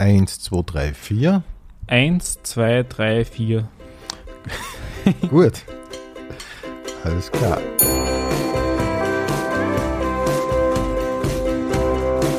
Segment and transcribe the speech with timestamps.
[0.00, 1.42] Eins, zwei, drei, vier.
[1.88, 3.68] Eins, zwei, drei, vier.
[5.28, 5.64] Gut.
[7.02, 7.58] Alles klar.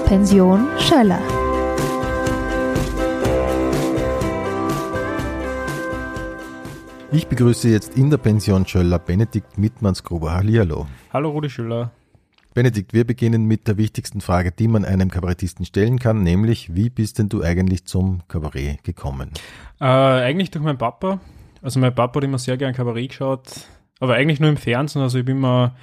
[0.06, 1.22] Pension Schöller.
[7.12, 10.32] Ich begrüße jetzt in der Pension Schöller Benedikt Mittmannsgruber.
[10.32, 10.88] Hallihallo.
[11.12, 11.92] Hallo Rudi Schüller.
[12.60, 16.90] Benedikt, wir beginnen mit der wichtigsten Frage, die man einem Kabarettisten stellen kann, nämlich wie
[16.90, 19.30] bist denn du eigentlich zum Kabarett gekommen?
[19.80, 21.22] Äh, eigentlich durch meinen Papa.
[21.62, 23.48] Also mein Papa hat immer sehr gern Kabarett geschaut,
[24.02, 25.02] aber eigentlich nur im Fernsehen.
[25.02, 25.74] Also ich habe immer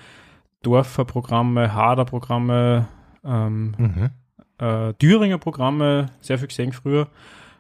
[0.61, 2.89] Dorferprogramme, Hader-Programme,
[3.25, 4.11] ähm, Mhm.
[4.59, 7.09] äh, Thüringer Programme, sehr viel gesehen früher.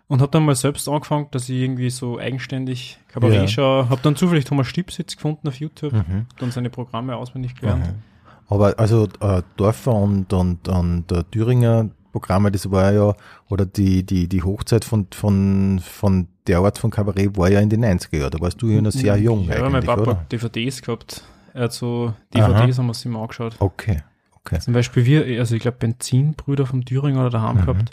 [0.08, 3.48] Und habe dann mal selbst angefangen, dass ich irgendwie so eigenständig Kabarett Ja.
[3.48, 3.88] schaue.
[3.88, 6.26] Habe dann zufällig Thomas Stipsitz gefunden auf YouTube, Mhm.
[6.38, 7.86] dann seine Programme auswendig gelernt.
[7.86, 8.02] Mhm.
[8.48, 13.14] Aber also äh, Dorfer und, und, und äh, Thüringer Programme, das war ja,
[13.50, 17.68] oder die, die, die Hochzeit von, von, von der Art von Kabarett war ja in
[17.68, 18.30] den 90er Jahren.
[18.30, 20.10] Da warst du ja noch sehr jung Ja, eigentlich, mein Papa oder?
[20.20, 21.24] hat DVDs gehabt.
[21.52, 23.56] Er hat so DVDs haben wir uns immer angeschaut.
[23.58, 24.02] Okay,
[24.36, 24.60] okay.
[24.60, 27.60] Zum Beispiel wir, also ich glaube Benzinbrüder vom Thüringer oder daheim Mhm.
[27.66, 27.90] gehabt.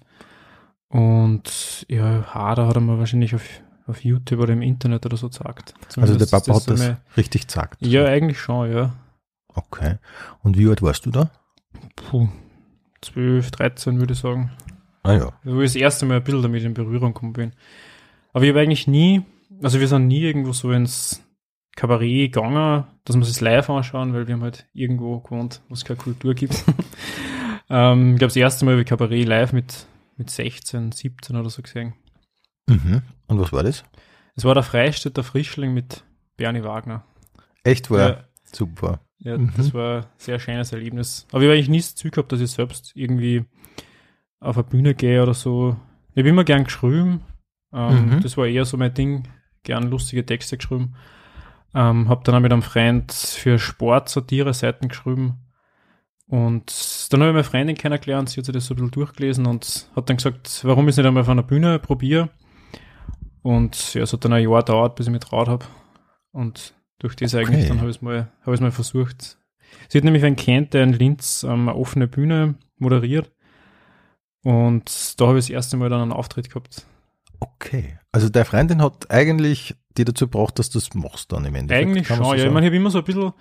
[0.89, 3.43] Und ja, Hader hat er mir wahrscheinlich auf,
[3.87, 5.73] auf YouTube oder im Internet oder so gesagt.
[5.97, 7.85] Also der Zumindest Papa hat das richtig gesagt.
[7.85, 8.93] Ja, eigentlich schon, ja.
[9.53, 9.97] Okay.
[10.41, 11.31] Und wie alt warst du da?
[11.95, 12.27] Puh,
[13.01, 14.51] 12, 13 würde ich sagen.
[15.03, 15.33] Ah ja.
[15.43, 17.51] Wo ich das erste Mal ein bisschen damit in Berührung gekommen bin.
[18.31, 19.23] Aber ich habe eigentlich nie,
[19.61, 21.21] also wir sind nie irgendwo so ins
[21.75, 25.85] Kabarett gegangen, dass wir es live anschauen, weil wir haben halt irgendwo gewohnt, wo es
[25.85, 26.63] keine Kultur gibt.
[27.69, 29.85] ähm, ich glaube, das erste Mal habe ich Kabarett live mit,
[30.17, 31.93] mit 16, 17 oder so gesehen.
[32.67, 33.01] Mhm.
[33.27, 33.83] Und was war das?
[34.35, 36.03] Es war der Freistädter Frischling mit
[36.37, 37.03] Bernie Wagner.
[37.63, 38.99] Echt war Ja, super.
[39.23, 39.51] Ja Mhm.
[39.57, 41.27] das war ein sehr schönes Erlebnis.
[41.31, 43.45] Aber ich habe eigentlich nie das Ziel gehabt, dass ich selbst irgendwie
[44.39, 45.75] auf eine Bühne gehe oder so.
[46.13, 47.21] Ich habe immer gern geschrieben.
[47.73, 48.21] Ähm, Mhm.
[48.21, 49.27] Das war eher so mein Ding.
[49.63, 50.95] Gern lustige Texte geschrieben.
[51.73, 55.39] Ähm, habe dann auch mit einem Freund für Sport Satire-Seiten geschrieben.
[56.27, 59.45] Und dann habe ich meine Freundin kennengelernt, sie hat sich das so ein bisschen durchgelesen
[59.45, 62.29] und hat dann gesagt, warum ich es nicht einmal auf einer Bühne probiere.
[63.41, 65.65] Und ja, es hat dann ein Jahr gedauert, bis ich mich traut habe.
[66.31, 66.73] Und
[67.03, 67.67] durch das eigentlich, Okay.
[67.67, 69.37] dann habe ich es mal, habe ich es mal versucht.
[69.89, 73.31] Sie hat nämlich einen kennt, der in Linz ähm, eine offene Bühne moderiert.
[74.43, 76.85] Und da habe ich das erste Mal dann einen Auftritt gehabt.
[77.39, 77.97] Okay.
[78.11, 81.87] Also deine Freundin hat eigentlich die dazu gebracht, dass du es machst dann im Endeffekt.
[81.87, 82.35] Eigentlich schon, so ja.
[82.35, 82.53] Ich sagen.
[82.53, 83.33] meine, ich habe immer so ein bisschen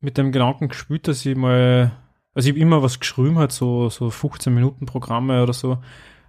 [0.00, 1.92] mit dem Gedanken gespielt, dass ich mal,
[2.34, 5.78] also ich habe immer was geschrieben, halt so, so 15 Minuten Programme oder so,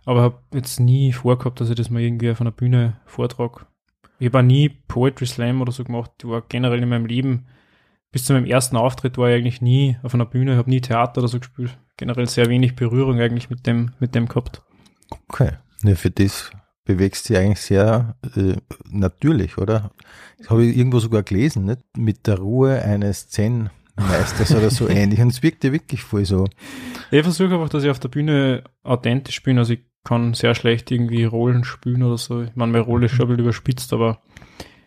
[0.06, 3.66] aber habe jetzt nie vorgehabt, dass ich das mal irgendwie auf einer Bühne vortrage.
[4.20, 6.12] Ich habe auch nie Poetry Slam oder so gemacht.
[6.20, 7.48] Ich war generell in meinem Leben,
[8.12, 11.20] bis zu meinem ersten Auftritt war ich eigentlich nie auf einer Bühne, habe nie Theater
[11.20, 11.78] oder so gespielt.
[11.98, 14.62] Generell sehr wenig Berührung eigentlich mit dem, mit dem gehabt.
[15.28, 15.52] Okay.
[15.84, 16.52] Ja, für das
[16.86, 18.56] bewegst du dich eigentlich sehr äh,
[18.90, 19.92] natürlich, oder?
[20.38, 21.82] Das habe ich irgendwo sogar gelesen, nicht?
[21.98, 25.20] Mit der Ruhe eines Zen-Meisters oder so ähnlich.
[25.20, 26.48] Und es wirkt ja wirklich voll so.
[27.12, 29.58] Ich versuche einfach, dass ich auf der Bühne authentisch bin.
[29.58, 32.44] Also ich kann sehr schlecht irgendwie Rollen spielen oder so.
[32.44, 34.22] Ich meine, meine Rolle ist schon ein bisschen überspitzt, aber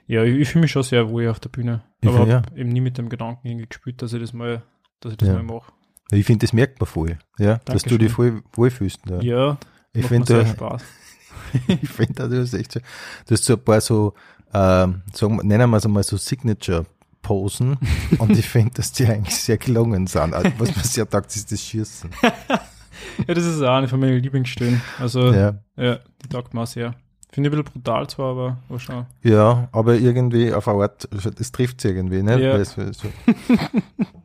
[0.07, 1.83] ja, ich, ich fühle mich schon sehr wohl auf der Bühne.
[2.01, 4.63] Ich Aber find, hab eben nie mit dem Gedanken irgendwie gespielt, dass ich das mal,
[5.01, 5.35] dass ich das Ja.
[5.35, 5.71] mal mache.
[6.11, 7.99] Ich finde, das merkt man voll, ja, dass du Dankeschön.
[7.99, 9.01] dich voll wohlfühlst.
[9.11, 9.21] Ja.
[9.21, 9.59] Ja,
[9.93, 10.83] ich finde, sehr du, Spaß.
[11.83, 14.15] ich finde, du hast echt so, du hast so ein paar so,
[14.55, 17.77] ähm, sagen, wir- nennen wir es einmal so Signature-Posen
[18.19, 20.33] und ich finde, dass die eigentlich sehr gelungen sind.
[20.33, 22.11] Also, was man sehr tagt, ist das Schießen.
[23.27, 24.81] Ja, das ist auch eine von meinen Lieblingsstellen.
[24.99, 25.99] Also, ja, Ja.
[26.23, 26.95] die taugt mir sehr.
[27.31, 29.05] Finde ich ein bisschen brutal zwar, aber, aber schon.
[29.23, 32.41] Ja, aber irgendwie auf eine Art, es trifft sie irgendwie, ne?
[32.41, 32.57] Ja.
[32.57, 33.09] Es- es so.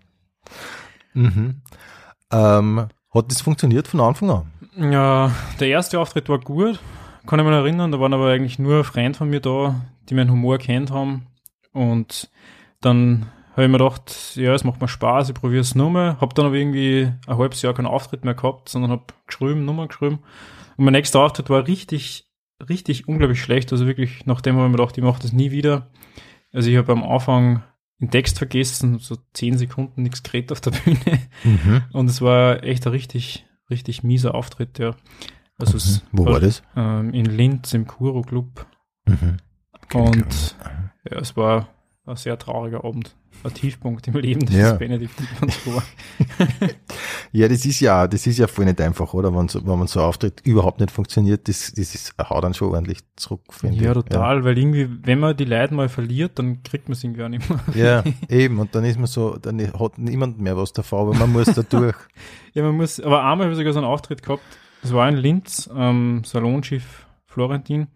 [1.13, 1.61] mhm.
[2.31, 4.91] ähm, hat das funktioniert von Anfang an?
[4.91, 6.79] Ja, der erste Auftritt war gut,
[7.28, 7.91] kann ich mich erinnern.
[7.91, 9.75] Da waren aber eigentlich nur Freunde von mir da,
[10.09, 11.28] die meinen Humor kennt haben.
[11.73, 12.29] Und
[12.81, 16.19] dann habe ich mir gedacht, ja, es macht mir Spaß, ich probiere es nochmal.
[16.19, 19.88] Habe dann aber irgendwie ein halbes Jahr keinen Auftritt mehr gehabt, sondern habe geschrieben, Nummer
[19.88, 20.19] geschrieben.
[20.78, 22.28] Und mein nächster Auftritt war richtig,
[22.68, 23.72] richtig unglaublich schlecht.
[23.72, 25.90] Also wirklich, nachdem habe ich mir gedacht, ich mache das nie wieder.
[26.52, 27.64] Also ich habe am Anfang
[28.02, 31.20] den Text vergessen, so zehn Sekunden nichts geredet auf der Bühne.
[31.44, 31.84] Mhm.
[31.94, 34.96] Und es war echt ein richtig, richtig mieser Auftritt, ja.
[35.58, 36.17] Also es Mhm.
[36.17, 36.64] Wo war das?
[36.76, 38.66] ähm, in Linz im Kuro Club.
[39.06, 39.38] Mhm.
[39.94, 40.56] Und
[41.09, 41.67] ja, es war
[42.05, 43.16] ein sehr trauriger Abend.
[43.44, 44.73] Ein Tiefpunkt im Leben des Ja.
[44.73, 45.14] Benedikt.
[47.32, 49.34] Ja, das ist ja, das ist ja voll nicht einfach, oder?
[49.35, 52.70] Wenn, so, wenn man so auftritt, überhaupt nicht funktioniert, das, das ist, haut dann schon
[52.70, 56.88] ordentlich zurück, finde Ja, total, weil irgendwie, wenn man die Leute mal verliert, dann kriegt
[56.90, 57.59] man es irgendwie auch nicht mehr.
[57.73, 58.59] Ja, eben.
[58.59, 61.64] Und dann ist man so, dann hat niemand mehr was davon, aber man muss da
[61.70, 61.96] durch.
[62.53, 64.44] Ja, man muss, aber einmal habe ich sogar so einen Auftritt gehabt,
[64.84, 67.88] Das war in Linz, ähm, Salonschiff Florentin.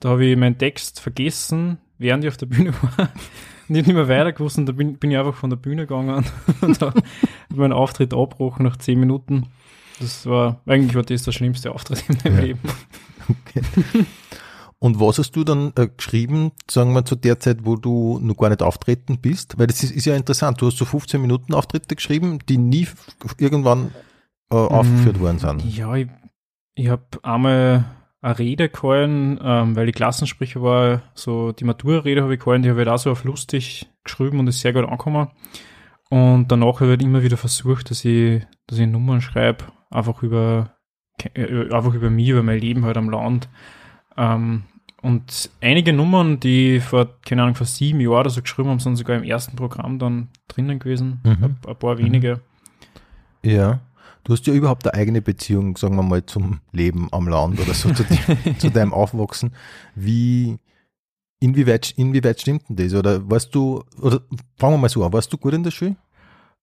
[0.00, 3.08] Da habe ich meinen Text vergessen, während ich auf der Bühne war.
[3.68, 6.24] nicht mehr weiter gewusst und da bin, bin ich einfach von der Bühne gegangen
[6.60, 7.02] und habe
[7.54, 9.46] meinen Auftritt abgebrochen nach zehn Minuten.
[10.00, 12.42] Das war, eigentlich war das der schlimmste Auftritt in meinem Ja.
[12.42, 12.60] Leben.
[13.28, 13.62] Okay.
[14.80, 18.36] Und was hast du dann äh, geschrieben, sagen wir zu der Zeit, wo du noch
[18.36, 19.56] gar nicht auftreten bist?
[19.56, 20.60] Weil das ist, ist ja interessant.
[20.60, 22.88] Du hast so 15 Minuten Auftritte geschrieben, die nie
[23.38, 23.92] irgendwann
[24.50, 25.64] äh, aufgeführt worden sind.
[25.64, 26.08] Ja, ich,
[26.74, 27.84] ich habe einmal
[28.22, 32.70] eine Rede gehalten, ähm, weil ich Klassensprecher war, so die Matura-Rede habe ich gehalten, die
[32.70, 35.28] habe ich halt auch so auf lustig geschrieben und ist sehr gut angekommen.
[36.08, 40.22] Und danach habe ich halt immer wieder versucht, dass ich, dass ich Nummern schreibe, einfach
[40.22, 40.76] über,
[41.34, 43.48] äh, einfach über mich, über mein Leben halt am Land.
[44.16, 44.64] Ähm,
[45.02, 48.96] und einige Nummern, die vor, keine Ahnung, vor sieben Jahren oder so geschrieben haben, sind
[48.96, 51.20] sogar im ersten Programm dann drinnen gewesen.
[51.24, 51.30] Mhm.
[51.42, 52.40] Ein, ein paar wenige.
[53.42, 53.80] Ja.
[54.24, 57.74] Du hast ja überhaupt eine eigene Beziehung, sagen wir mal, zum Leben am Land oder
[57.74, 58.04] so, zu,
[58.58, 59.52] zu deinem Aufwachsen.
[59.94, 60.58] Wie,
[61.40, 62.94] inwieweit, inwieweit stimmt denn das?
[62.94, 64.20] Oder warst du, oder
[64.58, 65.96] fangen wir mal so an, warst du gut in der Schule?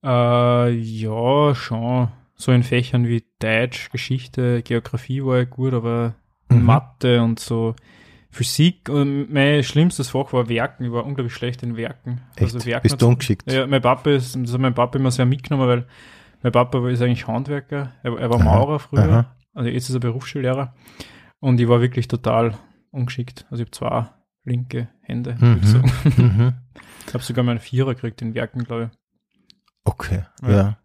[0.03, 2.07] Äh, ja, schon.
[2.35, 6.15] So in Fächern wie Deutsch, Geschichte, Geografie war ich gut, aber
[6.49, 6.65] Mhm.
[6.65, 7.75] Mathe und so
[8.31, 8.89] Physik.
[8.89, 10.85] Und mein schlimmstes Fach war Werken.
[10.85, 12.21] Ich war unglaublich schlecht in Werken.
[12.35, 12.55] Echt?
[12.55, 13.51] Also Werken Bist du ungeschickt?
[13.51, 15.85] Ja, mein Papa ist, das hat mein Papa immer sehr mitgenommen, weil
[16.41, 17.91] mein Papa ist eigentlich Handwerker.
[18.03, 19.03] Er, er war Aha, Maurer früher.
[19.03, 19.35] aha.
[19.53, 20.73] Also jetzt ist er Berufsschullehrer.
[21.39, 22.55] Und ich war wirklich total
[22.91, 23.45] ungeschickt.
[23.49, 24.09] Also ich habe zwei
[24.45, 25.35] linke Hände.
[25.39, 25.63] Mhm.
[25.63, 25.91] sagen.
[26.17, 26.53] Mhm.
[27.07, 28.99] Ich habe sogar meinen Vierer gekriegt in Werken, glaube ich.
[29.83, 30.49] Okay, ja.
[30.51, 30.77] Ja.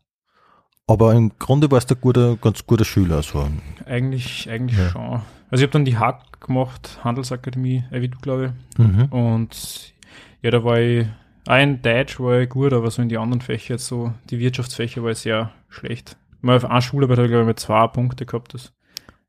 [0.86, 3.22] Aber im Grunde warst du ein guter, ganz guter Schüler.
[3.22, 3.46] So.
[3.84, 4.88] Eigentlich, eigentlich Ja.
[4.88, 5.20] schon.
[5.50, 9.00] Also ich habe dann die Hack gemacht, Handelsakademie, äh, wie du glaube Mhm.
[9.04, 9.12] ich.
[9.12, 9.94] Und
[10.40, 11.06] ja, da war ich,
[11.46, 15.02] auch in Deutsch war ich gut, aber so in die anderen Fächer, so die Wirtschaftsfächer
[15.02, 16.16] war ich sehr schlecht.
[16.40, 18.54] Mal auf einer Schularbeit habe ich glaube ich mit zwei Punkte gehabt.
[18.54, 18.72] Das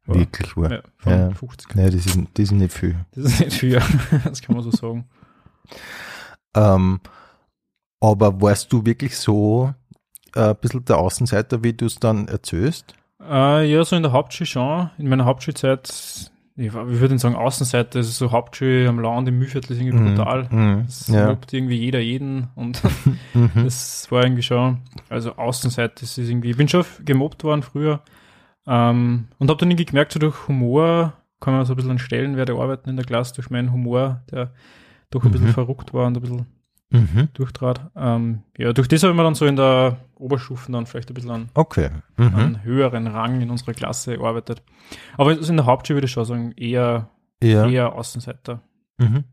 [0.05, 0.71] war, Wirklich wahr.
[1.05, 1.31] ja, Ja.
[1.31, 1.75] 50.
[1.75, 2.95] Nein, das ist, das ist nicht viel.
[3.13, 3.81] Das ist nicht viel,
[4.23, 5.05] das kann man so sagen.
[6.55, 6.99] Ähm,
[7.99, 9.73] aber warst du wirklich so
[10.35, 12.93] äh, ein bisschen der Außenseiter, wie du es dann erzählst?
[13.21, 14.89] Äh, ja, so in der Hauptschule schon.
[14.97, 19.81] In meiner Hauptschulzeit, ich, würde sagen Außenseite, also so Hauptschule am Land im Mühlviertel ist
[19.81, 20.47] irgendwie brutal.
[20.49, 20.85] Mhm.
[20.87, 21.27] Es Ja.
[21.29, 22.81] lobt irgendwie jeder jeden und
[23.33, 23.51] Mhm.
[23.63, 24.79] Das war irgendwie schon,
[25.09, 28.01] also Außenseite, das ist irgendwie, ich bin schon gemobbt worden früher
[28.67, 31.99] ähm, und habe dann irgendwie gemerkt, so durch Humor kann man so ein bisschen an
[31.99, 34.51] Stellenwert arbeiten in der Klasse, durch meinen Humor, der
[35.11, 35.53] doch ein bisschen Mhm.
[35.53, 36.45] verrückt war und ein bisschen
[36.95, 37.29] Mhm.
[37.33, 37.81] durchtrat.
[37.95, 41.13] Ähm, ja, durch das habe ich mir dann so in der Oberstufe dann vielleicht ein
[41.13, 41.89] bisschen an, Okay.
[42.17, 42.35] Mhm.
[42.35, 44.61] an höheren Rang in unserer Klasse gearbeitet.
[45.17, 47.09] Aber also in der Hauptschule würde ich schon sagen, eher,
[47.43, 47.67] Ja.
[47.67, 48.61] eher Außenseiter.
[48.97, 49.23] Mhm.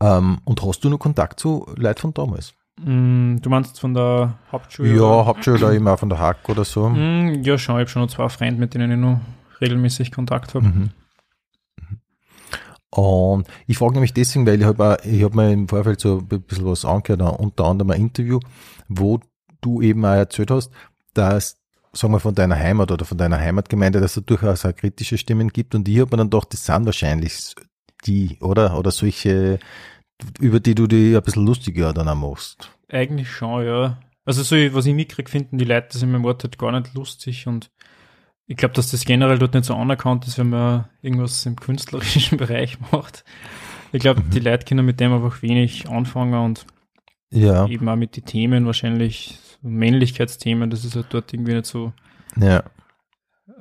[0.00, 2.54] Ähm, und hast du noch Kontakt zu Leuten von damals?
[2.80, 4.94] Mm, du meinst von der Hauptschule?
[4.94, 5.26] Ja?
[5.26, 6.88] Hauptschule oder immer von der Hack oder so.
[6.88, 7.74] Mm, ja, schon.
[7.76, 9.20] Ich habe schon noch zwei Freunde, mit denen ich noch
[9.60, 10.66] regelmäßig Kontakt habe.
[10.66, 10.90] Mhm.
[12.90, 16.66] Und ich frage nämlich deswegen, weil ich habe hab mir im Vorfeld so ein bisschen
[16.66, 18.40] was angehört, unter anderem ein Interview,
[18.88, 19.20] wo
[19.60, 20.70] du eben auch erzählt hast,
[21.12, 21.58] dass,
[21.92, 25.48] sagen wir, von deiner Heimat oder von deiner Heimatgemeinde, dass es durchaus auch kritische Stimmen
[25.48, 27.54] gibt und ich habe mir dann gedacht, das sind wahrscheinlich
[28.06, 28.78] die, oder?
[28.78, 29.58] Oder solche,
[30.40, 32.70] über die du dich ein bisschen lustiger dann auch machst.
[32.88, 33.98] Eigentlich schon, ja.
[34.24, 36.94] Also so, was ich mitkriege, finden die Leute das in meinem Ort halt gar nicht
[36.94, 37.70] lustig und
[38.48, 42.38] ich glaube, dass das generell dort nicht so anerkannt ist, wenn man irgendwas im künstlerischen
[42.38, 43.24] Bereich macht.
[43.92, 44.30] Ich glaube, Mhm.
[44.30, 46.66] die Leute können mit dem einfach wenig anfangen und
[47.30, 51.66] Ja, eben auch mit den Themen wahrscheinlich, so Männlichkeitsthemen, das ist halt dort irgendwie nicht
[51.66, 51.92] so,
[52.36, 52.62] ja.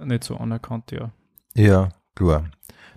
[0.03, 1.11] nicht so anerkannt, ja.
[1.53, 2.49] Ja, klar.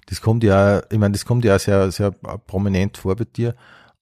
[0.06, 3.54] Das kommt ja, ich meine, das kommt ja sehr, sehr prominent vor bei dir.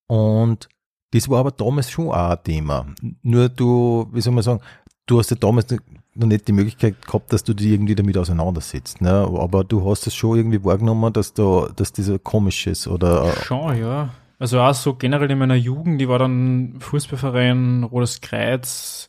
[0.06, 0.68] Und
[1.12, 2.86] das war aber damals schon auch ein Thema.
[3.22, 4.60] Nur du, wie soll man sagen,
[5.08, 5.66] du hast ja damals
[6.14, 9.00] noch nicht die Möglichkeit gehabt, dass du dich irgendwie damit auseinandersetzt.
[9.00, 9.10] Ne?
[9.10, 13.78] Aber du hast es schon irgendwie wahrgenommen, dass da, dass dieser komisch ist oder Schon,
[13.78, 14.10] ja.
[14.38, 19.08] Also auch so generell in meiner Jugend, die war dann Fußballverein, Rotes Kreuz,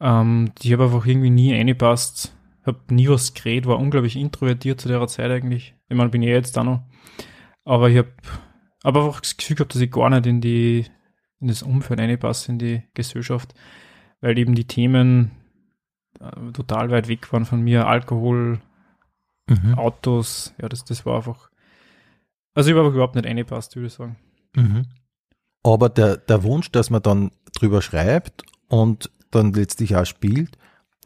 [0.00, 2.34] ähm, die habe einfach irgendwie nie eingepasst,
[2.64, 5.76] hab nie was geredet, war unglaublich introvertiert zu der Zeit eigentlich.
[5.88, 6.82] Ich meine, bin ich jetzt da noch.
[7.64, 8.12] Aber ich habe
[8.82, 10.86] aber einfach das Gefühl gehabt, dass ich gar nicht in die,
[11.40, 13.54] in das Umfeld einpasse, in die Gesellschaft,
[14.24, 15.32] weil eben die Themen
[16.18, 17.86] äh, total weit weg waren von mir.
[17.86, 18.60] Alkohol,
[19.46, 19.74] Mhm.
[19.74, 21.50] Autos, ja, das, das war einfach.
[22.54, 24.16] Also ich einfach überhaupt nicht eingepasst, würde ich sagen.
[24.56, 24.86] Mhm.
[25.62, 30.56] Aber der, der Wunsch, dass man dann drüber schreibt und dann letztlich auch spielt,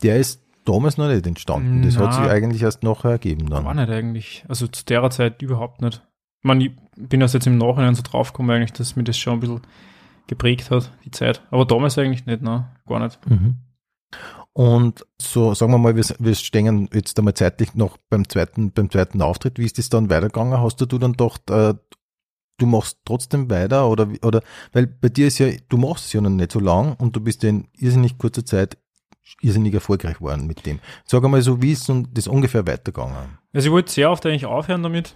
[0.05, 1.83] der ist damals noch nicht entstanden.
[1.83, 2.13] Das hat Na.
[2.13, 3.65] sich eigentlich erst nachher ergeben dann.
[3.65, 4.45] War nicht eigentlich.
[4.47, 6.07] Also zu der Zeit überhaupt nicht.
[6.39, 9.35] Ich meine, ich bin erst jetzt im Nachhinein so draufgekommen, eigentlich, dass mir das schon
[9.35, 9.63] ein bisschen
[10.29, 11.43] geprägt hat, die Zeit.
[11.51, 12.69] Aber damals eigentlich nicht, ne?
[12.87, 13.19] Gar nicht.
[13.29, 13.57] Mhm.
[14.53, 18.91] Und so, sagen wir mal, wir, wir stehen jetzt einmal zeitlich noch beim zweiten, beim
[18.91, 19.59] zweiten Auftritt.
[19.59, 20.61] Wie ist das dann weitergegangen?
[20.61, 21.75] Hast du dann doch, äh,
[22.57, 24.43] du machst trotzdem weiter oder, oder,
[24.73, 27.21] weil bei dir ist ja, du machst es ja noch nicht so lang und du
[27.21, 28.79] bist ja in irrsinnig kurzer Zeit
[29.41, 30.81] irrsinnig erfolgreich geworden mit dem.
[31.05, 33.39] Sag einmal so, wie ist das ungefähr weitergegangen?
[33.53, 35.15] Also ich wollte sehr oft eigentlich aufhören damit.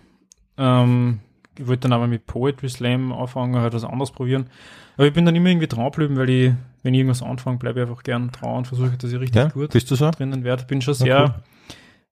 [0.57, 1.21] Ähm,
[1.61, 4.49] wollte dann aber mit Poetry Slam anfangen, halt was anderes probieren.
[4.97, 7.80] Aber ich bin dann immer irgendwie dran geblieben, weil ich, wenn ich irgendwas anfange, bleibe
[7.82, 10.11] ich einfach gern dran und versuche, dass ich richtig Ja, gut bist du so?
[10.11, 10.64] drinnen werde.
[10.64, 11.42] Bin schon sehr,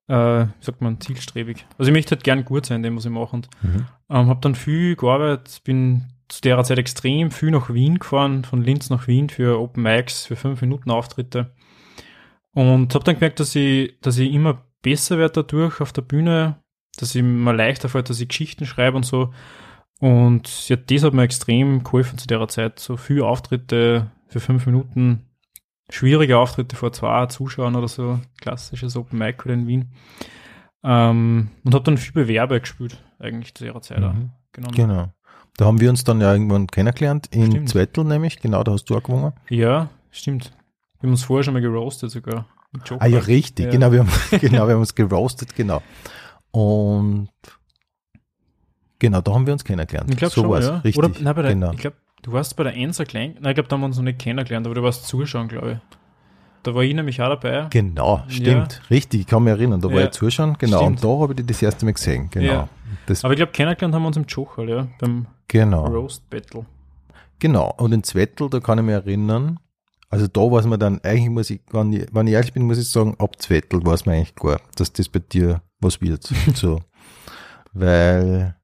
[0.09, 0.15] äh,
[0.47, 1.67] wie sagt man, zielstrebig.
[1.79, 3.35] Also ich möchte halt gern gut sein, in dem, was ich mache.
[3.37, 3.87] Und Mhm.
[4.09, 8.63] ähm, habe dann viel gearbeitet, bin zu der Zeit extrem viel nach Wien gefahren, von
[8.63, 11.53] Linz nach Wien für Open Mics, für fünf Minuten Auftritte.
[12.53, 16.57] Und habe dann gemerkt, dass ich, dass ich immer besser werde dadurch auf der Bühne,
[17.01, 19.33] dass ich mir leichter fällt, dass ich Geschichten schreibe und so.
[20.01, 22.79] Und ja, das hat mir extrem geholfen zu der Zeit.
[22.79, 25.27] So viele Auftritte für fünf Minuten,
[25.91, 29.93] schwierige Auftritte vor zwei Zuschauern oder so, klassisches Open Mic oder in Wien.
[30.83, 34.03] Ähm, und habe dann viel Bewerbe gespielt, eigentlich zu ihrer Zeit.
[34.03, 34.31] auch Mhm.
[34.53, 34.75] genommen.
[34.75, 35.13] Genau.
[35.57, 37.69] Da haben wir uns dann ja irgendwann kennengelernt, in Stimmt.
[37.69, 39.33] Zwettel nämlich, genau, da hast du auch gewonnen.
[39.51, 40.53] Ja, stimmt.
[41.01, 42.47] Wir haben uns vorher schon mal geroastet sogar.
[42.99, 43.73] Ah ja, richtig, Ja.
[43.73, 44.09] genau, wir haben,
[44.41, 45.83] genau, wir haben uns geroastet, genau.
[46.53, 47.29] Und
[48.99, 50.11] genau, da haben wir uns kennengelernt.
[50.11, 50.77] Ich glaube so schon, war's, ja.
[50.79, 50.99] richtig.
[50.99, 51.73] Oder, nein, der, genau.
[51.73, 53.97] ich glaube, du warst bei der Enser Klein, nein, ich glaube, da haben wir uns
[53.97, 55.97] noch nicht kennengelernt, aber du warst zuschauen, glaube ich.
[56.63, 57.69] Da war ich nämlich auch dabei.
[57.71, 60.05] Genau, stimmt, richtig, ich kann mich erinnern, da war Ja.
[60.07, 61.03] ich zuschauen, genau, Stimmt.
[61.03, 62.45] und da habe ich dich das erste Mal gesehen, genau.
[62.53, 62.69] Ja.
[63.23, 66.67] Aber ich glaube, kennengelernt haben wir uns im Jochal, ja, beim genau, Roast Battle.
[67.39, 67.73] genau.
[67.79, 69.59] Und in Zwettel, da kann ich mich erinnern,
[70.11, 72.65] also da war es mir dann, eigentlich muss ich, wenn ich, wenn ich ehrlich bin,
[72.67, 76.01] muss ich sagen, ab Zwettel war es mir eigentlich klar, dass das bei dir was
[76.01, 76.81] wird, so.
[77.73, 78.57] Weil,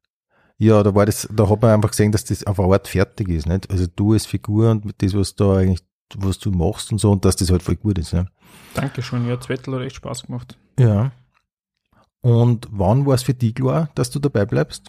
[0.58, 3.28] ja, da war das, da hat man einfach gesehen, dass das auf eine Art fertig
[3.28, 3.70] ist, nicht?
[3.70, 5.85] Also du als Figur und mit das, was da eigentlich,
[6.16, 8.26] was du machst und so, und dass das halt voll gut ist, ne?
[8.75, 10.56] Dankeschön, ja, Zwettel hat echt Spaß gemacht.
[10.78, 11.12] Ja.
[12.20, 14.88] Und wann war es für dich klar, dass du dabei bleibst?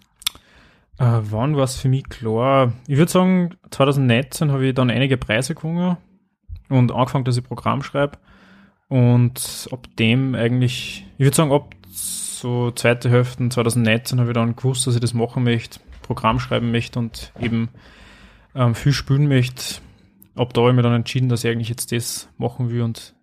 [0.98, 2.74] Äh, wann war es für mich klar?
[2.88, 5.98] Ich würde sagen, 2019 habe ich dann einige Preise gewonnen
[6.70, 8.18] und angefangen, dass ich Programm schreibe.
[8.90, 11.76] Und ab dem eigentlich, ich würde sagen, ab
[12.40, 16.72] so zweite Hälfte 2019 habe ich dann gewusst, dass ich das machen möchte, Programm schreiben
[16.72, 17.70] möchte und eben
[18.56, 19.82] ähm, viel spielen möchte.
[20.36, 23.16] Ab da habe ich mir dann entschieden, dass ich eigentlich jetzt das machen will und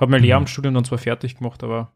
[0.00, 0.26] habe mein Mhm.
[0.26, 1.92] Lehramtsstudium dann zwar fertig gemacht, aber,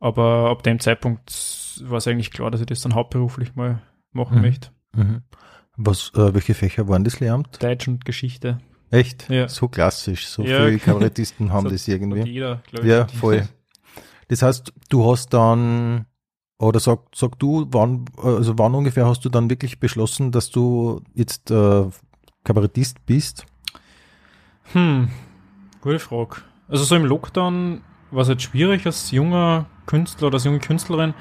[0.00, 4.36] aber ab dem Zeitpunkt war es eigentlich klar, dass ich das dann hauptberuflich mal machen
[4.36, 4.42] Mhm.
[4.42, 4.68] möchte.
[4.94, 5.22] Mhm.
[5.76, 7.62] Was, äh, welche Fächer waren das Lehramt?
[7.62, 8.58] Deutsch und Geschichte.
[8.90, 9.28] Echt?
[9.28, 9.48] Ja.
[9.48, 10.26] So klassisch.
[10.28, 10.64] So Ja.
[10.66, 12.22] viele Kabarettisten haben So das irgendwie.
[12.30, 12.62] jeder.
[12.82, 13.48] Ja, voll.
[14.28, 16.06] Das heißt, du hast dann,
[16.58, 21.02] oder sag, sag du, wann, also wann ungefähr hast du dann wirklich beschlossen, dass du
[21.14, 21.86] jetzt äh,
[22.44, 23.46] Kabarettist bist?
[24.72, 25.08] Hm,
[25.80, 26.36] gute Frage.
[26.68, 31.14] Also so im Lockdown war es halt schwierig als junger Künstler oder als junge Künstlerin,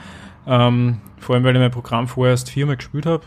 [0.48, 3.24] ähm, vor allem weil ich mein Programm vorher erst viermal gespielt habe.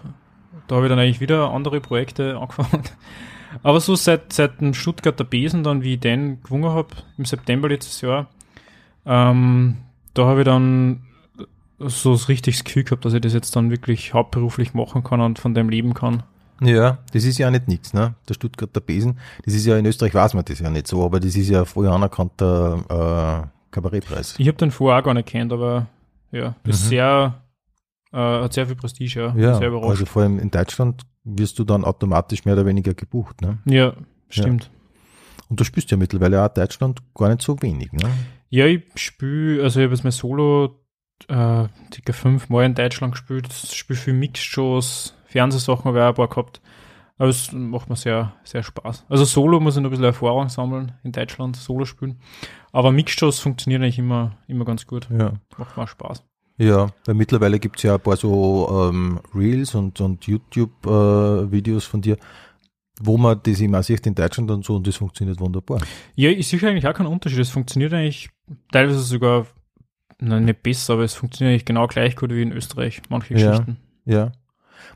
[0.66, 2.84] Da habe ich dann eigentlich wieder andere Projekte angefangen.
[3.62, 7.68] Aber so seit, seit dem Stuttgarter Besen dann, wie ich den gewonnen habe, im September
[7.68, 8.28] letztes Jahr,
[9.06, 9.76] ähm,
[10.14, 11.02] da habe ich dann
[11.78, 15.38] so das richtiges Gefühl gehabt, dass ich das jetzt dann wirklich hauptberuflich machen kann und
[15.38, 16.22] von dem leben kann.
[16.62, 18.14] Ja, das ist ja nicht nichts, ne?
[18.28, 19.18] Der Stuttgarter Besen.
[19.44, 21.66] Das ist ja in Österreich weiß man das ja nicht so, aber das ist ja
[21.66, 24.36] voll anerkannter äh, Kabarettpreis.
[24.38, 25.86] Ich habe den vorher auch gar nicht kennt, aber
[26.32, 26.88] ja, ist Mhm.
[26.88, 27.34] sehr,
[28.12, 29.34] äh, hat sehr viel Prestige, ja.
[29.36, 29.90] Ja, sehr überrascht.
[29.90, 33.58] also vor allem in Deutschland wirst du dann automatisch mehr oder weniger gebucht, ne?
[33.66, 33.92] ja,
[34.30, 34.70] stimmt.
[35.48, 38.08] Und du spielst ja mittlerweile auch Deutschland gar nicht so wenig, ne?
[38.56, 40.80] Ja, ich spiele, also ich habe jetzt mein Solo
[41.28, 46.28] äh, circa fünfmal in Deutschland gespielt, spiele viel Mixshows, Fernsehsachen habe ich auch ein paar
[46.28, 46.62] gehabt.
[47.18, 49.04] Aber es macht mir sehr, sehr Spaß.
[49.10, 52.18] Also Solo muss ich noch ein bisschen Erfahrung sammeln in Deutschland, Solo spielen.
[52.72, 55.06] Aber Mixshows funktionieren eigentlich immer, immer ganz gut.
[55.10, 55.34] Ja.
[55.58, 56.24] Macht mir auch Spaß.
[56.56, 62.16] Ja, weil mittlerweile gibt's ja ein paar so ähm, Reels und, und YouTube-Videos von dir,
[63.00, 65.80] wo man das immer sieht in Deutschland und so und das funktioniert wunderbar.
[66.14, 67.40] Ja, ich sehe eigentlich auch keinen Unterschied.
[67.40, 68.30] Es funktioniert eigentlich
[68.72, 69.46] teilweise sogar,
[70.18, 73.50] nein, nicht besser, aber es funktioniert eigentlich genau gleich gut wie in Österreich, manche Ja.
[73.50, 73.76] Geschichten.
[74.04, 74.32] Ja.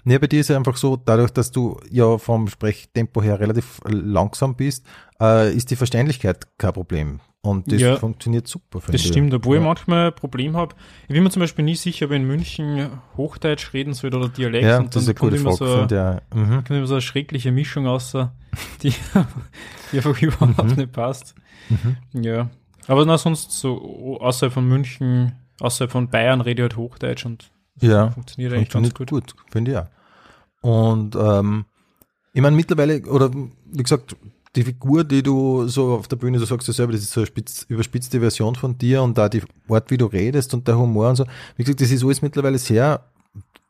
[0.04, 3.80] Nee, bei dir ist ja einfach so, dadurch, dass du ja vom Sprechtempo her relativ
[3.86, 4.86] langsam bist,
[5.20, 7.20] äh, ist die Verständlichkeit kein Problem.
[7.42, 7.96] Und das Ja.
[7.96, 9.08] funktioniert super, finde Das ich.
[9.08, 9.62] stimmt, obwohl ja.
[9.62, 10.74] ich manchmal ein Problem habe.
[11.08, 14.28] Ich bin mir zum Beispiel nie sicher, ob ich in München Hochdeutsch reden soll oder
[14.28, 14.64] Dialekt.
[14.66, 16.38] Ja, und das ist eine kommt gute immer Frage so.
[16.38, 16.50] Mhm.
[16.56, 18.34] kommt immer so eine schreckliche Mischung außer,
[18.82, 18.92] die,
[19.92, 20.74] die einfach überhaupt Mhm.
[20.76, 21.34] nicht passt.
[21.70, 22.22] Mhm.
[22.22, 22.50] Ja.
[22.86, 27.50] Aber na, sonst so außerhalb von München, außerhalb von Bayern rede ich halt Hochdeutsch und
[27.80, 28.96] Ja, funktioniert eigentlich ganz Funktioniert
[29.28, 29.36] gut.
[29.38, 29.86] gut, finde ich auch.
[30.62, 31.64] Und ähm,
[32.34, 34.14] ich meine, mittlerweile, oder wie gesagt,
[34.56, 37.20] die Figur, die du so auf der Bühne, du sagst ja selber, das ist so
[37.20, 40.76] eine spitz, überspitzte Version von dir und da die Art, wie du redest und der
[40.76, 41.24] Humor und so.
[41.56, 43.04] Wie gesagt, das ist alles mittlerweile sehr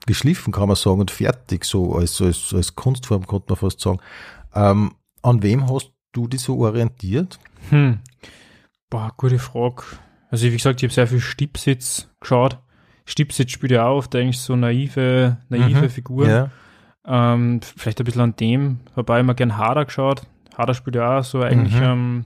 [0.07, 3.99] geschliffen, kann man sagen, und fertig, so als, als, als Kunstform, könnte man fast sagen.
[4.55, 7.39] Ähm, an wem hast du dich so orientiert?
[7.69, 7.99] Hm.
[8.89, 9.83] Boah, gute Frage.
[10.31, 12.59] Also wie gesagt, ich habe sehr viel Stipsitz geschaut.
[13.05, 15.91] Stipsitz spielt ja auch oft eigentlich so naive, naive Mhm.
[15.91, 16.31] Figuren.
[16.31, 16.51] Ja.
[17.05, 20.23] Ähm, vielleicht ein bisschen an dem, wobei ich immer gern Hader geschaut.
[20.61, 21.83] Hader spielt ja auch so eigentlich Mhm.
[21.83, 22.25] ähm,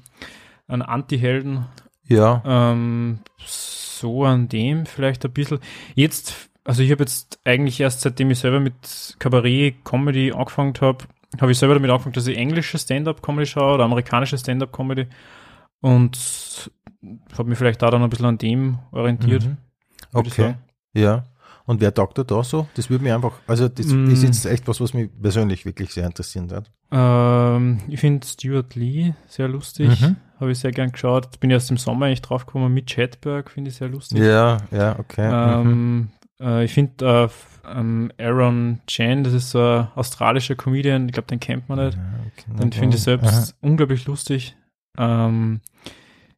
[0.68, 1.66] einen Anti-Helden.
[2.06, 2.42] Ja.
[2.44, 5.58] Ähm, so an dem vielleicht ein bisschen.
[5.94, 11.04] Jetzt, also ich habe jetzt eigentlich erst seitdem ich selber mit Kabarett, Comedy angefangen habe,
[11.40, 15.06] habe ich selber damit angefangen, dass ich englische Stand-up-Comedy schaue oder amerikanische Stand-up-Comedy
[15.80, 16.70] und
[17.36, 19.44] habe mich vielleicht da dann ein bisschen an dem orientiert.
[19.44, 19.56] Mhm.
[20.12, 20.54] Okay.
[20.94, 21.24] Ja.
[21.66, 22.66] Und wer taugt da so?
[22.75, 24.11] Das würde mich einfach, also das Mm.
[24.11, 26.71] ist jetzt echt was, was mich persönlich wirklich sehr interessieren wird.
[26.92, 29.88] Ähm, ich finde Stuart Lee sehr lustig.
[30.00, 30.16] Mhm.
[30.40, 31.40] Habe ich sehr gern geschaut.
[31.40, 32.73] Bin erst im Sommer eigentlich draufgekommen.
[32.73, 34.18] Mitch Hedberg finde ich sehr lustig.
[34.18, 35.28] Ja, ja, okay.
[35.62, 35.71] Mhm.
[35.71, 36.09] Ähm,
[36.40, 37.30] äh, ich finde
[37.64, 41.87] äh, ähm, Aaron Chan, das ist so ein australischer Comedian, ich glaube, den kennt man
[41.87, 41.97] nicht.
[41.97, 42.62] Ja, okay.
[42.62, 43.18] Den finde ich Aha.
[43.18, 44.54] selbst unglaublich lustig.
[44.99, 45.61] Ähm,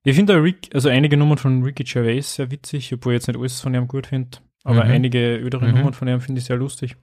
[0.05, 3.39] ich finde Rick, also einige Nummern von Ricky Gervais sehr witzig, obwohl ich jetzt nicht
[3.39, 4.91] alles von ihm gut finde, aber Mhm.
[4.91, 5.75] einige ödere Mhm.
[5.75, 6.97] Nummern von ihm finde ich sehr lustig.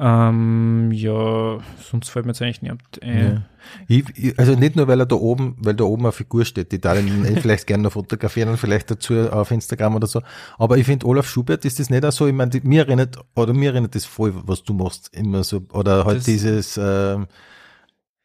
[0.00, 3.18] Ähm, ja, sonst fällt mir jetzt eigentlich niemand ein.
[3.18, 3.42] Ja.
[3.88, 6.70] Ich, ich, also nicht nur, weil er da oben, weil da oben eine Figur steht,
[6.70, 6.94] die da
[7.42, 10.22] vielleicht gerne noch fotografieren und vielleicht dazu auf Instagram oder so.
[10.56, 13.52] Aber ich finde, Olaf Schubert ist das nicht auch so, ich meine, mir erinnert, oder
[13.52, 17.26] mir erinnert das voll, was du machst, immer so, oder halt Das- dieses, ähm,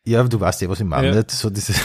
[0.05, 1.15] ja, du weißt ja, was ich meine, Ja.
[1.15, 1.31] nicht?
[1.31, 1.81] So dieses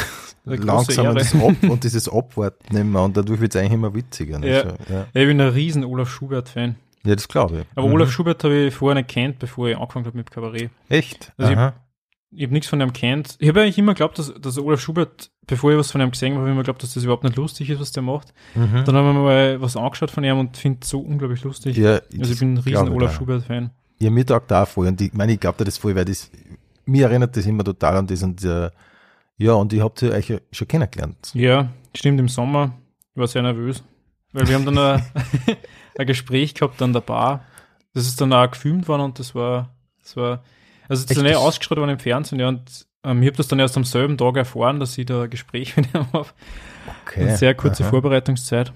[0.56, 4.38] Langsam das Ab und dieses Abwarten immer und dadurch wird es eigentlich immer witziger.
[4.44, 4.64] Ja.
[4.88, 5.06] Ja.
[5.14, 6.76] Ich bin ein riesen Olaf Schubert-Fan.
[7.04, 7.64] ja, das glaube ich.
[7.74, 7.94] Aber Mhm.
[7.94, 10.70] Olaf Schubert habe ich vorher nicht kennt, bevor ich angefangen habe mit Kabarett.
[10.88, 11.32] Echt?
[11.36, 11.72] Also ich- Aha.
[12.30, 13.36] Ich habe nichts von ihm kennt.
[13.38, 16.32] Ich habe eigentlich immer geglaubt, dass, dass Olaf Schubert, bevor ich was von ihm gesehen
[16.32, 18.34] habe, habe ich immer geglaubt, dass das überhaupt nicht lustig ist, was der macht.
[18.54, 18.84] Mhm.
[18.84, 21.78] Dann haben wir mal was angeschaut von ihm und finde es so unglaublich lustig.
[21.78, 23.16] Ja, also ich bin ein riesen Olaf da.
[23.16, 23.70] Schubert-Fan.
[24.00, 24.88] Ja, mir taugt auch voll.
[24.88, 26.30] Und ich meine, ich glaube dir das voll, weil das,
[26.84, 28.68] mir erinnert das immer total an das und äh,
[29.38, 31.30] ja, und ich habt ihr euch ja schon kennengelernt.
[31.34, 32.72] Ja, stimmt, im Sommer.
[33.14, 33.82] Ich war sehr nervös.
[34.32, 35.02] Weil wir haben dann ein,
[35.98, 37.44] ein Gespräch gehabt an der Bar.
[37.94, 40.42] Das ist dann auch gefilmt worden und das war, das war,
[40.88, 43.36] also es ist dann eh Das- ausgestrahlt worden im Fernsehen, ja, und ähm, ich habe
[43.38, 46.28] das dann erst am selben Tag erfahren, dass ich da ein Gespräch mit ihm habe.
[47.06, 47.22] Okay.
[47.22, 47.90] Eine sehr kurze Aha.
[47.90, 48.72] Vorbereitungszeit.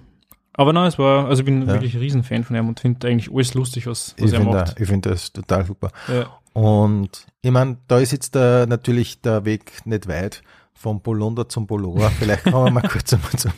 [0.55, 1.68] Aber nein, es war, also ich bin Ja.
[1.68, 4.57] wirklich ein Riesenfan von ihm und finde eigentlich alles lustig, was, was Ich er finde
[4.57, 4.81] macht.
[4.81, 5.90] ich find das total super.
[6.09, 6.27] Ja.
[6.53, 10.43] Und ich meine, da ist jetzt der, natürlich der Weg nicht weit
[10.75, 12.11] vom Polunder zum Pullover.
[12.11, 13.53] Vielleicht kommen wir mal kurz einmal zum,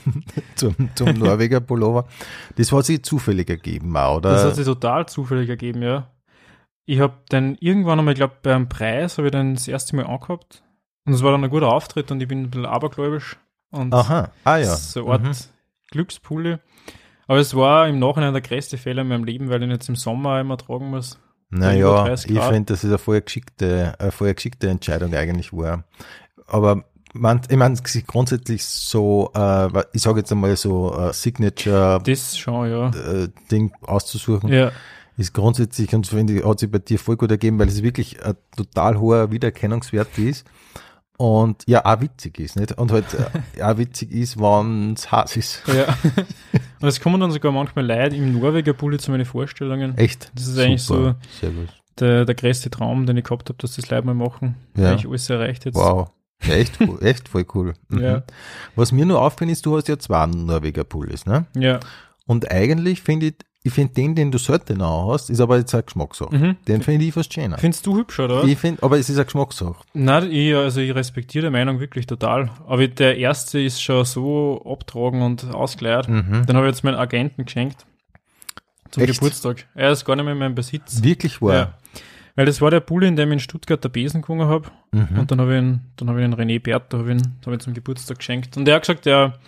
[0.54, 2.06] zum, zum Norweger Pullover.
[2.56, 4.20] Das hat sich zufällig ergeben, oder?
[4.20, 6.10] Das hat sich total zufällig ergeben, ja.
[6.86, 10.06] Ich habe dann irgendwann einmal, ich glaube, beim Preis habe ich dann das erste Mal
[10.06, 10.62] angehabt.
[11.06, 13.38] Und es war dann ein guter Auftritt und ich bin ein bisschen abergläubisch.
[13.70, 14.74] Und Aha, ah ja.
[14.76, 15.32] so eine Art Mhm.
[15.90, 16.58] Glückspulli.
[17.26, 19.88] Aber es war im Nachhinein der größte Fehler in meinem Leben, weil ich ihn jetzt
[19.88, 21.18] im Sommer immer tragen muss.
[21.50, 25.84] Naja, 30 ich finde, das ist eine voll geschickte, eine voll geschickte Entscheidung eigentlich war.
[26.46, 27.76] Aber man, ich meine,
[28.06, 32.88] grundsätzlich so, äh, ich sage jetzt einmal so, äh, Signature Das schon, ja.
[32.88, 34.72] äh, Ding auszusuchen, Ja,
[35.16, 38.24] ist grundsätzlich und finde ich, hat sich bei dir voll gut ergeben, weil es wirklich
[38.24, 40.44] ein total hoher Wiedererkennungswert ist.
[41.16, 42.72] Und ja, auch witzig ist, nicht?
[42.72, 45.62] Und halt äh, auch witzig ist, wenn es heiß ist.
[45.68, 45.96] ja.
[46.84, 49.96] und es kommen dann sogar manchmal Leute im Norweger Pulli zu meinen Vorstellungen.
[49.96, 50.30] Echt?
[50.34, 51.16] Das ist eigentlich Super.
[51.40, 51.68] Gut.
[51.98, 54.56] Der, der größte Traum, den ich gehabt habe, dass das Leute mal machen.
[54.76, 54.90] Ja.
[54.90, 55.76] Eigentlich alles erreicht jetzt.
[55.76, 56.10] Wow.
[56.42, 57.72] Ja, echt, echt voll cool.
[57.88, 58.02] Mhm.
[58.02, 58.22] Ja.
[58.76, 61.46] Was mir nur auffällt, ist, du hast ja zwei Norweger Pullis, ne?
[61.56, 61.80] Ja.
[62.26, 63.34] Und eigentlich finde ich,
[63.66, 66.36] ich finde den, den du selten hast, ist aber jetzt eine Geschmackssache.
[66.36, 66.56] Mhm.
[66.68, 67.56] Den finde ich fast schöner.
[67.56, 68.44] Findest du hübsch, oder?
[68.44, 69.76] Ich finde, aber es ist eine Geschmackssache.
[69.94, 72.50] Nein, ich, also ich respektiere die Meinung wirklich total.
[72.66, 76.10] Aber der erste ist schon so abtragen und ausgeleiert.
[76.10, 76.44] Mhm.
[76.44, 77.86] Den habe ich jetzt meinen Agenten geschenkt.
[78.90, 79.14] Zum Echt?
[79.14, 79.66] Geburtstag.
[79.74, 81.02] Er ist gar nicht mehr in meinem Besitz.
[81.02, 81.54] Wirklich wahr.
[81.54, 81.74] Ja.
[82.36, 84.68] Weil das war der Pulli, in dem ich in Stuttgart der Besen gewonnen habe.
[84.92, 85.20] Mhm.
[85.20, 87.22] Und dann habe ich ihn, dann habe ich den René Bert, da habe ich ihn,
[87.40, 88.58] da habe ich ihn zum Geburtstag geschenkt.
[88.58, 89.38] Und er hat gesagt, er,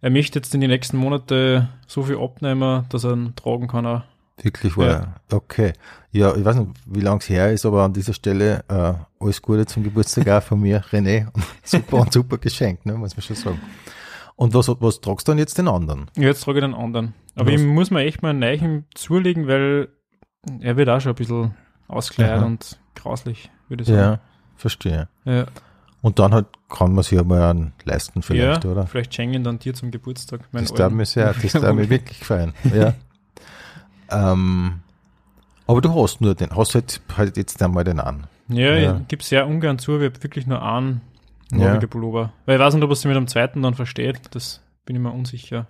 [0.00, 3.86] er möchte jetzt in die nächsten Monate so viel abnehmen, dass er ihn tragen kann.
[3.86, 4.02] Auch.
[4.42, 5.16] Wirklich wahr.
[5.30, 5.74] Okay.
[6.12, 9.42] Ja, ich weiß nicht, wie lange es her ist, aber an dieser Stelle äh, alles
[9.42, 11.26] Gute zum Geburtstag auch von mir, René.
[11.62, 13.60] super und super Geschenk, ne, muss man schon sagen.
[14.36, 16.10] Und was, was tragst du dann jetzt den anderen?
[16.16, 17.12] Ja, Jetzt trage ich den anderen.
[17.36, 17.60] Aber Was?
[17.60, 19.88] ich muss mir echt mal einen neuen zulegen, weil
[20.60, 21.54] er wird auch schon ein bisschen
[21.88, 22.46] ausgeleiert Aha.
[22.46, 24.00] und grauslich, würde ich sagen.
[24.00, 24.20] Ja,
[24.56, 25.08] verstehe.
[25.24, 25.44] Ja.
[26.02, 28.86] Und dann halt kann man sich ja mal einen leisten vielleicht, ja, oder?
[28.86, 30.40] Vielleicht schenke ich ihn dann dir zum Geburtstag.
[30.52, 32.54] meinen Das darf mir sehr, das darf mir wirklich gefallen.
[32.74, 32.94] Ja.
[34.32, 34.80] ähm,
[35.66, 38.26] aber du hast nur den, hast halt, halt jetzt einmal den an.
[38.48, 38.96] Ja, Ja.
[38.96, 41.02] ich gebe sehr ungern zu, aber ich habe wirklich nur einen,
[41.52, 42.32] Norweger Pullover.
[42.46, 44.20] Weil ich weiß nicht, ob sich mit dem zweiten dann versteht.
[44.30, 45.66] Das bin ich mir unsicher.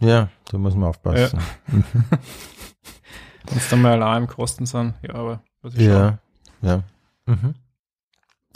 [0.00, 1.40] Ja, da muss man aufpassen.
[1.66, 4.94] Wenn es dann mal allein im Kosten sind.
[5.02, 6.18] Ja, aber was ich Ja,
[6.62, 6.82] ja.
[7.26, 7.54] Mhm.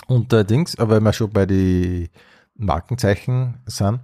[0.07, 2.09] Und allerdings, aber wenn wir schon bei den
[2.57, 4.01] Markenzeichen sind,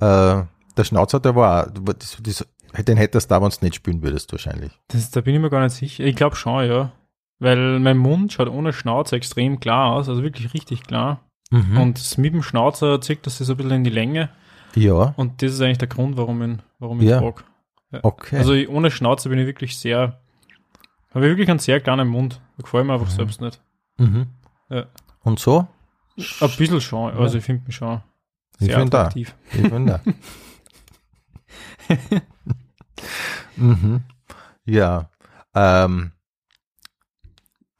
[0.00, 0.42] äh,
[0.76, 2.46] der Schnauzer, der war, auch- das, das,
[2.84, 4.72] den hättest du du nicht spielen würdest, wahrscheinlich.
[4.88, 6.04] Das, da bin ich mir gar nicht sicher.
[6.04, 6.92] Ich glaube schon, ja.
[7.38, 11.20] Weil mein Mund schaut ohne Schnauzer extrem klar aus, also wirklich richtig klar.
[11.50, 11.76] Mhm.
[11.78, 14.30] Und mit dem Schnauzer zieht das so ein bisschen in die Länge.
[14.74, 17.18] ja, Und das ist eigentlich der Grund, warum ich, warum ich Ja.
[17.20, 17.42] frage.
[18.02, 18.38] okay.
[18.38, 20.18] Also ich, ohne Schnauzer bin ich wirklich sehr,
[21.14, 22.40] habe ich wirklich einen sehr kleinen Mund.
[22.56, 23.60] Da gefällt mir einfach selbst nicht.
[23.98, 24.26] mhm.
[24.70, 24.86] Ja.
[25.24, 25.66] Und so?
[26.16, 28.00] Ein bisschen schon, also ich finde mich schon
[28.60, 29.08] Ich sehr bin da.
[29.14, 30.00] Ich bin da.
[33.56, 34.02] mhm.
[34.64, 35.10] Ja.
[35.54, 36.12] Ähm,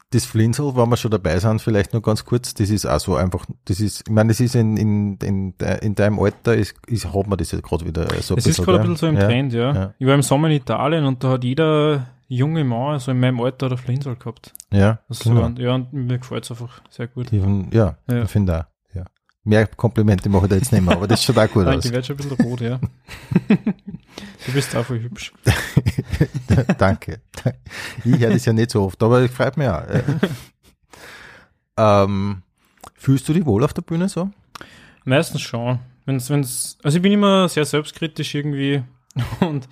[0.09, 3.15] das Flinsel, wenn wir schon dabei sind, vielleicht nur ganz kurz, das ist auch so
[3.15, 7.13] einfach, das ist, ich meine, das ist in, in, in, in deinem Alter, ist, ist,
[7.13, 9.27] hat man das jetzt gerade wieder so Es ist gerade ein bisschen so im ja.
[9.27, 9.73] Trend, ja.
[9.73, 9.93] ja.
[9.97, 13.39] Ich war im Sommer in Italien und da hat jeder junge Mann, so in meinem
[13.41, 14.53] Alter, der Flinsel gehabt.
[14.71, 15.49] Ja, Das genau.
[15.55, 17.31] so, ja, und mir gefällt es einfach sehr gut.
[17.31, 17.37] Die
[17.71, 18.23] ja, Ja.
[18.23, 19.05] ich finde auch, ja.
[19.43, 21.85] Mehr Komplimente mache ich da jetzt nicht mehr, aber das schaut auch gut Danke, aus.
[21.85, 22.79] ich werde schon ein bisschen rot, ja.
[24.47, 25.33] du bist auch voll hübsch.
[26.77, 27.21] Danke.
[28.03, 29.83] Ich höre das ja nicht so oft, aber es freut mich auch.
[31.77, 32.41] Ähm,
[32.95, 34.29] fühlst du dich wohl auf der Bühne so?
[35.03, 35.79] Meistens schon.
[36.05, 38.83] Wenn's, wenn's, also ich bin immer sehr selbstkritisch irgendwie
[39.39, 39.67] und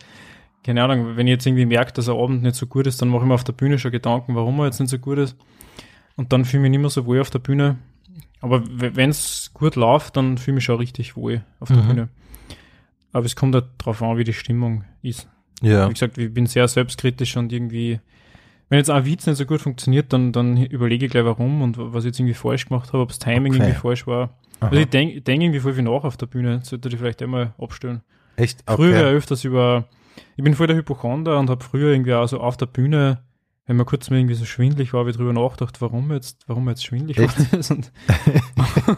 [0.64, 3.10] keine Ahnung, wenn ich jetzt irgendwie merke, dass ein Abend nicht so gut ist, dann
[3.10, 5.36] mache ich mir auf der Bühne schon Gedanken, warum er jetzt nicht so gut ist.
[6.16, 7.78] Und dann fühle ich mich nicht mehr so wohl auf der Bühne.
[8.42, 11.88] Aber wenn es gut läuft, dann fühle ich mich schon richtig wohl auf der Mhm.
[11.88, 12.10] Bühne.
[13.12, 15.28] Aber es kommt halt drauf an, wie die Stimmung ist.
[15.62, 15.88] Ja.
[15.90, 18.00] Wie gesagt, ich bin sehr selbstkritisch und irgendwie,
[18.70, 21.78] wenn jetzt ein Witz nicht so gut funktioniert, dann, dann überlege ich gleich warum und
[21.78, 23.64] was ich jetzt irgendwie falsch gemacht habe, ob das Timing Okay.
[23.64, 24.38] irgendwie falsch war.
[24.60, 27.54] Also ich denke denk irgendwie voll viel nach auf der Bühne, sollte ich vielleicht einmal
[27.58, 28.02] abstellen.
[28.36, 28.64] Echt?
[28.68, 29.16] Früher Okay.
[29.16, 29.86] öfters über,
[30.36, 33.24] ich bin voll der Hypochonder und habe früher irgendwie auch so auf der Bühne,
[33.66, 36.68] wenn man kurz mal irgendwie so schwindlig war, habe ich drüber nachgedacht, warum jetzt, warum
[36.70, 37.38] jetzt schwindlig Echt?
[37.40, 37.92] war das und,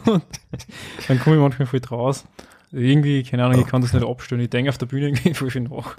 [0.05, 0.23] und
[1.07, 2.25] dann komme ich manchmal voll draus.
[2.71, 4.41] Irgendwie, keine Ahnung, ich kann das nicht abstellen.
[4.41, 5.95] Ich denke auf der Bühne irgendwie voll viel nach.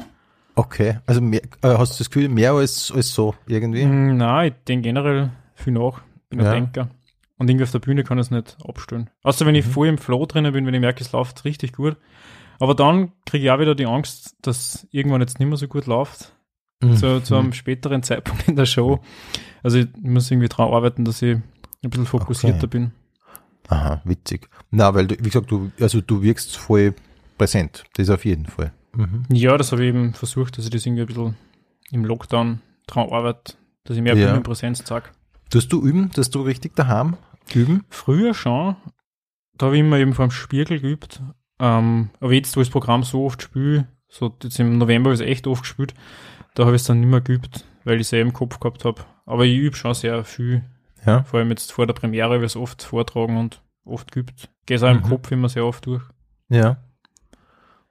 [0.56, 0.98] Okay.
[1.06, 3.84] Also mehr, äh, hast du das Gefühl, mehr als, als so irgendwie?
[3.84, 6.00] Mm, Nein, ich denke generell viel nach.
[6.28, 6.50] Bin Ja.
[6.50, 6.88] ein Denker.
[7.38, 9.10] Und irgendwie auf der Bühne kann ich es nicht abstellen.
[9.22, 9.70] Außer wenn ich Mhm.
[9.70, 11.96] voll im Flow drinnen bin, wenn ich merke, es läuft richtig gut.
[12.58, 15.86] Aber dann kriege ich auch wieder die Angst, dass irgendwann jetzt nicht mehr so gut
[15.86, 16.32] läuft.
[16.82, 16.96] Mhm.
[16.96, 19.00] Zu, zu einem späteren Zeitpunkt in der Show.
[19.62, 21.42] Also ich muss irgendwie daran arbeiten, dass ich ein
[21.90, 22.66] bisschen fokussierter Okay.
[22.66, 22.92] bin.
[23.68, 24.48] Aha, witzig.
[24.70, 26.94] Na, weil du, wie gesagt, du, also du wirkst voll
[27.38, 27.84] präsent.
[27.96, 28.72] Das auf jeden Fall.
[28.94, 29.24] Mhm.
[29.30, 31.36] Ja, das habe ich eben versucht, dass ich das irgendwie ein bisschen
[31.90, 34.26] im Lockdown daran arbeite, dass ich mehr Ja.
[34.26, 35.06] Bühnenpräsenz zeige.
[35.50, 37.16] Tust du üben, dass du richtig daheim
[37.54, 37.84] üben?
[37.88, 38.76] Früher schon.
[39.56, 41.22] Da habe ich immer eben vor dem Spiegel geübt.
[41.58, 45.14] Ähm, aber jetzt, wo ich das Programm so oft spiele, so jetzt im November habe
[45.14, 45.94] ich es echt oft gespielt,
[46.54, 48.84] da habe ich es dann nicht mehr geübt, weil ich es ja im Kopf gehabt
[48.84, 49.02] habe.
[49.24, 50.62] Aber ich übe schon sehr viel.
[51.04, 51.22] Ja.
[51.24, 54.48] Vor allem jetzt vor der Premiere ich es oft vortragen und oft geübt.
[54.66, 55.02] Gehe es auch im Mhm.
[55.02, 56.02] Kopf immer sehr oft durch.
[56.48, 56.78] Ja.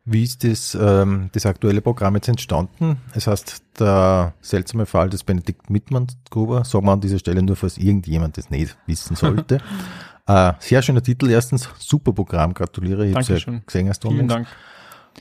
[0.07, 2.97] Wie ist das, ähm, das aktuelle Programm jetzt entstanden?
[3.13, 7.79] Es heißt, der seltsame Fall des Benedikt Mittmann-Gruber, sagen wir an dieser Stelle nur, falls
[7.79, 9.59] irgendjemand das nicht wissen sollte.
[10.27, 14.35] äh, sehr schöner Titel, erstens, super Programm, gratuliere, ich habe ja gesehen erst Vielen unlängst.
[14.35, 14.47] Dank.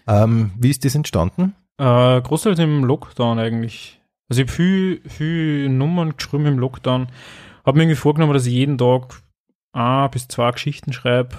[0.07, 1.55] Ähm, wie ist das entstanden?
[1.79, 4.01] Äh, großteils im Lockdown eigentlich.
[4.29, 7.09] Also ich habe viel, viel Nummern geschrieben im Lockdown.
[7.65, 9.23] Habe mir irgendwie vorgenommen, dass ich jeden Tag
[9.73, 11.37] ein bis zwei Geschichten schreibe.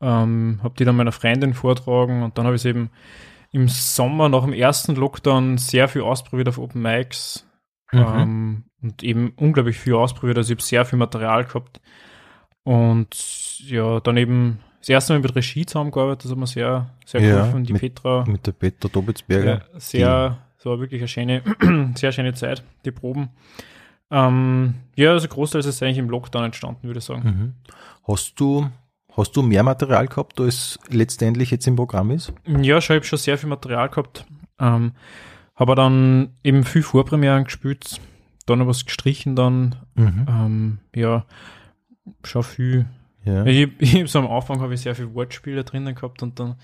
[0.00, 2.90] Ähm, habe die dann meiner Freundin vortragen und dann habe ich es eben
[3.52, 7.46] im Sommer nach dem ersten Lockdown sehr viel ausprobiert auf Open Mics
[7.92, 8.00] Mhm.
[8.00, 10.38] ähm, und eben unglaublich viel ausprobiert.
[10.38, 11.80] Also ich habe sehr viel Material gehabt
[12.64, 13.08] und
[13.60, 17.36] ja, dann eben das erste Mal mit Regie zusammengearbeitet, das hat mir sehr, sehr Ja,
[17.36, 17.64] geholfen.
[17.64, 19.62] Die mit- Petra Mit der Peter Dobitzberger.
[19.72, 21.42] ja, sehr, es war wirklich eine schöne,
[21.94, 23.30] sehr schöne Zeit, die Proben.
[24.10, 27.22] Ähm, ja, also großteils ist es eigentlich im Lockdown entstanden, würde ich sagen.
[27.24, 27.52] Mhm.
[28.06, 28.68] Hast du,
[29.16, 32.32] hast du mehr Material gehabt, als letztendlich jetzt im Programm ist?
[32.46, 34.26] Ja, schon, ich habe schon sehr viel Material gehabt.
[34.60, 34.92] Ähm,
[35.56, 38.00] habe dann eben viel Vorpremieren gespielt,
[38.46, 39.76] dann noch was gestrichen dann.
[39.94, 40.26] Mhm.
[40.28, 41.24] Ähm, ja,
[42.24, 42.86] schon viel.
[43.24, 43.44] Ja.
[43.46, 46.56] Ich, ich hab so am Anfang habe ich sehr viel Wortspiele drinnen gehabt und dann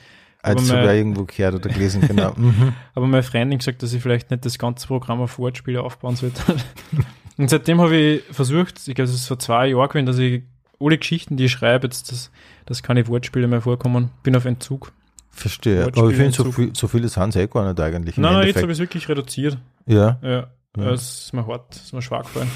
[0.43, 2.33] Als aber sogar mein- irgendwo gehört oder gelesen, genau.
[2.37, 2.73] Mhm.
[2.95, 6.43] Aber meine Freundin gesagt, dass ich vielleicht nicht das ganze Programm auf Wortspiele aufbauen sollte.
[7.37, 10.43] Und seitdem habe ich versucht, ich glaube, es ist vor zwei Jahren gewesen, dass ich
[10.81, 12.33] alle Geschichten, die ich schreibe, jetzt, dass,
[12.67, 14.11] dass keine Wortspiele mehr vorkommen.
[14.25, 14.93] Bin auf Entzug.
[15.31, 15.85] Verstehe.
[15.85, 18.17] Wortspiele Aber ich finde, so, viel, so viele sind es eh gar nicht eigentlich.
[18.17, 19.57] Nein, nein, jetzt habe ich es wirklich reduziert.
[19.87, 20.19] Ja.
[20.21, 20.91] Ja, Ja.
[20.91, 22.51] es ist mir hart, es ist mir schwach gefallen.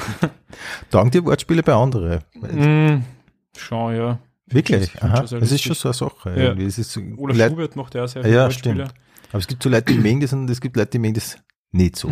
[0.90, 2.20] Dank dir Wortspiele bei anderen.
[2.34, 3.04] Mm,
[3.56, 4.18] schon, ja.
[4.46, 4.92] Wirklich?
[4.92, 5.20] Das Aha.
[5.22, 6.40] Das ist schon so eine Sache.
[6.40, 6.52] Ja.
[6.54, 8.78] Es ist Oder Leute- Schubert macht ja auch sehr Ja, viele stimmt.
[8.80, 9.00] Wortspiele.
[9.30, 11.36] Aber es gibt so Leute, die mögen das und es gibt Leute, die mögen das
[11.70, 12.10] nicht so.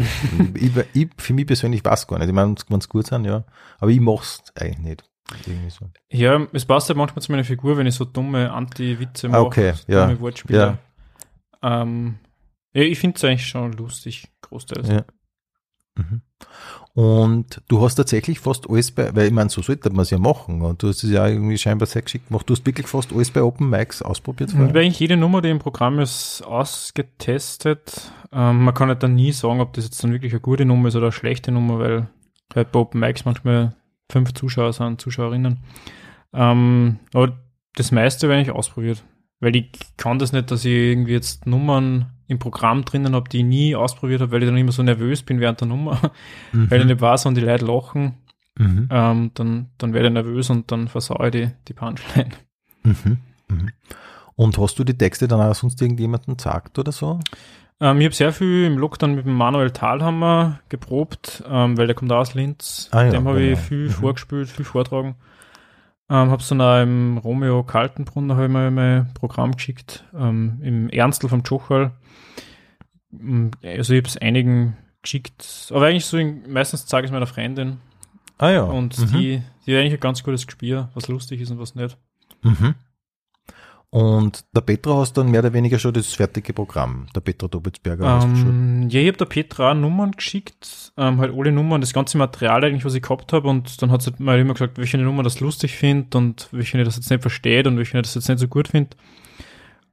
[0.54, 2.28] ich, ich, für mich persönlich weiß gar nicht.
[2.28, 3.44] Ich meine, wenn es gut sind, ja.
[3.80, 5.04] Aber ich mach's eigentlich nicht.
[5.78, 5.90] So.
[6.10, 9.42] Ja, es passt halt manchmal zu meiner Figur, wenn ich so dumme Anti-Witze mache, Ah,
[9.42, 10.78] okay, so ja, dumme Wortspiele.
[11.60, 12.18] Ähm,
[12.72, 14.88] ja, ich finde es eigentlich schon lustig, großteils.
[14.88, 15.04] Ja.
[15.96, 16.22] Mhm.
[16.98, 20.18] Und du hast tatsächlich fast alles bei, weil ich meine, so sollte man es ja
[20.18, 20.62] machen.
[20.62, 22.50] Und du hast es ja irgendwie scheinbar sehr geschickt gemacht.
[22.50, 24.50] Du hast wirklich fast alles bei Open Mics ausprobiert.
[24.50, 24.74] Und vorher?
[24.74, 28.10] bei eigentlich jede Nummer, die im Programm ist, ausgetestet.
[28.32, 30.88] Ähm, man kann halt dann nie sagen, ob das jetzt dann wirklich eine gute Nummer
[30.88, 32.08] ist oder eine schlechte Nummer, weil
[32.52, 33.76] halt bei Open Mics manchmal
[34.10, 35.60] fünf Zuschauer sind, Zuschauerinnen.
[36.32, 37.38] Ähm, aber
[37.76, 39.04] das meiste werde ich ausprobiert.
[39.40, 43.38] Weil ich kann das nicht, dass ich irgendwie jetzt Nummern im Programm drinnen habe, die
[43.38, 46.12] ich nie ausprobiert habe, weil ich dann immer so nervös bin während der Nummer,
[46.52, 48.14] weil ich nicht weiß, und die Leute lachen,
[48.60, 48.88] Mhm.
[48.90, 52.30] ähm, dann, dann werde ich nervös und dann versaue ich die, die Punchline.
[52.82, 53.18] Mhm.
[53.48, 53.70] Mhm.
[54.34, 57.20] Und hast du die Texte dann auch sonst irgendjemandem gesagt oder so?
[57.80, 61.94] Ähm, ich habe sehr viel im Lockdown mit dem Manuel Thalhammer geprobt, ähm, weil der
[61.94, 62.88] kommt aus Linz.
[62.90, 63.62] Ah ja, Dem habe ich genau.
[63.68, 63.90] viel Mhm.
[63.92, 65.14] vorgespielt, viel vortragen.
[66.10, 70.88] Ähm, habe dann auch im Romeo Kaltenbrunner habe ich mal mein Programm geschickt, ähm, im
[70.88, 71.92] Ernstl vom Tschochal.
[73.12, 77.12] Ähm, Also ich habe es einigen geschickt, aber eigentlich so in, meistens zeige ich es
[77.12, 77.78] meiner Freundin
[78.38, 78.62] Ah ja.
[78.62, 79.06] und Mhm.
[79.18, 81.96] die, die hat eigentlich ein ganz gutes Gespür, was lustig ist und was nicht.
[82.42, 82.74] Mhm.
[83.90, 87.06] Und der Petra hast dann mehr oder weniger schon das fertige Programm.
[87.14, 88.82] Der Petra Dobitzberger schon.
[88.82, 92.64] Ähm, ja, ich habe der Petra Nummern geschickt, ähm, halt alle Nummern, das ganze Material
[92.64, 95.40] eigentlich, was ich gehabt habe und dann hat sie mal immer gesagt, welche Nummer das
[95.40, 98.68] lustig findet und welche das jetzt nicht versteht und welche das jetzt nicht so gut
[98.68, 98.96] findet.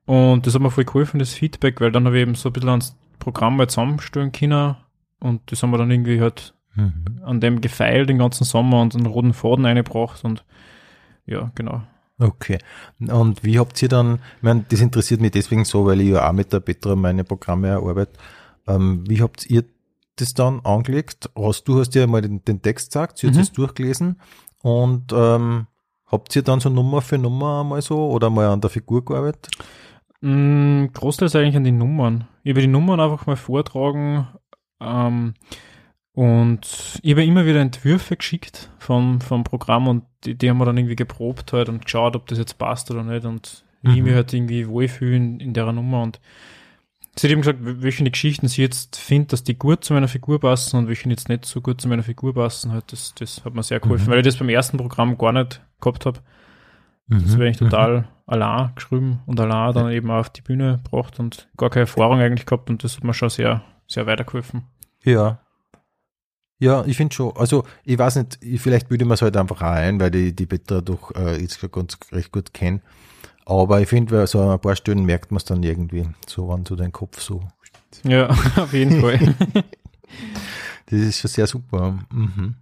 [0.05, 2.53] Und das hat mir voll geholfen, das Feedback, weil dann habe ich eben so ein
[2.53, 4.75] bisschen ans Programm mal zusammenstellen können
[5.21, 7.21] und das haben wir dann irgendwie halt Mhm.
[7.23, 10.43] an dem gefeilt den ganzen Sommer und einen roten Faden eingebracht und
[11.25, 11.84] ja, genau.
[12.17, 12.60] Okay.
[12.99, 16.28] Und wie habt ihr dann, ich meine, das interessiert mich deswegen so, weil ich ja
[16.28, 18.13] auch mit der Petra meine Programme erarbeite.
[18.67, 19.65] Ähm, wie habt ihr
[20.15, 21.30] das dann angelegt?
[21.38, 23.41] Hast, du hast ja mal den, den Text gesagt, sie hat Mhm.
[23.41, 24.21] es durchgelesen
[24.62, 25.67] und ähm,
[26.06, 29.49] habt ihr dann so Nummer für Nummer mal so oder mal an der Figur gearbeitet?
[30.21, 32.28] Mm, Großteils eigentlich an die Nummern.
[32.43, 34.28] Ich habe die Nummern einfach mal vortragen
[34.80, 35.34] ähm,
[36.15, 40.65] und ich habe immer wieder Entwürfe geschickt vom, vom Programm und die, die haben wir
[40.65, 43.97] dann irgendwie geprobt halt und geschaut, ob das jetzt passt oder nicht und wie ich
[43.99, 44.04] Mhm.
[44.06, 46.19] mich halt irgendwie wohlfühlen in der Nummer und
[47.17, 50.08] sie hat eben gesagt, wel- welche Geschichten sie jetzt findet, dass die gut zu meiner
[50.08, 52.71] Figur passen und welche jetzt nicht so gut zu meiner Figur passen.
[52.71, 54.12] Halt, das, das hat mir sehr geholfen, Mhm.
[54.12, 56.19] weil ich das beim ersten Programm gar nicht gehabt habe.
[57.08, 61.19] Das wäre ich total allein geschrieben und allein dann eben auch auf die Bühne gebracht
[61.19, 64.63] und gar keine Erfahrung eigentlich gehabt und das hat mir schon sehr, sehr weitergeholfen.
[65.04, 65.39] Ja.
[66.59, 67.35] Ja, ich finde schon.
[67.35, 70.45] Also, ich weiß nicht, ich, vielleicht würde man es halt einfach ein, weil die, die
[70.45, 72.81] Petra doch äh, jetzt ganz recht gut kenne.
[73.45, 76.65] Aber ich finde, bei so ein paar Stellen merkt man es dann irgendwie, so wann
[76.65, 77.43] so dein Kopf so.
[78.03, 79.35] Ja, auf jeden Fall.
[80.87, 81.97] Das ist schon sehr super.
[82.13, 82.55] Mhm.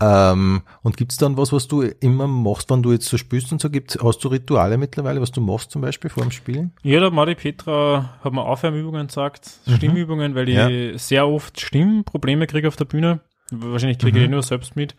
[0.00, 3.60] Ähm, und gibt's dann was, was du immer machst, wenn du jetzt so spielst und
[3.60, 3.68] so?
[3.68, 6.72] Gibt's, hast du Rituale mittlerweile, was du machst zum Beispiel vor dem Spielen?
[6.84, 9.74] ja, da die Petra hat mir Aufwärmübungen gesagt, Mhm.
[9.74, 13.20] Stimmübungen, weil ich sehr oft Stimmprobleme kriege auf der Bühne.
[13.50, 14.28] Wahrscheinlich kriege ich Mhm.
[14.28, 14.94] die nur selbst mit.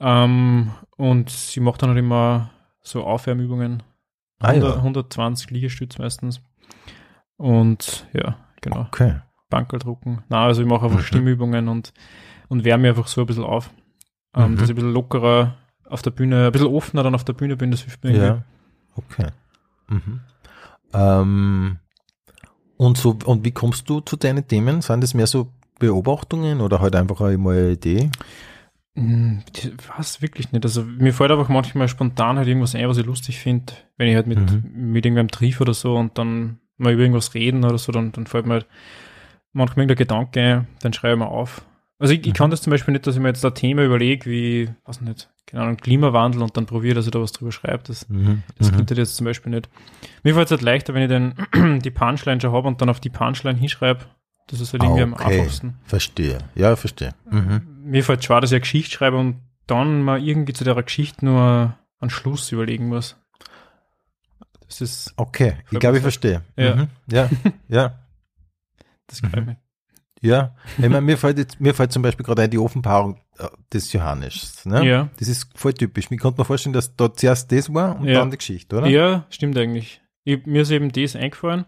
[0.00, 2.50] Ähm, und sie macht dann halt immer
[2.82, 3.82] so Aufwärmübungen.
[4.40, 4.82] Ah, 100, ja.
[4.82, 6.40] 120 Liegestütz meistens.
[7.36, 8.82] Und ja, genau.
[8.88, 9.16] Okay.
[9.50, 10.24] Bankerl drucken.
[10.28, 11.04] Na, also ich mache einfach Mhm.
[11.04, 11.92] Stimmübungen und,
[12.48, 13.70] und wärme einfach so ein bisschen auf.
[14.34, 14.56] Ähm, Mhm.
[14.56, 15.54] Dass ich ein bisschen lockerer
[15.88, 18.26] auf der Bühne, ein bisschen offener dann auf der Bühne bin, das hilft mir irgendwie.
[18.26, 18.42] Ja.
[18.96, 19.26] Okay.
[19.88, 20.20] Mhm.
[20.92, 21.78] Ähm,
[22.76, 24.80] und so, und wie kommst du zu deinen Themen?
[24.82, 28.10] Sind das mehr so Beobachtungen oder halt einfach einmal eine Idee?
[28.96, 29.42] Hm,
[29.96, 30.64] weiß wirklich nicht.
[30.64, 33.72] Also mir fällt einfach manchmal spontan halt irgendwas ein, was ich lustig finde.
[33.96, 34.92] Wenn ich halt mit, Mhm.
[34.92, 38.26] mit irgendwem triff oder so und dann mal über irgendwas reden oder so, dann, dann
[38.26, 38.66] fällt mir halt
[39.52, 41.62] manchmal irgendein Gedanke ein, dann schreibe ich mal auf.
[42.04, 42.32] Also ich, ich Mhm.
[42.34, 45.30] kann das zum Beispiel nicht, dass ich mir jetzt ein Thema überlege, wie, was nicht,
[45.46, 47.82] keine Ahnung, Klimawandel und dann probiere, dass ich da was drüber schreibe.
[47.86, 48.42] Das, Mhm.
[48.58, 48.76] Das mhm.
[48.76, 49.70] könnte jetzt zum Beispiel nicht.
[50.22, 53.00] Mir fällt es halt leichter, wenn ich dann die Punchline schon habe und dann auf
[53.00, 54.00] die Punchline hinschreibe.
[54.48, 55.40] Das ist halt irgendwie am Okay.
[55.40, 55.78] einfachsten.
[55.84, 56.38] Verstehe.
[56.54, 57.14] Ja, verstehe.
[57.30, 57.62] Mhm.
[57.84, 61.24] Mir fällt schwer, dass ich eine Geschichte schreibe und dann mal irgendwie zu der Geschichte
[61.24, 63.16] nur einen Schluss überlegen muss.
[64.66, 66.42] Das ist, Okay, ich glaube, ich verstehe.
[66.56, 66.76] Ja.
[66.76, 66.88] Mhm.
[67.10, 67.30] Ja,
[67.68, 67.98] ja,
[69.06, 69.52] das gefällt Mhm.
[69.52, 69.56] mir.
[70.24, 70.54] Ja.
[70.78, 73.92] Ich meine, mir fällt jetzt, mir fällt zum Beispiel gerade ein, die Offenbarung äh, des
[73.92, 74.64] Johannes.
[74.64, 74.84] Ne?
[74.86, 75.08] Ja.
[75.18, 76.10] Das ist voll typisch.
[76.10, 78.20] Mir konnte man vorstellen, dass da zuerst das war und Ja.
[78.20, 78.86] dann die Geschichte, oder?
[78.88, 80.00] Ja, stimmt eigentlich.
[80.24, 81.66] Ich, mir ist eben das eingefallen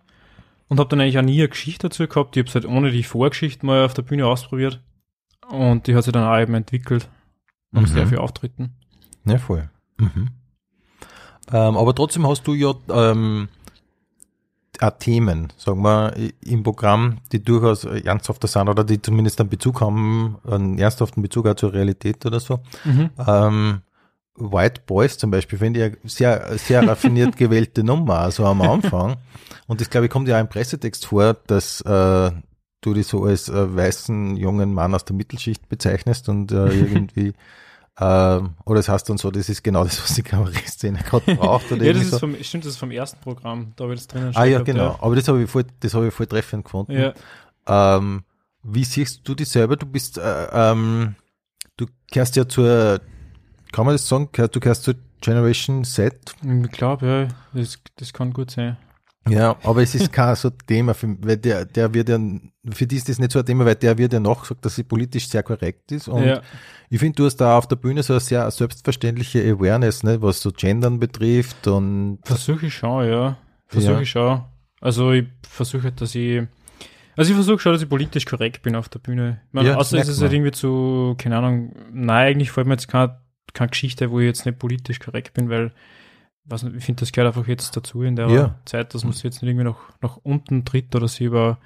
[0.69, 2.37] und habe dann eigentlich auch nie eine Geschichte dazu gehabt.
[2.37, 4.83] Ich habe es halt ohne die Vorgeschichte mal auf der Bühne ausprobiert
[5.49, 7.09] und die hat sich dann auch eben entwickelt.
[7.73, 7.87] Mhm.
[7.87, 8.75] sehr viel Auftritten.
[9.27, 9.69] Ja, voll.
[9.99, 10.31] Mhm.
[11.53, 13.49] Ähm, aber trotzdem hast du ja ähm,
[14.99, 20.39] Themen, sagen wir, im Programm, die durchaus ernsthafter sind oder die zumindest einen Bezug haben,
[20.47, 22.61] einen ernsthaften Bezug auch zur Realität oder so.
[22.85, 23.11] Mhm.
[23.27, 23.81] Ähm,
[24.39, 29.17] White Boys zum Beispiel, finde ich sehr, sehr raffiniert gewählte Nummer, also am Anfang.
[29.67, 32.31] Und das, glaube ich, kommt ja auch im Pressetext vor, dass äh,
[32.81, 37.33] du dich so als äh, weißen jungen Mann aus der Mittelschicht bezeichnest und äh, irgendwie
[37.99, 41.35] ähm, oder es das heißt dann so, das ist genau das, was die Kabarettszene gerade
[41.35, 41.73] braucht.
[41.73, 42.19] Oder ja, das ist so.
[42.19, 44.67] vom, stimmt, das ist vom ersten Programm, da habe ich das drinnen Ah ja, gehabt,
[44.67, 44.99] genau.
[45.01, 46.93] Aber das habe ich voll, das habe ich voll treffend gefunden.
[46.93, 47.15] Ja.
[47.67, 48.25] Ähm,
[48.63, 49.77] wie siehst du dich selber?
[49.77, 51.15] Du bist, äh, ähm,
[51.77, 53.01] du gehörst ja zur,
[53.73, 54.29] kann man das sagen?
[54.33, 56.35] Du gehörst zur Generation Z.
[56.43, 57.29] Ich glaube, ja,
[57.59, 58.77] das, das kann gut sein.
[59.29, 62.19] Ja, aber es ist kein so Thema, für, weil der, der wird ja,
[62.73, 64.85] für die ist das nicht so ein Thema, weil der wird ja nachgesagt, dass sie
[64.85, 66.09] politisch sehr korrekt ist.
[66.09, 66.41] Und ja.
[66.91, 70.41] ich finde, du hast da auf der Bühne so eine sehr selbstverständliche Awareness, ne, was
[70.41, 73.37] so Gendern betrifft und Versuche ich schon, ja.
[73.67, 74.01] Versuche Ja.
[74.01, 74.45] ich schon.
[74.81, 76.43] Also ich versuche, dass ich
[77.17, 79.41] also ich versuche schon, dass ich politisch korrekt bin auf der Bühne.
[79.49, 80.25] Ich meine, Ja, außer es ist man.
[80.25, 83.19] halt irgendwie zu, keine Ahnung, nein, eigentlich fällt mir jetzt keine,
[83.55, 85.73] keine Geschichte, wo ich jetzt nicht politisch korrekt bin, weil
[86.49, 88.55] nicht, ich finde, das gehört einfach jetzt dazu in der Ja.
[88.65, 91.59] Zeit, dass man sich jetzt nicht irgendwie nach, nach unten tritt oder sie über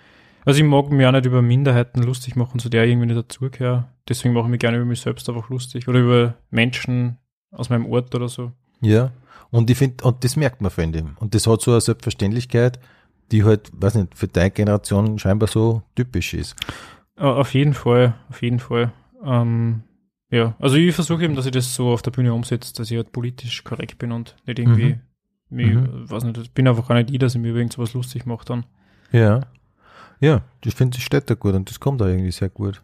[0.44, 3.18] also ich mag mich auch nicht über Minderheiten lustig machen, zu der ich irgendwie nicht
[3.18, 3.88] dazugehöre.
[4.08, 7.18] Deswegen mache ich mich gerne über mich selbst einfach lustig oder über Menschen
[7.50, 8.52] aus meinem Ort oder so.
[8.80, 9.10] Ja,
[9.50, 11.20] und ich finde, und das merkt man, finde ich.
[11.20, 12.80] Und das hat so eine Selbstverständlichkeit,
[13.30, 16.56] die halt, weiß nicht, für deine Generation scheinbar so typisch ist.
[17.16, 18.92] Äh, Auf jeden Fall, auf jeden Fall.
[19.22, 19.82] Ähm,
[20.30, 22.96] ja, also ich versuche eben, dass ich das so auf der Bühne umsetze, dass ich
[22.96, 24.98] halt politisch korrekt bin und nicht irgendwie,
[25.50, 26.08] mich, Mhm.
[26.10, 28.26] weiß nicht, ich bin einfach auch nicht ich, dass ich mir über irgend sowas lustig
[28.26, 28.64] mache dann.
[29.12, 29.40] Ja.
[30.20, 32.82] Ja, ich finde, das steht da gut und das kommt da irgendwie sehr gut.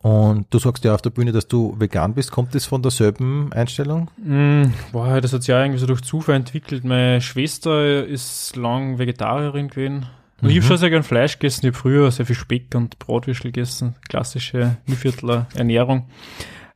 [0.00, 2.30] Und du sagst ja auf der Bühne, dass du vegan bist.
[2.30, 4.10] Kommt das von derselben Einstellung?
[4.24, 6.84] Mm, boah, das hat sich ja irgendwie so durch Zufall entwickelt.
[6.84, 10.06] Meine Schwester ist lang Vegetarierin gewesen.
[10.40, 10.58] Und ich Mhm.
[10.60, 11.66] habe schon sehr gern Fleisch gegessen.
[11.66, 13.96] Ich habe früher sehr viel Speck und Bratwürstel gegessen.
[14.08, 16.04] Klassische Mühviertler Ernährung.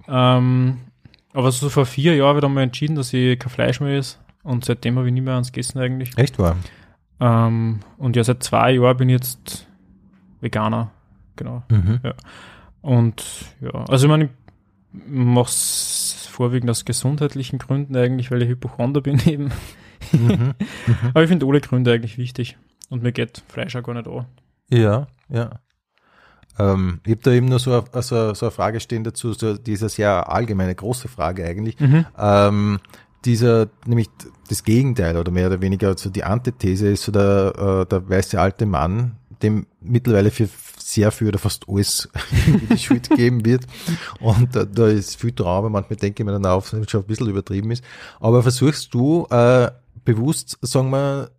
[0.08, 0.78] Ähm,
[1.32, 3.96] aber so vor vier Jahren habe ich dann mal entschieden, dass ich kein Fleisch mehr
[3.96, 4.16] esse.
[4.42, 6.16] Und seitdem habe ich nicht mehr ans gegessen eigentlich.
[6.18, 6.56] Echt wahr?
[7.20, 9.66] Ähm, und ja, seit zwei Jahren bin ich jetzt
[10.40, 10.90] Veganer.
[11.36, 11.62] Genau.
[11.70, 12.00] Mhm.
[12.80, 13.24] Und
[13.60, 14.30] ja, also ich meine, ich
[15.06, 19.52] mache es vorwiegend aus gesundheitlichen Gründen eigentlich, weil ich Hypochonder bin eben.
[20.10, 20.54] Mhm.
[21.10, 22.58] Aber ich finde alle Gründe eigentlich wichtig.
[22.90, 24.26] Und mir geht Fleisch auch gar nicht an.
[24.68, 25.60] Ja, ja.
[26.58, 29.56] Ähm, ich habe da eben nur so, eine- so, so eine Frage stehen dazu, so
[29.56, 31.76] diese sehr allgemeine, große Frage eigentlich.
[32.18, 32.78] Ähm,
[33.24, 34.08] dieser, nämlich
[34.48, 38.40] das Gegenteil oder mehr oder weniger, so die Antithese ist so der, äh, der weiße
[38.40, 42.08] alte Mann, dem mittlerweile für sehr viel oder fast alles
[42.70, 43.64] die Schuld geben wird.
[44.20, 47.00] Und da, da ist viel Trauma, manchmal denke ich mir dann auf, dass es schon
[47.02, 47.84] ein bisschen übertrieben ist.
[48.20, 49.70] Aber versuchst du äh,
[50.04, 51.30] bewusst, sagen wir,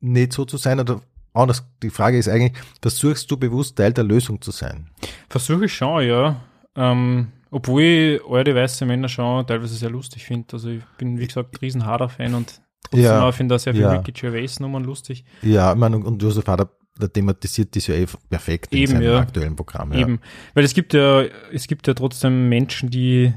[0.00, 1.00] nicht so zu sein oder
[1.34, 4.90] anders, die Frage ist eigentlich, versuchst du bewusst Teil der Lösung zu sein?
[5.28, 6.40] Versuche ich schon, ja.
[6.76, 10.46] Ähm, obwohl ich alte weiße Männer schon teilweise sehr lustig finde.
[10.52, 13.82] Also ich bin, wie gesagt, riesen Harder-Fan und trotzdem Ja, auch finde ich sehr viel
[13.82, 13.92] ja.
[13.92, 15.24] Ricky Gervais-Nummern lustig.
[15.42, 19.02] Ja, ich meine, und Josef Hader, der thematisiert das ja eh perfekt in Eben, seinem
[19.02, 19.18] ja.
[19.18, 19.92] aktuellen Programm.
[19.92, 20.00] Ja.
[20.00, 20.20] Eben.
[20.54, 23.34] Weil es gibt ja, es gibt ja trotzdem Menschen, die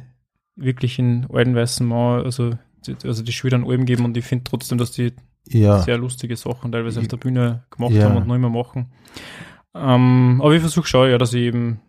[0.55, 4.23] wirklich in alten weißen Mauer, also, die- also die Schüler an Alben geben und ich
[4.25, 5.13] finde trotzdem, dass die
[5.47, 8.05] Ja, sehr lustige Sachen teilweise auf der Bühne gemacht Ja.
[8.05, 8.91] haben und noch immer machen.
[9.73, 11.81] Ähm, aber ich versuche schon, ja, dass ich eben,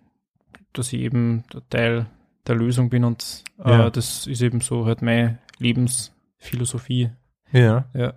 [0.72, 2.06] dass ich eben Teil
[2.46, 3.90] der Lösung bin und äh, Ja.
[3.90, 7.10] das ist eben so halt meine Lebensphilosophie.
[7.52, 8.14] ja, Ja.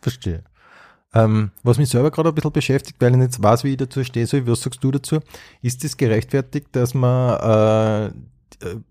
[0.00, 0.42] verstehe.
[1.14, 4.02] Ähm, was mich selber gerade ein bisschen beschäftigt, weil ich nicht weiß, wie ich dazu
[4.02, 5.20] stehe, soll, was sagst du dazu?
[5.60, 8.12] Ist es gerechtfertigt, dass man äh,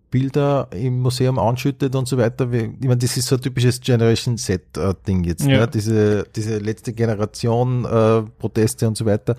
[0.10, 2.52] Bilder im Museum anschüttet und so weiter?
[2.52, 5.62] Ich meine, das ist so ein typisches Generation Z-Ding jetzt, Ja.
[5.62, 5.68] ne?
[5.68, 9.38] diese, diese letzte Generation äh, Proteste und so weiter.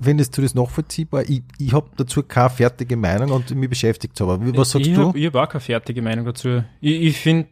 [0.00, 1.24] Findest du das nachvollziehbar?
[1.28, 4.38] Ich, ich habe dazu keine fertige Meinung und mich beschäftigt es aber.
[4.56, 5.08] Was sagst ich du?
[5.08, 6.62] Hab, ich habe auch keine fertige Meinung dazu.
[6.80, 7.48] Ich, ich finde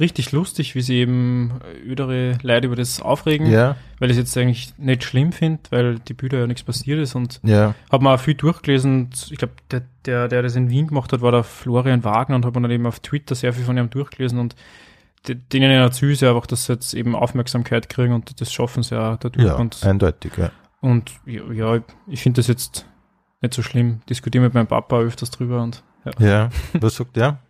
[0.00, 1.52] richtig lustig, wie sie eben
[1.86, 5.98] ödere Leute über das aufregen, ja, weil ich es jetzt eigentlich nicht schlimm finde, weil
[6.00, 9.10] die Bilder ja nichts passiert ist und ja, habe mir auch viel durchgelesen.
[9.30, 12.44] Ich glaube, der, der, der das in Wien gemacht hat, war der Florian Wagner und
[12.44, 14.56] habe mir dann eben auf Twitter sehr viel von ihm durchgelesen und
[15.28, 18.98] de- denen erzähle ich einfach, dass sie jetzt eben Aufmerksamkeit kriegen und das schaffen sie
[19.00, 19.46] auch dadurch.
[19.46, 20.50] ja, Und, eindeutig, ja.
[20.80, 22.86] und ja, ja, ich finde das jetzt
[23.42, 24.00] nicht so schlimm.
[24.08, 26.26] Diskutiere mit meinem Papa öfters drüber und ja.
[26.26, 26.50] Ja,
[26.80, 27.38] was sagt der?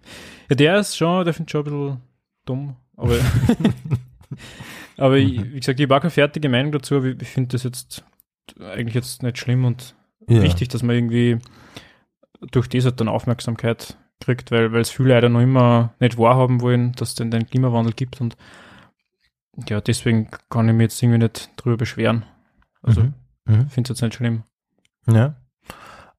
[0.51, 2.01] Ja, der ist schon, der findet schon ein bisschen
[2.45, 3.19] dumm, aber,
[4.97, 7.63] aber ich, wie gesagt, ich habe auch keine fertige Meinung dazu, aber ich, finde das
[7.65, 8.05] jetzt
[8.61, 9.95] eigentlich jetzt nicht schlimm und
[10.29, 10.43] Ja.
[10.43, 11.39] wichtig, dass man irgendwie
[12.53, 16.61] durch das halt dann Aufmerksamkeit gekriegt, weil weil es viele leider noch immer nicht wahrhaben
[16.61, 18.37] wollen, dass es denn den Klimawandel gibt und
[19.69, 22.25] ja, deswegen kann ich mich jetzt irgendwie nicht drüber beschweren.
[22.83, 23.15] Also Mhm.
[23.47, 23.69] Mhm.
[23.69, 24.43] finde es jetzt nicht schlimm.
[25.07, 25.37] Ja.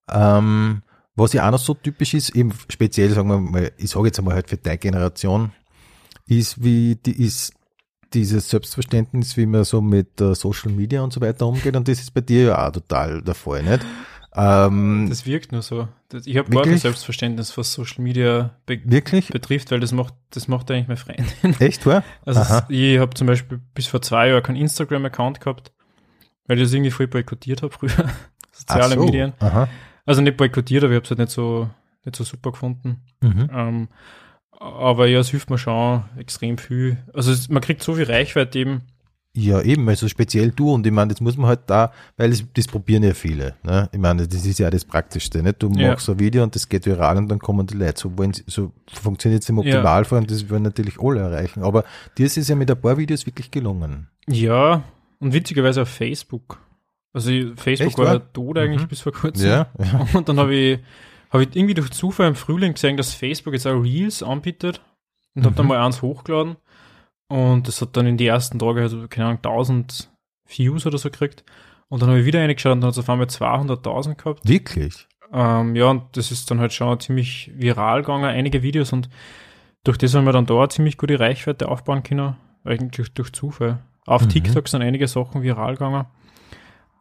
[0.09, 0.83] Ähm,
[1.15, 4.19] was ja auch noch so typisch ist, eben speziell, sagen wir mal, ich sage jetzt
[4.19, 5.51] einmal halt für deine Generation,
[6.27, 7.53] ist wie die ist
[8.13, 11.99] dieses Selbstverständnis, wie man so mit äh, Social Media und so weiter umgeht und das
[11.99, 13.85] ist bei dir ja auch total der Fall, nicht?
[14.37, 15.87] Ähm, Das wirkt nur so.
[16.25, 16.77] Ich habe gar kein?
[16.77, 19.29] Selbstverständnis, was Social Media be wirklich?
[19.29, 21.59] betrifft, weil das macht, das macht eigentlich meine Freundin.
[21.59, 22.03] Echt, wahr?
[22.25, 22.65] Also Aha.
[22.69, 25.71] ich habe zum Beispiel bis vor zwei Jahren keinen Instagram-Account gehabt,
[26.47, 28.09] weil ich das irgendwie voll boykottiert habe früher.
[28.51, 29.05] Soziale so.
[29.05, 29.33] Medien.
[29.39, 29.67] Aha.
[30.05, 31.69] Also nicht boykottiert, aber ich habe es halt nicht so,
[32.03, 33.03] nicht so super gefunden.
[33.21, 33.49] Mhm.
[33.53, 33.87] Ähm,
[34.59, 36.97] aber ja, es hilft mir schon extrem viel.
[37.13, 38.81] Also es, man kriegt so viel Reichweite eben.
[39.37, 42.45] Ja, eben, also speziell du und ich meine, das muss man halt da, weil es,
[42.53, 43.55] das probieren ja viele.
[43.63, 43.89] Ne?
[43.91, 45.43] Ich meine, das ist ja das Praktischste.
[45.43, 45.61] Nicht?
[45.61, 45.89] Du Ja.
[45.89, 47.99] machst ein Video und das geht viral und dann kommen die Leute.
[47.99, 51.63] So, wollen, so funktioniert es im Optimalfall und das wollen natürlich alle erreichen.
[51.63, 51.83] Aber
[52.17, 54.07] dir ist es ja mit ein paar Videos wirklich gelungen.
[54.27, 54.83] Ja,
[55.19, 56.61] und witzigerweise auf Facebook.
[57.11, 58.87] Also Facebook Echt, war ja tot eigentlich Mhm.
[58.87, 59.47] bis vor kurzem.
[59.49, 59.67] ja.
[60.13, 60.79] Und dann habe ich,
[61.35, 64.81] hab ich irgendwie durch Zufall im Frühling gesehen, dass Facebook jetzt auch Reels anbietet.
[65.35, 65.69] Und habe dann Mhm.
[65.69, 66.55] mal eins hochgeladen.
[67.27, 70.09] Und das hat dann in die ersten Tage, also keine Ahnung, 1000
[70.47, 71.43] Views oder so gekriegt.
[71.89, 74.47] Und dann habe ich wieder reingeschaut und dann hat es auf einmal 200.000 gehabt.
[74.47, 75.07] Wirklich?
[75.33, 78.93] Ähm, ja, und das ist dann halt schon ziemlich viral gegangen, einige Videos.
[78.93, 79.09] Und
[79.83, 82.35] durch das haben wir dann da ziemlich gute Reichweite aufbauen können.
[82.63, 83.79] Eigentlich durch Zufall.
[84.05, 84.29] Auf Mhm.
[84.29, 86.05] TikTok sind einige Sachen viral gegangen.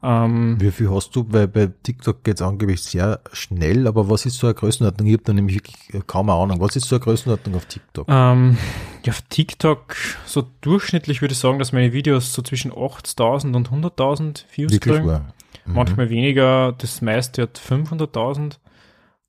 [0.07, 1.24] Ähm, Wie viel hast du?
[1.30, 5.09] Weil bei TikTok geht es angeblich sehr schnell, aber was ist so eine Größenordnung?
[5.09, 6.61] Ich habe da nämlich wirklich kaum eine Ahnung.
[6.61, 8.07] Was ist so eine Größenordnung auf TikTok?
[8.07, 8.59] Ähm,
[9.02, 9.96] ja, auf TikTok,
[10.26, 14.94] so durchschnittlich würde ich sagen, dass meine Videos so zwischen 80.000 und 100.000 Views wirklich
[14.96, 15.07] kriegen.
[15.07, 15.32] wahr?
[15.64, 15.74] Mhm.
[15.74, 18.59] Manchmal weniger, das meiste hat 500.000.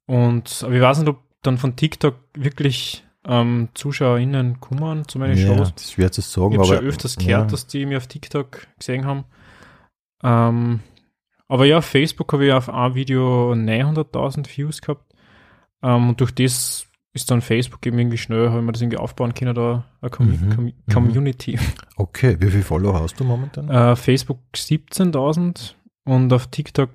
[0.07, 5.37] Und, aber ich weiß nicht, ob dann von TikTok wirklich ähm, ZuschauerInnen kommen zu meinen
[5.37, 5.73] ja, Shows.
[5.73, 7.45] das schwer zu sagen, Ich habe aber schon öfters gehört, ja.
[7.45, 9.23] dass die mich auf TikTok gesehen haben.
[10.23, 10.79] Ähm,
[11.47, 15.13] aber ja, auf Facebook habe ich auf ein Video 900.000 Views gehabt.
[15.83, 18.97] Ähm, und durch das ist dann Facebook eben irgendwie schnell, habe ich mir das irgendwie
[18.97, 20.73] aufbauen können, da eine Com Mhm, Com mhm.
[20.91, 21.57] Community.
[21.97, 23.69] Okay, wie viel Follower hast du momentan?
[23.69, 26.89] Äh, Facebook 17.000 und auf TikTok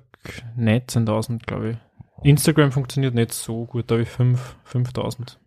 [0.59, 1.77] 19.000, glaube ich.
[2.23, 5.37] Instagram funktioniert nicht so gut, da habe ich 5 5.000.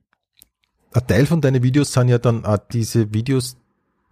[0.92, 3.56] Ein Teil von deinen Videos sind ja dann auch diese Videos,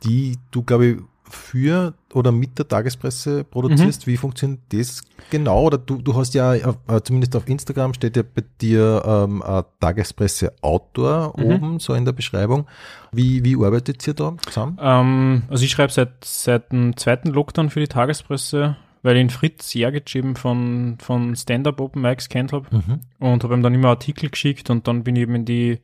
[0.04, 0.96] die du, glaube ich,
[1.32, 4.06] für oder mit der Tagespresse produzierst.
[4.06, 5.64] Wie funktioniert das genau?
[5.64, 6.62] Oder du, du hast ja, äh,
[7.04, 11.44] zumindest auf Instagram steht ja bei dir ähm, ein Tagespresse-Autor Mhm.
[11.44, 12.66] oben, so in der Beschreibung.
[13.12, 14.78] Wie, wie arbeitet ihr da zusammen?
[14.80, 19.30] Ähm, also ich schreibe seit, seit dem zweiten Lockdown für die Tagespresse, weil ich den
[19.30, 23.00] Fritz Jergic eben von, von Stand-Up Open Mics kennt habe Mhm.
[23.18, 25.80] und habe ihm dann immer Artikel geschickt und dann bin ich eben in die,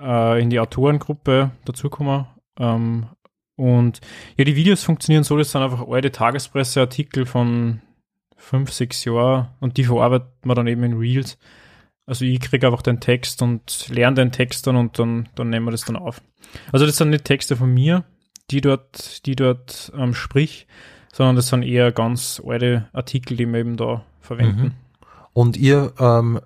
[0.00, 2.26] äh, in die Autorengruppe dazugekommen.
[2.58, 3.06] Ähm,
[3.56, 4.00] und
[4.36, 7.80] ja, die Videos funktionieren so, das sind einfach alte Tagespresseartikel von
[8.36, 11.38] fünf, sechs Jahren und die verarbeitet man dann eben in Reels.
[12.04, 15.66] Also ich kriege einfach den Text und lerne den Text dann und dann, dann nehmen
[15.66, 16.22] wir das dann auf.
[16.70, 18.04] Also das sind nicht Texte von mir,
[18.50, 20.66] die dort, die dort ähm, sprich,
[21.12, 24.62] sondern das sind eher ganz alte Artikel, die wir eben da verwenden.
[24.62, 24.72] Mhm.
[25.32, 26.40] Und ihr ähm,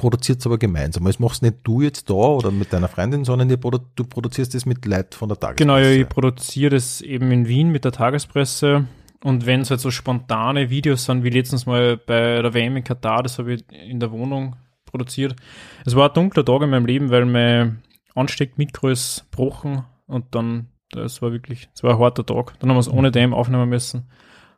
[0.00, 1.04] produziert es aber gemeinsam.
[1.04, 4.54] Das machst nicht du jetzt da oder mit deiner Freundin, sondern ihr produ du produzierst
[4.54, 5.56] es mit Leuten von der Tagespresse.
[5.66, 8.86] Genau, ich produziere das eben in Wien mit der Tagespresse.
[9.22, 12.84] Und wenn es halt so spontane Videos sind, wie letztens mal bei der WM in
[12.84, 15.36] Katar, das habe ich in der Wohnung produziert.
[15.84, 17.82] Es war ein dunkler Tag in meinem Leben, weil mein
[18.14, 22.58] Ansteckmikro ist gebrochen und dann, das war wirklich, es war ein harter Tag.
[22.60, 24.08] Dann haben wir es ohne dem aufnehmen müssen.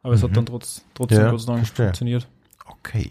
[0.05, 0.29] Aber es Mhm.
[0.29, 1.87] hat dann trotz, trotzdem Ja, Gott sei Dank verstehe.
[1.87, 2.29] funktioniert.
[2.67, 3.11] Okay.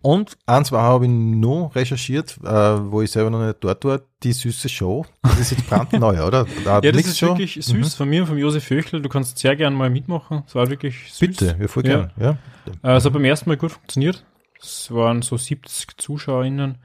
[0.00, 4.00] Und eins war, habe ich noch recherchiert, äh, wo ich selber noch nicht dort war,
[4.22, 5.04] die süße Show.
[5.22, 6.46] Das ist jetzt brandneu, oder?
[6.64, 7.30] Da Ja, das ist schon?
[7.30, 9.02] wirklich süß von mir und von Josef Föchel.
[9.02, 10.44] Du kannst sehr gern mal mitmachen.
[10.46, 11.18] Es war wirklich süß.
[11.18, 12.10] Bitte, ja, voll Ja.
[12.16, 12.38] gern.
[12.82, 12.90] Ja.
[12.92, 14.24] Äh, Es hat beim ersten Mal gut funktioniert.
[14.60, 16.78] Es waren so 70 ZuschauerInnen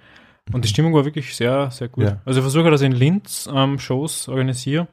[0.51, 2.03] und die Stimmung war wirklich sehr, sehr gut.
[2.03, 2.21] Ja.
[2.25, 4.87] Also ich versuche, dass ich in Linz ähm, Shows organisiere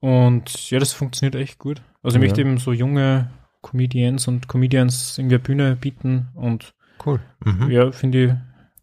[0.00, 1.82] und ja, das funktioniert echt gut.
[2.02, 2.26] Also ich Ja.
[2.28, 3.30] möchte eben so junge
[3.62, 6.74] Comedians und Comedians in der Bühne bieten und
[7.04, 7.20] Cool.
[7.44, 7.70] Mhm.
[7.70, 8.32] ja, finde ich,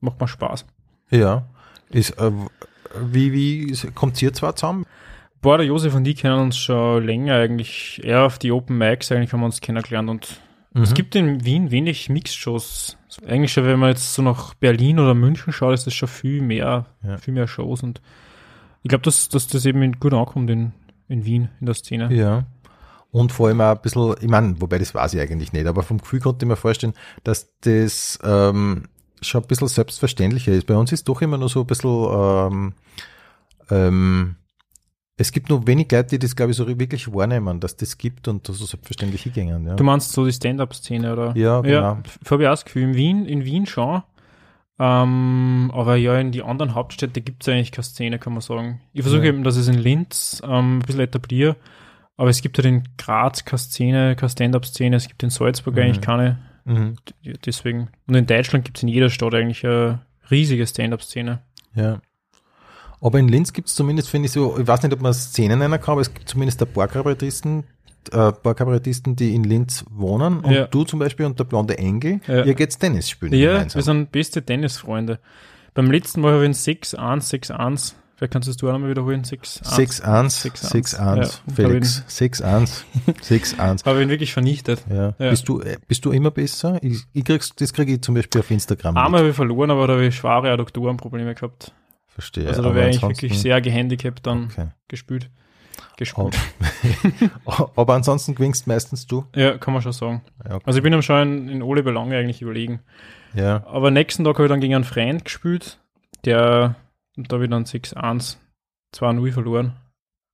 [0.02, 0.66] macht mir Spaß.
[1.12, 1.46] Ja.
[1.90, 2.32] Ist, äh,
[3.02, 4.86] wie, wie kommt ihr zwar zusammen?
[5.42, 9.12] Boah, der Josef und ich kennen uns schon länger eigentlich, eher auf die Open Mics
[9.12, 10.42] eigentlich haben wir uns kennengelernt und
[10.78, 10.94] Es Mhm.
[10.96, 12.98] gibt in Wien wenig Mixed-Shows.
[13.28, 16.42] Eigentlich schon, wenn man jetzt so nach Berlin oder München schaut, ist das schon viel
[16.42, 17.18] mehr, Ja.
[17.18, 18.02] viel mehr Shows und
[18.84, 20.74] ich glaube, dass, dass das eben gut ankommt in,
[21.08, 22.14] in Wien, in der Szene.
[22.14, 22.44] Ja.
[23.16, 25.84] Und vor allem auch ein bisschen, ich meine, wobei das weiß ich eigentlich nicht, aber
[25.84, 26.94] vom Gefühl konnte ich mir vorstellen,
[27.24, 28.90] dass das ähm,
[29.22, 30.68] schon ein bisschen selbstverständlicher ist.
[30.68, 32.74] Bei uns ist doch immer nur so ein bisschen, ähm,
[33.72, 34.36] ähm,
[35.16, 38.28] es gibt nur wenig Leute, die das, glaube ich, so wirklich wahrnehmen, dass das gibt
[38.28, 39.66] und so selbstverständlich hingehen.
[39.66, 41.38] Ja, Du meinst so die Stand-Up-Szene, oder?
[41.38, 41.74] ja genau.
[41.82, 41.98] Ja,
[42.30, 44.04] habe ich auch das Gefühl, in Wien, in Wien schon.
[44.78, 48.82] Ähm, aber ja, in die anderen Hauptstädte gibt es eigentlich keine Szene, kann man sagen.
[48.92, 49.30] Ich versuche Ja.
[49.30, 51.56] eben, dass ich es in Linz ähm, ein bisschen etabliere,
[52.18, 55.82] aber es gibt halt in Graz keine Szene, keine Stand-Up-Szene, es gibt in Salzburg Mhm.
[55.82, 56.40] eigentlich keine.
[56.66, 56.96] Mhm.
[57.46, 57.90] Deswegen.
[58.08, 60.00] Und in Deutschland gibt es in jeder Stadt eigentlich eine
[60.32, 61.40] riesige Stand-Up-Szene.
[61.76, 62.02] Ja.
[63.02, 65.60] Aber in Linz gibt es zumindest, finde ich so, ich weiß nicht, ob man Szenen
[65.60, 67.66] nennen kann, aber es gibt zumindest ein paar Kabarettisten,
[68.12, 70.40] äh, paar Kabarettisten, die in Linz wohnen.
[70.40, 70.66] Und Ja.
[70.68, 72.44] du zum Beispiel und der blonde Engel, Ja.
[72.46, 73.80] ihr geht's Tennis spielen Ja, gemeinsam.
[73.80, 75.20] wir sind beste Tennisfreunde.
[75.76, 77.96] Beim letzten Mal habe ich ein 6-1, 6-1.
[78.18, 79.24] Vielleicht kannst du es du auch nochmal wiederholen.
[79.24, 79.64] 6-1.
[80.02, 80.98] 6-1, 6-1.
[80.98, 82.04] 6-1, Ja, Felix.
[82.08, 82.84] 6-1,
[83.22, 83.86] 6-1.
[83.86, 84.86] Habe ihn wirklich vernichtet.
[84.90, 85.14] Ja.
[85.20, 85.30] Ja.
[85.32, 86.80] Bist, du, äh, bist du immer besser?
[86.82, 88.96] Ich, ich krieg's, das kriege ich zum Beispiel auf Instagram.
[88.96, 91.74] Einmal habe ich verloren, aber da habe ich schwere Adduktorenprobleme gehabt.
[92.08, 92.48] Verstehe.
[92.48, 94.68] Also da wäre ich wirklich sehr gehandicapt dann Okay.
[94.88, 95.30] gespielt.
[95.98, 96.38] Gespielt.
[97.76, 99.26] aber ansonsten gewinnst meistens du.
[99.36, 100.22] Ja, kann man schon sagen.
[100.48, 100.64] Ja, okay.
[100.66, 102.80] Also ich bin am schon in, in alle Belange eigentlich überlegen.
[103.34, 103.66] ja.
[103.68, 105.80] Aber nächsten Tag habe ich dann gegen einen Freund gespielt,
[106.24, 106.76] der,
[107.18, 108.38] und da habe ich dann 6-1,
[108.96, 109.74] 2-0 verloren.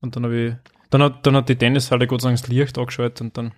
[0.02, 0.54] Und dann habe ich,
[0.90, 3.52] dann hat, dann hat die Tennishalle Gott sei Dank das Licht angeschaltet und dann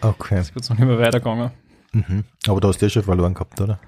[0.00, 0.40] Okay.
[0.40, 1.50] ist Gott sei Dank immer weitergegangen.
[1.92, 2.24] Mhm.
[2.48, 3.78] Aber du hast ja schon verloren gehabt, oder?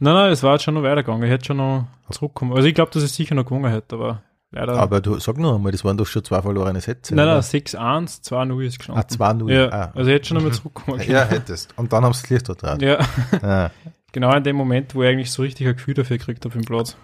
[0.00, 1.22] Nein, nein, es war jetzt schon noch weitergegangen.
[1.24, 2.52] Ich hätte schon noch zurückkommen.
[2.54, 4.74] Also ich glaube, dass ich sicher noch gewonnen hätte, aber leider.
[4.74, 7.14] Aber du sag nur einmal, das waren doch schon zwei verlorene Sätze.
[7.14, 7.42] nein, nein, oder?
[7.44, 9.02] 6-1, 2-0 ist gestanden.
[9.04, 9.52] Ah, 2-0.
[9.52, 9.92] Ja, Ah.
[9.94, 11.10] also ich hätte schon noch mal zurückkommen können.
[11.10, 11.76] Ja, hättest.
[11.76, 12.80] Und dann haben sie das Licht dort drauf.
[12.82, 12.98] Ja,
[13.42, 13.70] Ah.
[14.12, 16.64] genau in dem Moment, wo ich eigentlich so richtig ein Gefühl dafür gekriegt habe im
[16.64, 16.96] Platz.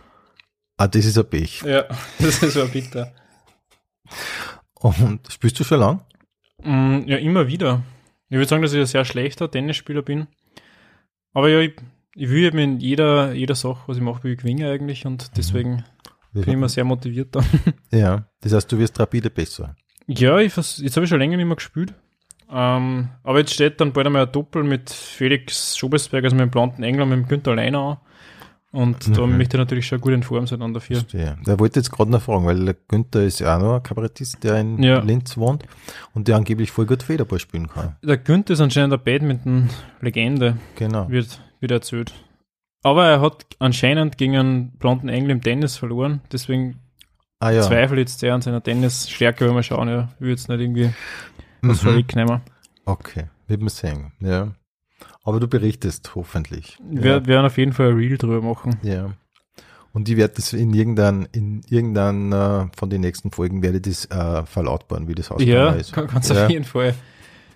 [0.76, 1.62] Ah, das ist ein Pech.
[1.62, 1.84] Ja,
[2.18, 3.12] das ist so bitter.
[4.74, 6.02] Und spielst du schon lang?
[6.62, 7.82] Mm, ja, immer wieder.
[8.28, 10.26] Ich würde sagen, dass ich ein sehr schlechter Tennisspieler bin.
[11.32, 11.74] Aber ja, ich,
[12.14, 15.36] ich will eben in jeder, jeder Sache, was ich mache, will ich gewinnen eigentlich und
[15.36, 15.84] deswegen
[16.32, 17.40] bin ich immer sehr motiviert da.
[17.90, 19.76] Ja, das heißt, du wirst rapide besser.
[20.06, 21.94] Ja, ich jetzt habe ich schon länger nicht mehr gespielt.
[22.50, 26.50] Ähm, aber jetzt steht dann bald einmal ein Doppel mit Felix Schobesberg, also mit dem
[26.50, 27.96] blonden England, mit dem Günther Leiner an.
[28.74, 29.36] Und da Mhm.
[29.38, 30.96] möchte ich natürlich schon gut in Form sein dann dafür.
[30.96, 31.38] Verstehe.
[31.46, 34.42] Der wollte jetzt gerade noch fragen, weil der Günther ist ja auch noch ein Kabarettist,
[34.42, 34.98] der in Ja.
[35.00, 35.62] Linz wohnt
[36.12, 37.94] und der angeblich voll gut Federball spielen kann.
[38.02, 41.08] Der Günther ist anscheinend eine Badminton-Legende, Genau.
[41.08, 42.12] wird, wird erzählt.
[42.82, 46.80] Aber er hat anscheinend gegen einen blonden Engel im Tennis verloren, deswegen
[47.40, 47.62] Ah ja.
[47.62, 50.90] zweifle jetzt sehr an seiner Tennisstärke, wenn wir schauen, ja, ich will jetzt nicht irgendwie
[51.62, 51.86] was Mhm.
[51.86, 52.40] vorwegnehmen.
[52.84, 54.12] Okay, wird man sehen.
[54.20, 54.48] Ja.
[55.24, 56.78] Aber du berichtest hoffentlich.
[56.88, 58.76] Wir werden auf jeden Fall ein Reel drüber machen.
[58.82, 59.10] Ja.
[59.92, 64.04] Und ich werde das in irgendein, in irgendein äh, von den nächsten Folgen werde das
[64.10, 65.92] äh, verlautbaren, wie das ausgegangen Ja, ist.
[65.92, 66.44] kann, kannst ja.
[66.44, 66.94] auf jeden Fall.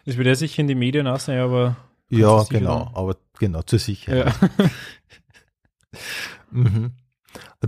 [0.06, 1.76] Das wird ja sicher in die Medien aussehen, aber
[2.08, 4.32] Ja, genau, aber genau, zur Sicherheit.
[4.40, 4.48] ja.
[6.50, 6.92] Mhm.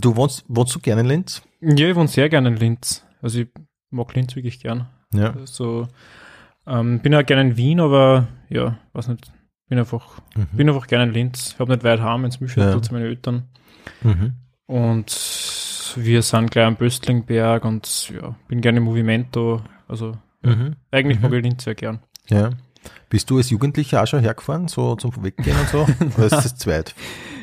[0.01, 1.43] Du wohnst, wohnst du gerne in Linz?
[1.61, 3.05] ja, ich wohne sehr gerne in Linz.
[3.21, 3.49] Also ich
[3.91, 4.89] mag Linz wirklich gern.
[5.13, 5.35] Ja.
[5.45, 5.89] So,
[6.67, 9.31] ähm, bin auch gerne in Wien, aber ja, weiß nicht,
[9.71, 10.47] bin einfach, Mhm.
[10.53, 11.53] bin einfach gerne in Linz.
[11.55, 12.83] Ich habe nicht weit heim ins Mühlviertel Ja.
[12.83, 13.45] zu meinen Eltern.
[14.03, 14.33] Mhm.
[14.67, 19.63] Und wir sind gleich am Böstlingberg und ja, bin gerne im Movimento.
[19.89, 20.13] Also
[20.43, 20.77] Mhm.
[20.91, 21.23] eigentlich Mhm.
[21.23, 22.01] mag ich Linz sehr gern.
[22.29, 22.51] Ja.
[23.09, 25.81] Bist du als Jugendlicher auch schon hergefahren, so zum Weggehen und so?
[26.17, 26.95] Oder ist das zweit?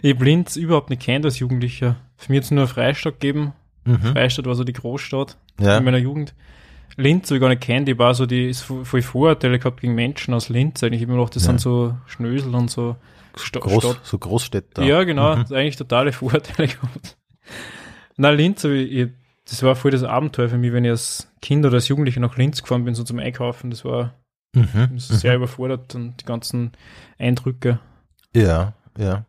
[0.01, 1.97] Ich habe Linz überhaupt nicht kennt als Jugendlicher.
[2.15, 3.53] Für mich jetzt nur Freistadt gegeben.
[3.85, 3.99] Mhm.
[3.99, 5.77] Freistadt war so die Großstadt Ja.
[5.77, 6.33] in meiner Jugend.
[6.97, 9.93] Linz habe ich gar nicht kennt, die war so die ist voll Vorurteile gehabt gegen
[9.95, 10.83] Menschen aus Linz.
[10.83, 11.47] Eigentlich Ich mir gedacht, das Ja.
[11.49, 12.95] sind so Schnösel und so
[13.35, 13.99] Sta Groß, Stadt.
[14.03, 14.83] so Großstädter.
[14.83, 15.45] Ja, genau, Mhm.
[15.53, 17.17] eigentlich totale Vorurteile gehabt.
[18.17, 19.09] Na, Linz, ich, ich,
[19.47, 22.35] das war voll das Abenteuer für mich, wenn ich als Kind oder als Jugendlicher nach
[22.35, 23.69] Linz gefahren bin, so zum Einkaufen.
[23.69, 24.15] Das war
[24.55, 24.97] Mhm.
[24.97, 26.71] sehr überfordert und die ganzen
[27.19, 27.79] Eindrücke.
[28.35, 29.25] Ja, ja.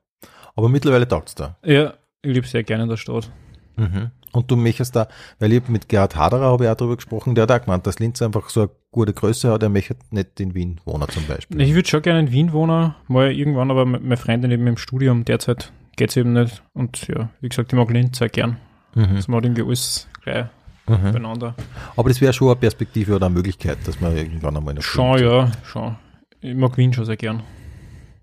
[0.56, 1.58] Aber mittlerweile taugt's da.
[1.64, 3.30] Ja, ich lebe sehr gerne in der Stadt.
[3.76, 4.10] Mhm.
[4.32, 5.08] Und du möchtest da,
[5.38, 7.98] weil ich mit Gerhard Haderer habe ich auch darüber gesprochen, der hat auch gemeint, dass
[7.98, 11.60] Linz einfach so eine gute Größe hat, er möchte nicht in Wien wohnen zum Beispiel.
[11.60, 14.76] Ich würde schon gerne in Wien wohnen, mal irgendwann, aber me- meine Freundin eben im
[14.76, 16.62] Studium derzeit geht's eben nicht.
[16.74, 18.56] Und ja, wie gesagt, ich mag Linz sehr gern.
[18.94, 19.16] Mhm.
[19.16, 20.46] Das macht irgendwie alles gleich
[20.86, 21.12] Mhm.
[21.12, 21.54] beieinander.
[21.96, 24.82] Aber das wäre schon eine Perspektive oder eine Möglichkeit, dass man irgendwann einmal in der
[24.82, 25.96] Schon, ja, schon.
[26.40, 27.42] Ich mag Wien schon sehr gern.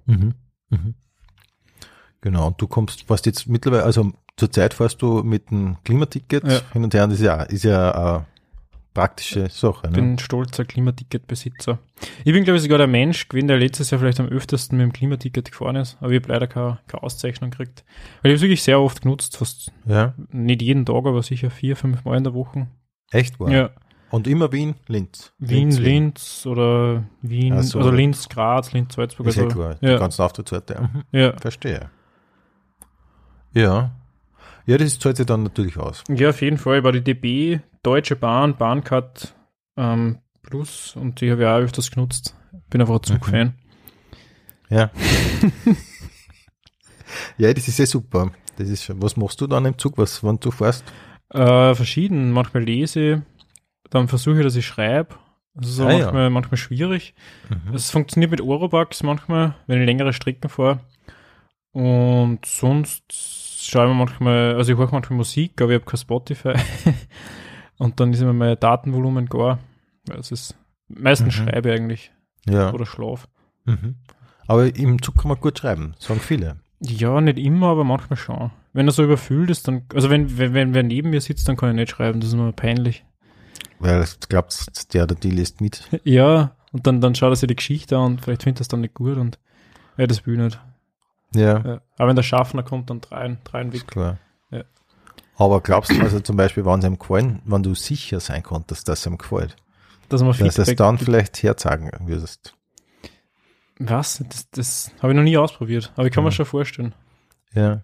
[0.08, 0.34] Mhm.
[0.70, 0.96] Mhm.
[2.22, 6.60] Genau, und du kommst, fährst jetzt mittlerweile, also zurzeit fährst du mit dem Klimaticket Ja.
[6.74, 8.26] hin und her, und das ist ja, ist ja eine
[8.94, 9.88] praktische Sache.
[9.88, 9.96] Ich Ne?
[10.02, 11.80] bin stolzer Klimaticketbesitzer.
[12.24, 14.86] Ich bin, glaube ich, sogar der Mensch gewesen, der letztes Jahr vielleicht am öftesten mit
[14.86, 17.84] dem Klimaticket gefahren ist, aber ich habe leider keine, keine Auszeichnung gekriegt.
[18.22, 21.50] Weil ich habe es wirklich sehr oft genutzt, fast Ja, nicht jeden Tag, aber sicher
[21.50, 22.68] vier, fünf Mal in der Woche.
[23.12, 23.50] echt wahr.
[23.52, 23.70] Ja,
[24.12, 25.34] Und immer Wien, Linz.
[25.40, 27.80] Wien, Linz oder Wien, Ach so.
[27.80, 29.28] oder Linz, Graz, Linz, Salzburg.
[29.28, 30.80] Ist ja Also, klar, die ja, ganzen Auftrittsorte.
[30.82, 31.04] Mhm.
[31.12, 31.34] ja.
[31.38, 31.90] Verstehe.
[33.54, 33.92] Ja.
[34.66, 36.04] Ja, das zahlt sich dann natürlich aus.
[36.10, 36.82] Ja, auf jeden Fall.
[36.82, 39.36] Bei die DB, Deutsche Bahn, Bahncard
[39.78, 42.36] ähm, Plus und die habe ich auch öfters genutzt.
[42.70, 43.54] Bin einfach ein Zugfan.
[44.70, 44.90] Ja.
[47.38, 48.32] ja, das ist ja super.
[48.58, 50.84] Das ist, was machst du dann im Zug, was, wenn du fährst?
[51.30, 52.32] Äh, verschieden.
[52.32, 53.24] Manchmal lese,
[53.90, 55.16] dann versuche ich, dass ich schreibe.
[55.54, 56.00] Das ist Ah, ja.
[56.06, 57.14] manchmal, manchmal schwierig.
[57.50, 57.76] Mhm.
[57.76, 60.80] Es funktioniert mit Orobugs manchmal, wenn ich längere Strecken fahre.
[61.72, 63.04] Und sonst
[63.68, 66.54] schaue ich mir manchmal, also ich höre manchmal Musik, aber ich habe kein Spotify.
[67.78, 69.60] und dann ist immer mein Datenvolumen gar.
[70.18, 70.56] Es ist
[70.88, 71.44] meistens Mhm.
[71.50, 72.12] schreibe ich eigentlich
[72.48, 72.72] Ja.
[72.74, 73.28] oder schlaf.
[73.66, 73.96] Mhm.
[74.48, 76.58] Aber im Zug kann man gut schreiben, sagen viele.
[76.82, 78.52] Ja, nicht immer, aber manchmal schon.
[78.74, 81.56] Wenn er so überfüllt ist, dann, also wenn, wenn, wenn wer neben mir sitzt, dann
[81.58, 83.04] kann ich nicht schreiben, das ist immer peinlich.
[83.80, 85.90] Weil ich glaubst, der oder die liest mit.
[86.04, 88.68] Ja, und dann, dann schaut er sich die Geschichte an und vielleicht findet er es
[88.68, 89.40] dann nicht gut und
[89.98, 90.60] ja, das will ich nicht.
[91.36, 91.82] Ja, Ja.
[91.98, 93.88] Aber wenn der Schaffner kommt, dann dreien, dreien weg.
[93.88, 94.18] klar.
[94.52, 94.64] Ja.
[95.38, 98.88] Aber glaubst du, also zum Beispiel, wenn es ihm gefallen, wenn du sicher sein konntest,
[98.88, 99.56] dass es ihm gefällt,
[100.10, 101.06] Dass man dass du es dann gibt.
[101.06, 102.56] vielleicht herzagen würdest?
[103.80, 104.24] Was?
[104.30, 106.34] Das, das habe ich noch nie ausprobiert, aber ich kann mir Mhm.
[106.36, 106.94] schon vorstellen.
[107.54, 107.84] Ja.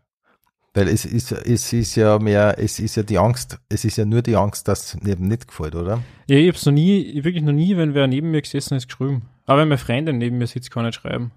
[0.73, 4.05] Weil es ist, es ist ja mehr, es ist ja die Angst, es ist ja
[4.05, 6.01] nur die Angst, dass es eben nicht gefällt, oder?
[6.27, 9.23] Ja, ich hab's noch nie, wirklich noch nie, wenn wer neben mir gesessen ist, geschrieben.
[9.45, 11.31] Aber wenn meine Freundin neben mir sitzt, kann ich nicht schreiben.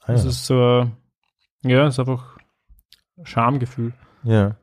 [0.00, 0.30] Ah, Das ja.
[0.30, 0.90] ist so,
[1.64, 2.36] ja, ist einfach
[3.18, 3.92] ein Schamgefühl.
[4.24, 4.56] ja.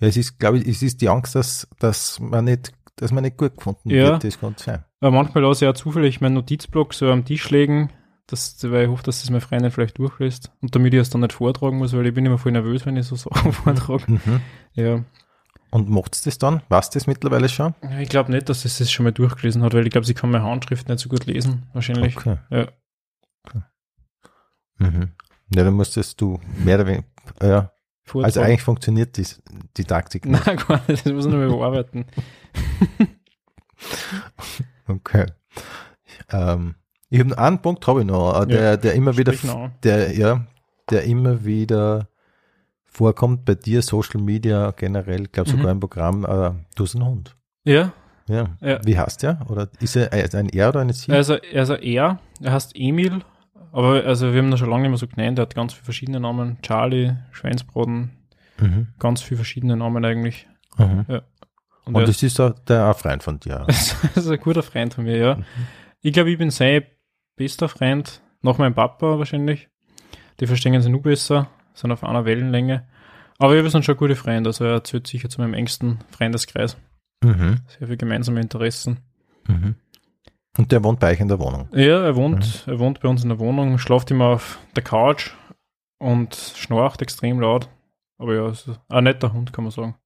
[0.00, 3.22] Ja, es ist, glaube ich, es ist die Angst, dass, dass man nicht, dass man
[3.22, 4.06] nicht gut gefunden Ja.
[4.08, 4.84] wird, das kann sein.
[5.00, 7.90] Aber manchmal lasse ich auch zufällig meinen Notizblock so am Tisch legen,
[8.26, 10.50] das, weil ich hoffe, dass das meine Freundin vielleicht durchlässt.
[10.60, 12.96] Und damit ich es dann nicht vortragen muss, weil ich bin immer voll nervös, wenn
[12.96, 14.10] ich so Sachen vortrage.
[14.10, 14.40] Mhm.
[14.72, 15.04] Ja.
[15.70, 16.62] Und macht's das dann?
[16.68, 17.74] Weißt du das mittlerweile schon?
[17.82, 20.14] Ja, Ich glaube nicht, dass sie das schon mal durchgelesen hat, weil ich glaube, sie
[20.14, 22.16] kann meine Handschrift nicht so gut lesen, wahrscheinlich.
[22.16, 22.36] Okay.
[22.50, 22.68] Ja.
[23.46, 23.62] Okay.
[24.78, 25.12] Mhm.
[25.52, 27.04] Ja, dann musstest du mehr oder weniger,
[27.42, 27.70] ja,
[28.04, 28.24] Vortragen.
[28.24, 29.26] also eigentlich funktioniert die,
[29.76, 30.46] die Taktik nicht.
[30.46, 32.04] Nein, gar nicht, das muss mal überarbeiten.
[34.86, 35.26] Okay.
[36.30, 36.74] Ähm,
[37.10, 40.46] ich habe einen Punkt habe ich noch, äh, der, der immer wieder, noch der, ja,
[40.90, 42.08] der immer wieder
[42.84, 45.56] vorkommt bei dir, Social Media generell, glaube Mhm.
[45.56, 47.36] sogar im Programm, äh, du hast einen Hund.
[47.64, 47.92] Ja,
[48.26, 48.56] Ja.
[48.60, 48.80] Ja.
[48.84, 49.38] Wie heißt der?
[49.50, 51.12] Oder ist er äh, ein Er oder eine Sie?
[51.12, 53.20] also, also er, er heißt Emil,
[53.74, 55.84] aber also wir haben ihn schon lange nicht mehr so genannt, er hat ganz viele
[55.84, 56.58] verschiedene Namen.
[56.62, 58.10] Charlie, Schweinsbraten,
[58.58, 58.88] Mhm.
[58.98, 60.46] ganz viele verschiedene Namen eigentlich.
[60.78, 61.04] Mhm.
[61.08, 61.22] Und,
[61.96, 63.64] Und er das ist auch der ein Freund von dir.
[63.66, 65.34] das ist ein guter Freund von mir, ja.
[65.36, 65.44] Mhm.
[66.00, 66.84] Ich glaube, ich bin sein
[67.36, 69.68] bester Freund, nach meinem Papa wahrscheinlich.
[70.40, 72.86] Die verstehen sich nur besser, sind auf einer Wellenlänge.
[73.38, 76.76] Aber wir sind schon gute Freunde, also er zählt sicher zu meinem engsten Freundeskreis.
[77.22, 77.58] Mhm.
[77.66, 79.00] Sehr viele gemeinsame Interessen.
[79.48, 79.74] Mhm.
[80.56, 81.68] Und der wohnt bei euch in der Wohnung.
[81.72, 85.32] Ja, er wohnt, er wohnt bei uns in der Wohnung, schlaft immer auf der Couch
[85.98, 87.68] und schnarcht extrem laut.
[88.18, 89.96] Aber ja, ist ein netter Hund, kann man sagen.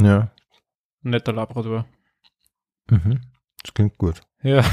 [0.00, 0.30] Ja.
[1.02, 1.84] Ein netter Labrador.
[2.88, 3.20] Mhm.
[3.62, 4.20] Das klingt gut.
[4.42, 4.64] Ja.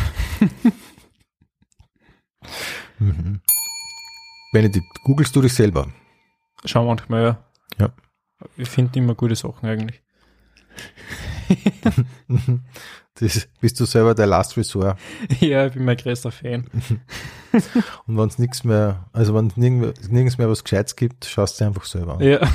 [2.98, 3.42] Mhm.
[4.54, 5.92] Benedikt, googelst du dich selber?
[6.64, 7.44] Schau manchmal, ja.
[7.78, 7.90] Ja.
[8.56, 10.02] Ich finde immer gute Sachen eigentlich.
[13.16, 15.00] Das, bist du selber der Last Resort?
[15.40, 16.66] ja, ich bin mein größter Fan.
[18.08, 21.62] Und wenn es nichts mehr, also wenn es nirgends, nirgends mehr was Gescheites gibt, schaust
[21.62, 22.22] du einfach selber an.
[22.22, 22.40] Ja.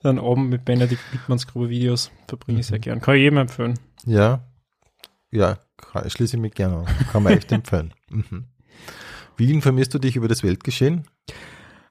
[0.00, 3.00] Dann Abend mit Benedikt Wittmanns grobe Videos verbringe ich sehr gern.
[3.00, 3.78] Kann ich jedem empfehlen.
[4.04, 4.44] Ja,
[5.30, 6.86] ja kann, schließe ich mich gerne an.
[7.10, 7.94] Kann man echt empfehlen.
[8.10, 8.44] Mhm.
[9.36, 11.06] Wie informierst du dich über das Weltgeschehen?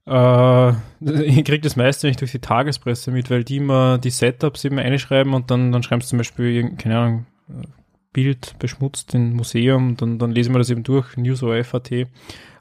[0.08, 0.70] Äh,
[1.02, 4.80] ich kriege das meiste nicht durch die Tagespresse mit, weil die immer die Setups eben
[4.80, 7.68] einschreiben und dann, dann schreiben sie zum Beispiel, keine Ahnung, äh,
[8.14, 12.08] Bild beschmutzt im Museum, dann, dann lesen wir das eben durch, News FAT.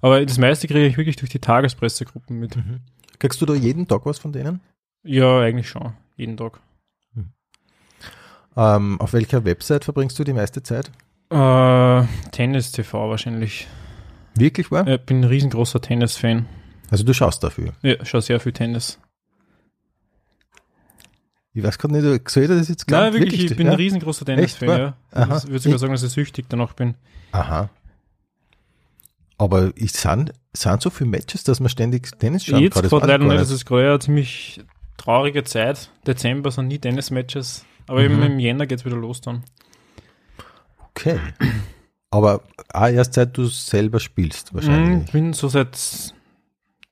[0.02, 2.58] Aber das meiste kriege ich wirklich durch die Tagespressegruppen mit.
[3.18, 4.60] Kriegst du da jeden Tag was von denen?
[5.02, 5.94] Ja, eigentlich schon.
[6.16, 6.60] Jeden Tag.
[8.56, 10.90] Ähm, auf welcher Website verbringst du die meiste Zeit?
[11.30, 13.66] Äh, Tennis TV wahrscheinlich.
[14.34, 14.86] Wirklich wahr?
[14.86, 16.46] Ich bin ein riesengroßer Tennis-Fan.
[16.90, 17.72] Also du schaust dafür.
[17.82, 18.98] Ja, schaue sehr viel Tennis.
[21.52, 23.24] Ich weiß gerade nicht, soll ich das jetzt Nein, glauben?
[23.24, 23.72] wirklich, ich bin ja?
[23.72, 24.96] ein riesengroßer Tennis-Fan, ja.
[25.12, 25.38] Aha.
[25.38, 26.94] Ich würde sogar sagen, dass ich süchtig danach bin.
[27.32, 27.70] Aha.
[29.38, 32.82] Aber ich sind, sind so viele Matches, dass man ständig Tennis schauen Jetzt kann.
[32.82, 34.60] Das gerade ich leider nicht, das ist gerade eine ziemlich
[34.98, 35.90] traurige Zeit.
[36.06, 37.64] Dezember sind nie Tennis-Matches.
[37.86, 38.22] Aber eben Mhm.
[38.24, 39.44] im Jänner geht's wieder los dann.
[40.90, 41.18] Okay.
[42.10, 45.04] Aber auch erst seit du selber spielst, Mhm, wahrscheinlich.
[45.06, 46.14] Ich bin so seit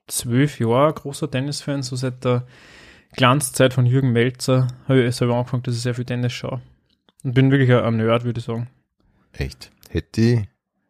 [0.06, 2.46] zwölf Jahren großer Tennis-Fan, so seit der
[3.16, 6.60] Glanzzeit von Jürgen Melzer habe ich selber angefangen, dass ich sehr viel Tennis schaue.
[7.22, 8.68] Und bin wirklich ein Nerd, würde ich sagen.
[9.32, 9.70] Echt.
[9.88, 10.40] Hätte ich,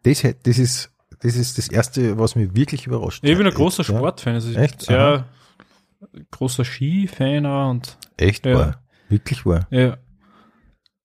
[0.03, 0.91] das, das ist,
[1.21, 3.91] das ist das erste, was mich wirklich überrascht Ich bin ein großer Echt.
[3.91, 4.35] Sportfan.
[4.35, 4.83] Also ich Echt?
[4.83, 5.27] sehr,
[6.31, 8.55] großer Ski-Fan und Echt Ja.
[8.55, 8.83] wahr?
[9.09, 9.67] Wirklich wahr?
[9.71, 9.99] ja,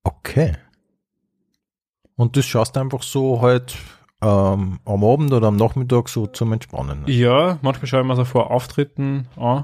[0.04, 0.56] Okay.
[2.16, 3.76] Und das schaust du einfach so halt
[4.22, 7.04] ähm, am Abend oder am Nachmittag so zum Entspannen.
[7.04, 7.12] ne?
[7.12, 9.64] ja, manchmal schaue ich mir so vor Auftritten an,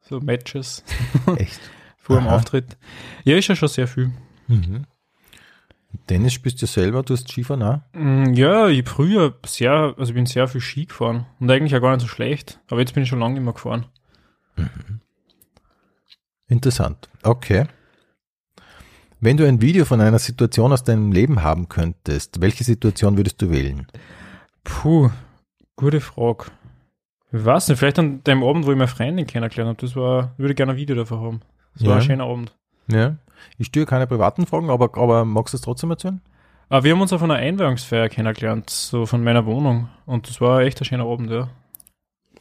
[0.00, 0.82] so Matches
[1.36, 1.60] Echt?
[1.98, 2.26] vor dem.
[2.28, 2.76] Auftritt.
[3.24, 4.10] Ja, ist ja schon sehr viel.
[4.48, 4.84] Mhm.
[6.06, 7.80] Tennis spielst du selber, du hast Skifahren auch?
[7.92, 11.82] Mm, Ja, ich früher sehr, also ich bin sehr viel Ski gefahren und eigentlich auch
[11.82, 13.86] gar nicht so schlecht, aber jetzt bin ich schon lange nicht mehr gefahren.
[16.48, 17.08] Interessant.
[17.22, 17.66] Okay.
[19.24, 23.40] Wenn du ein Video von einer Situation aus deinem Leben haben könntest, welche Situation würdest
[23.40, 23.86] du wählen?
[24.64, 25.10] Puh,
[25.76, 26.46] gute Frage.
[27.32, 30.32] Ich weiß nicht, vielleicht an dem Abend, wo ich meine Freundin kennengelernt habe, das war,
[30.38, 31.40] würde ich gerne ein Video davon haben.
[31.74, 31.96] Das war Ja.
[31.98, 32.52] ein schöner Abend.
[32.88, 33.14] Ja.
[33.58, 36.20] Ich störe keine privaten Fragen, aber, aber magst du es trotzdem erzählen?
[36.68, 39.88] Aber wir haben uns auf einer Einweihungsfeier kennengelernt, so von meiner Wohnung.
[40.04, 41.48] Und das war echt ein schöner Abend, ja.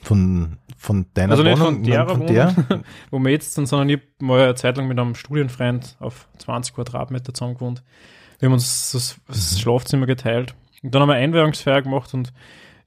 [0.02, 1.76] Von, von deiner Also nicht Wohnung?
[1.76, 2.56] von derer von der?
[3.12, 6.28] Wo wir jetzt sind, sondern ich hab mal eine Zeit lang mit einem Studienfreund auf
[6.40, 7.84] 20 Quadratmeter zusammen gewohnt.
[8.40, 9.60] Wir haben uns das, das Mhm.
[9.60, 10.56] Schlafzimmer geteilt.
[10.82, 12.34] Und dann haben wir Einweihungsfeier gemacht und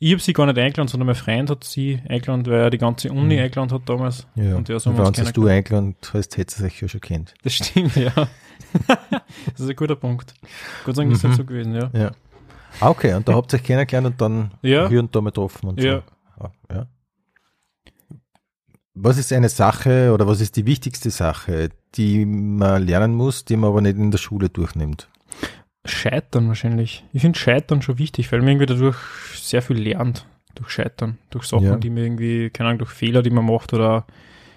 [0.00, 2.78] ich habe sie gar nicht eingeladen, sondern mein Freund hat sie eingeladen, weil er die
[2.78, 3.42] ganze Uni Mhm.
[3.42, 4.26] eingeladen hat damals.
[4.34, 4.56] Ja.
[4.56, 7.00] Und ja, so Und uns hast du eingeladen hast, hättest du es euch ja schon
[7.00, 7.34] kennt.
[7.44, 8.10] Das stimmt, ja.
[8.88, 10.34] das ist ein guter Punkt.
[10.84, 11.28] Gott sei Dank ist Mhm.
[11.28, 11.90] das so gewesen, ja.
[11.92, 12.10] Ja.
[12.80, 14.88] Ah, okay, und da habt ihr euch kennengelernt und dann Ja.
[14.88, 16.02] hier und da mal getroffen und Ja.
[16.38, 16.44] so.
[16.44, 16.86] Ah, ja.
[18.94, 23.56] Was ist eine Sache oder was ist die wichtigste Sache, die man lernen muss, die
[23.56, 25.08] man aber nicht in der Schule durchnimmt?
[25.84, 27.04] Scheitern wahrscheinlich.
[27.12, 28.96] Ich finde Scheitern schon wichtig, weil man irgendwie dadurch
[29.34, 30.26] sehr viel lernt.
[30.54, 31.18] Durch Scheitern.
[31.30, 31.76] Durch Sachen, Ja.
[31.76, 34.06] die mir irgendwie, keine Ahnung, durch Fehler, die man macht oder.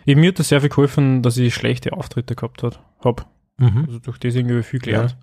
[0.05, 3.27] Eben, mir hat das sehr viel geholfen, dass ich schlechte Auftritte gehabt hat, hab.
[3.59, 5.17] Also durch das irgendwie viel gelernt.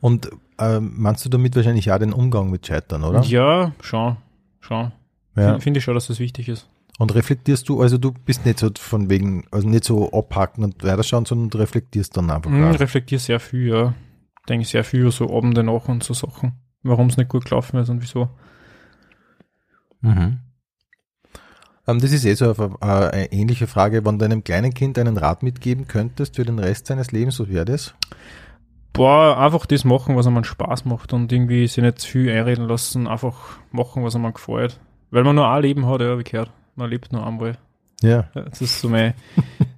[0.00, 3.22] Und ähm, meinst du damit wahrscheinlich auch den Umgang mit Scheitern, oder?
[3.22, 4.16] Ja, schon.
[4.60, 4.90] Schon.
[5.36, 5.42] Ja.
[5.44, 6.68] Finde find ich schon, dass das wichtig ist.
[6.98, 10.82] Und reflektierst du, also du bist nicht so von wegen, also nicht so abhaken und
[10.82, 12.50] weiterschauen, sondern du reflektierst dann einfach.
[12.50, 13.94] Mhm, reflektiere sehr viel, ja.
[14.48, 16.54] Denke sehr viel über so Abende nach und so Sachen.
[16.82, 18.30] Warum es nicht gut gelaufen ist und wieso.
[20.00, 20.38] Mhm.
[21.86, 24.04] Ähm, das ist eh so eine, eine, eine ähnliche Frage.
[24.04, 27.48] Wenn du einem kleinen Kind einen Rat mitgeben könntest für den Rest seines Lebens, was
[27.48, 27.94] wäre das?
[28.92, 32.66] Boah, einfach das machen, was einem Spaß macht und irgendwie sich nicht zu viel einreden
[32.66, 34.80] lassen, einfach machen, was einem gefällt.
[35.10, 36.50] Weil man nur ein Leben hat, ja, wie gehört.
[36.76, 37.58] Man lebt nur einmal.
[38.02, 38.28] Ja.
[38.34, 39.14] Das ist so mein,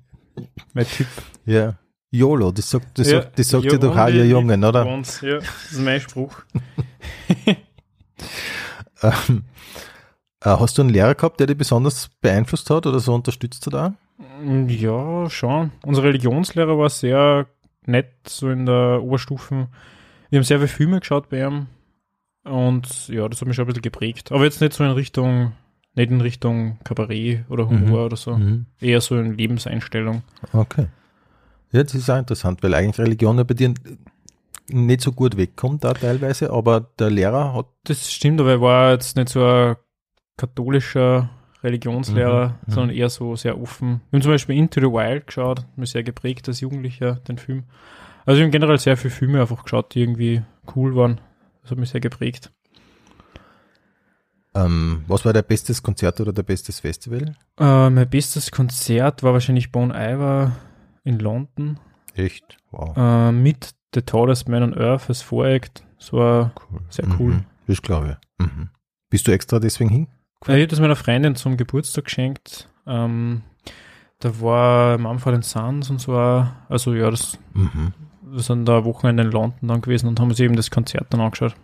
[0.75, 1.07] mein Tipp.
[1.47, 1.75] Ja.
[2.11, 4.87] YOLO, das sagt, das Ja, sagt, das sagt ja, ja doch auch ihr Jungen, oder?
[4.87, 5.21] once.
[5.21, 6.43] Ja, das ist mein Spruch.
[9.01, 9.45] Ähm,
[10.41, 13.75] äh, hast du einen Lehrer gehabt, der dich besonders beeinflusst hat oder so unterstützt hat
[13.75, 13.93] auch?
[14.67, 15.71] Ja, schon.
[15.85, 17.47] Unser Religionslehrer war sehr
[17.87, 19.69] nett, so in der Oberstufen.
[20.31, 21.67] Wir haben sehr viele Filme geschaut bei ihm.
[22.45, 24.33] Und ja, das hat mich schon ein bisschen geprägt.
[24.33, 25.53] Aber jetzt nicht so in Richtung,
[25.95, 28.05] nicht in Richtung Kabarett oder Humor Mhm.
[28.07, 28.37] oder so.
[28.37, 28.67] Mhm.
[28.81, 30.23] Eher so in Lebenseinstellung.
[30.53, 30.87] Okay.
[31.73, 33.75] Ja, das ist auch interessant, weil eigentlich Religion ja bei dir
[34.71, 38.93] nicht so gut wegkommt da teilweise, aber der Lehrer hat Das stimmt, aber er war
[38.93, 39.77] jetzt nicht so ein
[40.37, 41.31] katholischer
[41.65, 42.73] Religionslehrer, Mhm, mhm.
[42.73, 44.01] sondern eher so sehr offen.
[44.11, 47.39] Wir haben zum Beispiel Into the Wild geschaut, hat mich sehr geprägt als Jugendlicher, den
[47.39, 47.65] Film.
[48.27, 50.43] Also wir haben generell sehr viele Filme einfach geschaut, die irgendwie
[50.77, 51.21] cool waren.
[51.63, 52.53] Das hat mich sehr geprägt.
[54.65, 57.35] Ähm, was war der bestes Konzert oder der bestes Festival?
[57.59, 60.53] Äh, mein bestes Konzert war wahrscheinlich Bon Iver
[61.05, 61.79] in London
[62.15, 62.57] Echt?
[62.71, 62.97] Wow.
[62.97, 65.85] äh, mit The Tallest Man on Earth als Voreact.
[65.99, 66.81] Das war, Cool.
[66.91, 67.33] sehr cool.
[67.35, 67.45] Mhm.
[67.67, 68.47] Das glaube ich.
[68.47, 68.69] Mhm.
[69.11, 70.09] Bist du extra deswegen hin?
[70.47, 72.69] äh, ich habe das meiner Freundin zum Geburtstag geschenkt.
[72.87, 73.43] Ähm,
[74.21, 76.47] da war Mumford Sons und so, auch.
[76.69, 77.93] also ja, das, Mhm.
[78.23, 81.21] wir sind da Wochenende in London dann gewesen und haben uns eben das Konzert dann
[81.21, 81.55] angeschaut.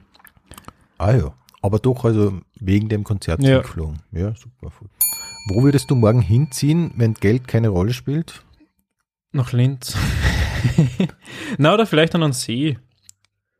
[0.99, 1.35] Ah ja.
[1.65, 3.63] Aber doch, also wegen dem Konzert Ja.
[3.63, 4.01] geflogen.
[4.13, 4.71] Ja, super.
[5.49, 8.43] Wo würdest du morgen hinziehen, wenn Geld keine Rolle spielt?
[9.33, 9.97] Nach Linz.
[11.59, 12.79] Na, oder vielleicht an einen See.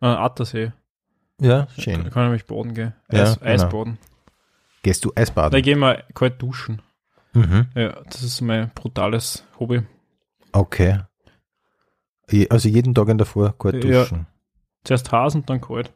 [0.01, 0.73] An einen Attersee.
[1.41, 2.11] Ja, Da schön.
[2.11, 2.93] kann nämlich baden gehen.
[3.11, 3.51] Ja, Eis, genau.
[3.53, 3.99] Eisbaden.
[4.83, 5.63] Gehst du Da Eisbaden?
[5.63, 6.83] gehen wir kalt duschen.
[7.33, 7.69] Mhm.
[7.75, 9.81] Ja, das ist mein brutales Hobby.
[10.53, 11.01] Okay.
[12.51, 14.03] Also jeden Tag in der Früh kalt Ja.
[14.03, 14.27] duschen.
[14.85, 15.91] Zuerst Hasen dann kalt.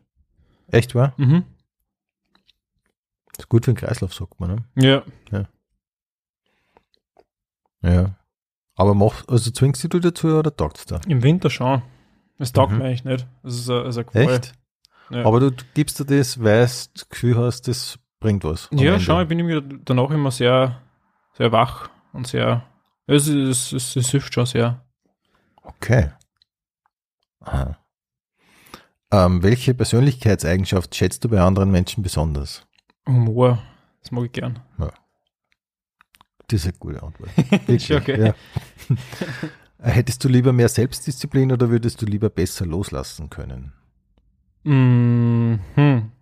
[0.69, 1.13] Echt wahr?
[1.19, 1.45] Mhm.
[3.39, 4.65] Ist gut für den Kreislauf, sagt man.
[4.75, 5.03] Ne?
[5.33, 5.47] Ja.
[7.83, 8.15] Ja.
[8.75, 11.01] Aber mach, also zwingst du dich dazu oder taugt's da?
[11.07, 11.83] Im Winter schon.
[12.39, 12.79] Das taugt Mhm.
[12.79, 13.27] mir eigentlich nicht.
[13.43, 14.35] Das ist ein, das ist ein Qual.
[14.35, 14.53] Echt?
[15.11, 15.25] Ja.
[15.25, 18.69] Aber du gibst dir das, weil du das Gefühl hast, das bringt was.
[18.73, 19.01] Ja, Ende.
[19.01, 20.81] schon, ich bin irgendwie danach immer sehr,
[21.35, 22.65] sehr wach und sehr.
[23.07, 24.85] Es, es, es, es hilft schon sehr.
[25.63, 26.11] Okay.
[27.41, 27.79] Aha.
[29.11, 32.67] Ähm, welche Persönlichkeitseigenschaft schätzt du bei anderen Menschen besonders?
[33.09, 33.63] Humor,
[34.03, 34.61] das mag ich gern.
[36.49, 37.31] Das ist eine gute Antwort.
[37.37, 38.27] Wirklich, okay.
[38.27, 38.35] ja.
[39.81, 43.73] Hättest du lieber mehr Selbstdisziplin oder würdest du lieber besser loslassen können?
[44.65, 46.13] Mm, hm.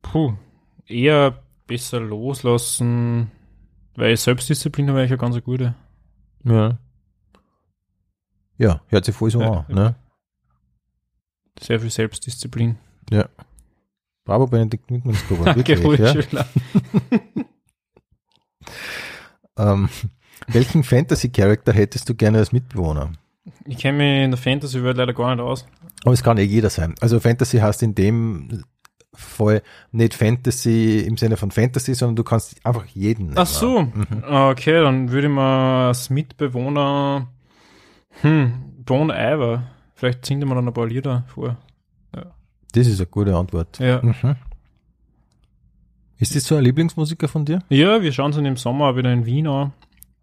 [0.00, 0.34] Puh,
[0.86, 3.30] eher besser loslassen,
[3.96, 5.74] weil Selbstdisziplin wäre ich ja ganz eine gute.
[6.44, 6.78] Ja.
[8.58, 9.74] Ja, hört sich voll so Ja, an.
[9.74, 9.96] Ne?
[11.60, 12.78] Sehr viel Selbstdisziplin.
[13.10, 13.28] Ja.
[14.26, 15.44] Bravo, Benedikt Wittmannsgruber.
[15.46, 16.22] Danke, wirklich, ja?
[16.22, 16.46] Schüler.
[19.58, 19.88] ähm,
[20.48, 23.12] welchen Fantasy-Charakter hättest du gerne als Mitbewohner?
[23.64, 25.64] Ich kenne mich in der Fantasy-Welt leider gar nicht aus.
[26.04, 26.94] Aber es kann eh jeder sein.
[27.00, 28.64] Also Fantasy heißt in dem
[29.14, 29.62] Fall
[29.92, 33.32] nicht Fantasy im Sinne von Fantasy, sondern du kannst einfach jeden.
[33.36, 34.24] Ach so, Mhm.
[34.28, 37.28] okay, dann würde ich mal als Mitbewohner,
[38.22, 38.52] hm,
[38.84, 39.62] Bon Iver,
[39.94, 41.56] vielleicht singt mir dann ein paar Lieder vor.
[42.72, 43.78] Das ist eine gute Antwort.
[43.78, 44.00] Ja.
[44.02, 44.36] Mhm.
[46.18, 47.60] Ist das so ein Lieblingsmusiker von dir?
[47.68, 49.72] Ja, wir schauen uns im Sommer wieder in Wien an,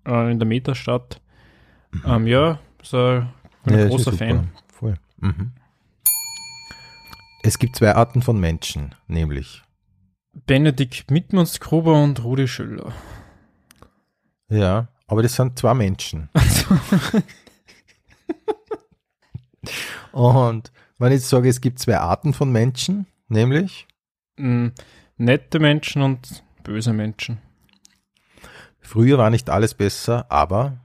[0.07, 1.21] äh, in der Metastadt.
[2.05, 3.29] Ähm, ja, ist ein,
[3.63, 4.13] bin Ja, großer.
[4.13, 4.49] Fan.
[4.67, 4.95] Voll.
[5.17, 5.51] Mhm.
[7.43, 9.61] Es gibt zwei Arten von Menschen, nämlich
[10.45, 12.93] Benedikt Mittmannsgruber und Rudi Schüller.
[14.49, 16.29] Ja, aber das sind zwei Menschen.
[20.11, 20.71] Und
[21.03, 23.87] wenn ich jetzt sage, es gibt zwei Arten von Menschen, nämlich
[24.35, 24.69] Mm,
[25.17, 27.37] nette Menschen und böse Menschen.
[28.79, 30.77] früher war nicht alles besser, aber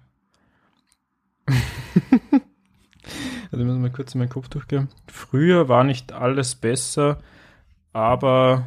[3.50, 4.88] Also müssen wir kurz in meinen Kopf durchgehen.
[5.06, 7.18] Früher war nicht alles besser,
[7.92, 8.66] aber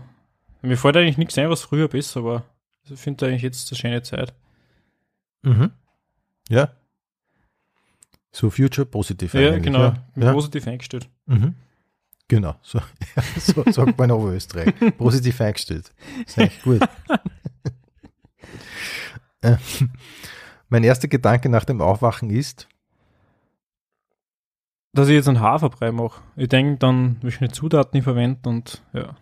[0.62, 2.46] mir fällt eigentlich nichts ein, was früher besser war.
[2.84, 4.34] Also ich finde eigentlich jetzt eine schöne Zeit.
[5.44, 5.72] mhm.
[6.50, 6.72] ja.
[8.32, 9.40] So Future Positive.
[9.40, 9.94] Ja, genau.
[10.16, 10.32] Ja.
[10.32, 11.10] positiv eingestellt.
[11.26, 11.56] Mhm.
[12.28, 12.80] Genau, so,
[13.38, 14.74] so sagt man in Oberösterreich.
[14.98, 15.94] Positiv eingestellt.
[16.26, 16.82] Ist eigentlich gut.
[19.44, 19.58] Äh,
[20.70, 22.68] mein erster Gedanke nach dem Aufwachen ist,
[24.94, 26.22] Dass ich jetzt einen Haferbrei mache.
[26.36, 29.16] Ich denke dann, welche Zutaten ich verwende und ja.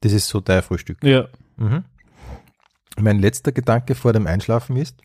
[0.00, 1.04] das ist so dein Frühstück.
[1.04, 1.84] Ja, Mhm.
[2.98, 5.00] Mein letzter Gedanke vor dem Einschlafen ist,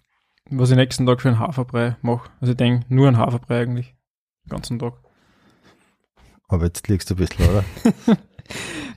[0.50, 2.30] was ich nächsten Tag für einen Haferbrei mache.
[2.40, 3.96] Also ich denke, nur einen Haferbrei eigentlich.
[4.46, 4.94] Den ganzen Tag.
[6.48, 7.64] Aber jetzt liegst du ein bisschen, oder?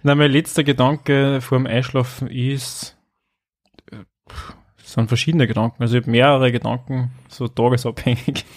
[0.03, 2.97] Nein, mein letzter Gedanke vor dem Einschlafen ist,
[3.91, 4.05] äh,
[4.79, 5.83] es sind verschiedene Gedanken.
[5.83, 8.45] Also ich habe mehrere Gedanken, so tagesabhängig.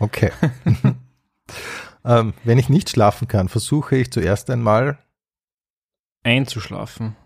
[0.00, 0.30] Okay.
[2.04, 4.96] ähm, wenn ich nicht schlafen kann, versuche ich zuerst einmal,
[6.22, 7.16] Einzuschlafen.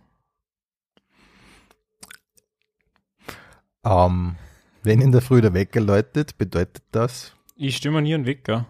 [3.84, 4.36] ähm,
[4.82, 8.66] wenn in der Früh der Wecker läutet, bedeutet das, Ich stimme nie einen Wecker.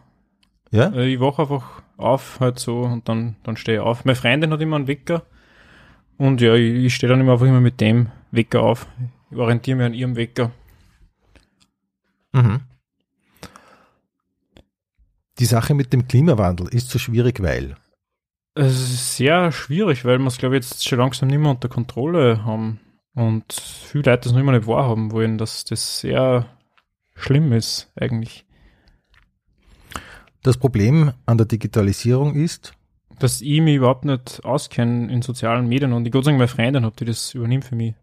[0.73, 0.89] Ja?
[0.93, 4.05] Äh, Ich wache einfach auf, halt so, und dann, dann stehe ich auf.
[4.05, 5.23] Meine Freundin hat immer einen Wecker.
[6.19, 8.87] Und ja, ich, ich stehe dann immer einfach immer mit dem Wecker auf.
[9.31, 10.51] Ich orientiere mich an ihrem Wecker.
[12.33, 12.61] Mhm.
[15.39, 17.77] Die Sache mit dem Klimawandel ist so schwierig, weil
[18.55, 21.69] Es ist sehr schwierig, weil wir es, glaube ich, jetzt schon langsam nicht mehr unter
[21.69, 22.81] Kontrolle haben.
[23.15, 26.47] Und viele Leute das noch immer nicht wahrhaben wollen, dass das sehr
[27.15, 28.45] schlimm ist, eigentlich.
[30.43, 32.75] Das Problem an der Digitalisierung ist,
[33.19, 36.49] Dass ich mich überhaupt nicht auskenne in sozialen Medien und ich Gott sei Dank meine
[36.49, 37.95] Freundin habe, die das übernimmt für mich.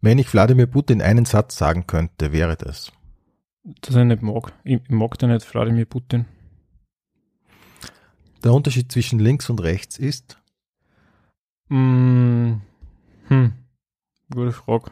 [0.00, 2.92] wenn ich Wladimir Putin einen Satz sagen könnte, wäre das.
[3.64, 4.52] Dass ich nicht mag.
[4.64, 6.24] Ich, mag den nicht, Wladimir Putin.
[8.44, 10.38] Der Unterschied zwischen links und rechts ist,
[11.70, 12.62] Mm,
[13.28, 13.52] hm,
[14.32, 14.90] gute Frage.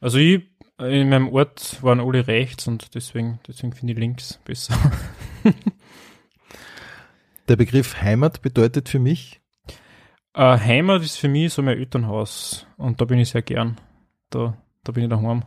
[0.00, 0.42] Also ich,
[0.78, 4.74] in meinem Ort waren alle rechts und deswegen, deswegen finde ich links besser.
[7.48, 9.40] der Begriff Heimat bedeutet für mich,
[10.34, 13.78] Äh, Heimat ist für mich so mein Elternhaus und da bin ich sehr gern.
[14.30, 15.44] Da, da bin ich daheim.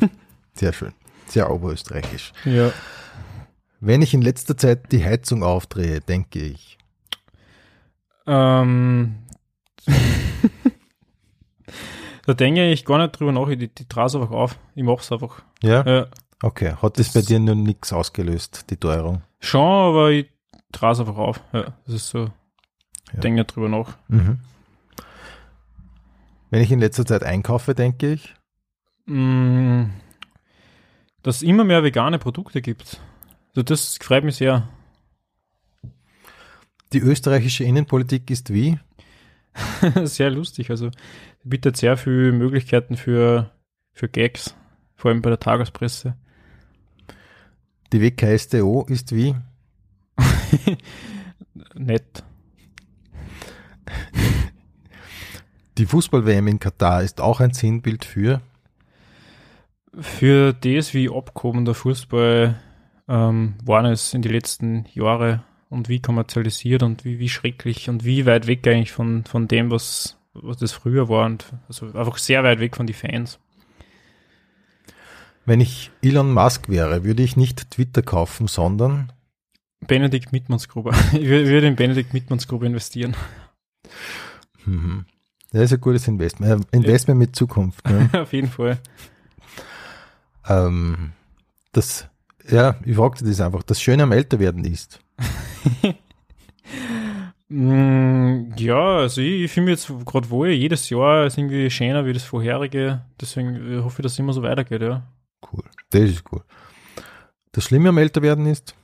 [0.54, 0.92] sehr schön,
[1.26, 2.32] sehr oberösterreichisch.
[2.46, 2.72] Ja.
[3.80, 6.78] Wenn ich in letzter Zeit die Heizung aufdrehe, denke ich,
[8.26, 9.16] Ähm,
[12.26, 14.58] da denke ich gar nicht drüber nach, ich, ich, ich traue es einfach auf.
[14.74, 15.42] Ich mache es einfach.
[15.62, 16.06] ja, Ja,
[16.42, 19.22] okay, hat das bei dir nur nichts ausgelöst, die Teuerung?
[19.40, 20.26] schon, aber ich
[20.72, 21.40] traue es einfach auf.
[21.52, 22.30] Ja, das ist so.
[23.12, 23.20] Ja.
[23.20, 23.96] Denke nicht drüber nach.
[24.08, 24.38] Mhm.
[26.50, 28.34] Wenn ich in letzter Zeit einkaufe, denke ich,
[29.06, 29.90] Mm,
[31.22, 33.00] dass es immer mehr vegane Produkte gibt.
[33.48, 34.66] Also das freut mich sehr.
[36.94, 38.78] die österreichische Innenpolitik ist wie?
[40.04, 40.70] sehr lustig.
[40.70, 40.90] Also
[41.44, 43.50] bietet sehr viele Möglichkeiten für,
[43.92, 44.56] für Gags,
[44.96, 46.16] vor allem bei der Tagespresse.
[47.92, 49.34] Die WKStO ist wie?
[51.74, 52.24] Nett.
[55.78, 58.40] Die Fußball-WM in Katar ist auch ein Sinnbild für
[59.98, 62.60] Für das, wie abgehoben der Fußball
[63.08, 68.04] ähm, waren es in die letzten Jahre und wie kommerzialisiert und wie, wie schrecklich und
[68.04, 72.18] wie weit weg eigentlich von, von dem, was, was das früher war und also einfach
[72.18, 73.38] sehr weit weg von den Fans.
[75.46, 79.12] Wenn ich Elon Musk wäre, würde ich nicht Twitter kaufen, sondern
[79.86, 80.92] Benedikt Mittmannsgruber.
[81.12, 83.14] Ich wür- würde in Benedikt Mittmannsgruber investieren.
[84.64, 85.04] mhm.
[85.52, 86.66] das ist ein gutes Investment.
[86.72, 87.86] Äh, Investment mit Zukunft.
[87.88, 88.08] Ne?
[88.20, 88.78] Auf jeden Fall.
[90.48, 91.12] ähm,
[91.72, 92.08] das,
[92.48, 93.62] ja, ich fragte das einfach.
[93.62, 95.00] Das Schöne am Älterwerden ist.
[97.48, 100.48] Mm, ja, also ich, ich fühle mich jetzt gerade wohl.
[100.50, 103.02] Jedes Jahr ist irgendwie schöner wie das vorherige.
[103.20, 105.02] Deswegen hoffe ich, dass es immer so weitergeht, ja.
[105.52, 105.64] Cool.
[105.90, 106.42] Das ist cool.
[107.52, 108.74] Das Schlimme am Älterwerden ist,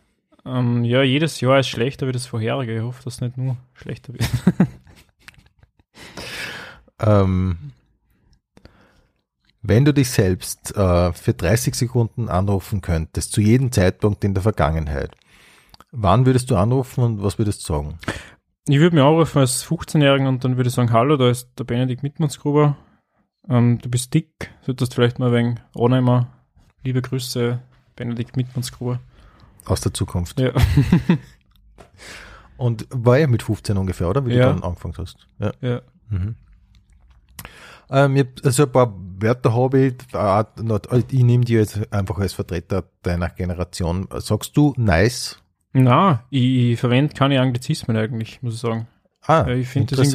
[0.45, 2.77] Ähm, ja, jedes Jahr ist schlechter wie das vorherige.
[2.77, 4.29] Ich hoffe, dass es nicht nur schlechter wird.
[7.01, 7.73] ähm,
[9.63, 14.43] wenn du dich selbst äh, für 30 Sekunden anrufen könntest, zu jedem Zeitpunkt in der
[14.43, 15.15] Vergangenheit,
[15.93, 17.99] wann würdest du anrufen und was würdest du sagen?
[18.71, 21.65] Ich würde mich anrufen als 15-Jährigen und dann würde ich sagen, hallo, da ist der
[21.65, 22.77] Benedikt Mittmannsgruber.
[23.49, 26.27] Ähm, du bist dick, solltest vielleicht mal wegen annehmen.
[26.85, 27.61] Liebe Grüße,
[27.97, 29.01] Benedikt Mittmannsgruber.
[29.65, 30.39] Aus der Zukunft.
[30.39, 30.53] Ja.
[32.57, 34.25] Und war ja mit 15 ungefähr, oder?
[34.27, 34.47] Wie Ja.
[34.53, 35.27] du dann angefangen hast.
[35.39, 35.53] Ja.
[35.61, 35.83] ja.
[36.09, 36.37] Mhm.
[37.91, 39.95] Ähm, ich, also ein paar Wörter habe ich,
[40.63, 44.07] noch- ich nehme die jetzt einfach als Vertreter deiner Generation.
[44.19, 45.43] Sagst du nice?
[45.73, 48.87] Na, ich, ich verwende keine Anglizismen eigentlich, muss ich sagen.
[49.23, 50.09] Ah, Ja, ich find das.
[50.09, 50.15] Ich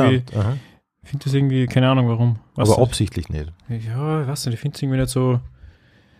[1.10, 2.40] finde das irgendwie, keine Ahnung warum.
[2.56, 3.54] Weiß Aber absichtlich nicht.
[3.70, 5.40] Ja, ich weiß nicht, ich finde es irgendwie nicht so,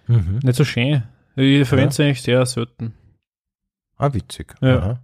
[0.08, 0.40] Mhm.
[0.44, 1.04] nicht so schön.
[1.36, 2.94] Ich verwende es eigentlich sehr selten.
[3.98, 4.54] Ah, witzig.
[4.62, 4.78] Ja.
[4.78, 5.00] Aha.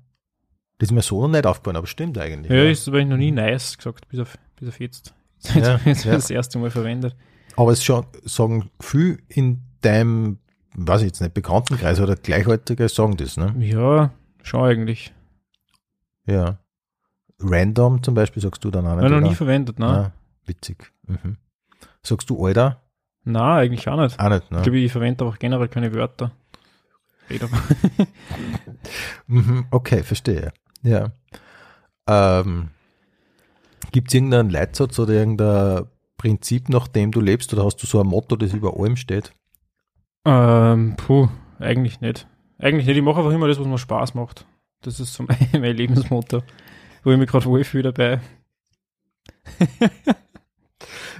[0.78, 2.52] Das ist mir so noch nicht aufgefallen, aber stimmt eigentlich.
[2.52, 5.14] Ja, ist aber noch nie nice gesagt, bis auf, bis auf jetzt.
[5.42, 6.12] Jetzt Ja, ich ja.
[6.14, 7.16] das erste Mal verwendet.
[7.58, 10.38] Aber es schon, sagen viel in deinem,
[10.76, 13.56] weiß ich jetzt nicht, Bekanntenkreis oder Gleichaltrige sagen das, ne?
[13.60, 14.12] Ja,
[14.44, 15.14] schon eigentlich.
[16.26, 16.58] Ja.
[17.40, 19.06] Random zum Beispiel sagst du dann auch nicht.
[19.06, 19.86] ich noch nie verwendet, ne?
[19.88, 20.12] Ah,
[20.46, 20.92] witzig.
[21.08, 21.38] Mhm.
[22.04, 22.82] Sagst du Alter?
[23.24, 24.20] Na, eigentlich auch nicht.
[24.20, 24.58] Auch nicht, ne?
[24.58, 26.32] Ich glaube, ich verwende auch generell keine Wörter.
[29.28, 30.52] Mhm, okay, verstehe.
[30.84, 31.12] Ja.
[32.08, 32.72] Ähm,
[33.92, 35.86] Gibt es irgendeinen Leitsatz oder irgendein
[36.18, 39.34] Prinzip, nach dem du lebst, oder hast du so ein Motto, das über allem steht?
[40.26, 41.30] ähm, puh,
[41.60, 42.28] eigentlich nicht.
[42.62, 42.98] Eigentlich nicht.
[42.98, 44.46] Ich mache einfach immer das, was mir Spaß macht.
[44.82, 46.44] Das ist so mein, mein Lebensmotto.
[47.04, 48.22] Wo ich mich gerade wohlfühle dabei.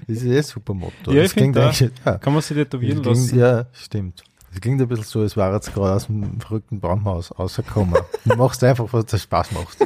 [0.08, 1.12] Das ist eh ein super Motto.
[1.12, 1.66] Ja, das klingt auch.
[1.68, 3.40] eigentlich, ja, Kann man sich tätowieren das klingt, lassen.
[3.40, 4.24] ja, stimmt.
[4.50, 8.02] Das klingt ein bisschen so, als wäre jetzt gerade aus dem verrückten Baumhaus rausgekommen.
[8.26, 9.78] du machst einfach, was dir Spaß macht.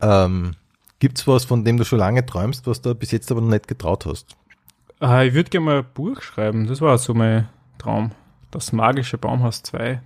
[0.00, 0.52] ähm,
[0.98, 3.50] Gibt es was, von dem du schon lange träumst, was du bis jetzt aber noch
[3.50, 4.36] nicht getraut hast?
[5.06, 6.66] Ah, ich würde gerne mal ein Buch schreiben.
[6.66, 7.48] Das war so mein
[7.78, 8.12] Traum.
[8.50, 10.00] Das magische Baumhaus 2.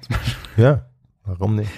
[0.56, 0.86] Ja,
[1.24, 1.70] warum nicht?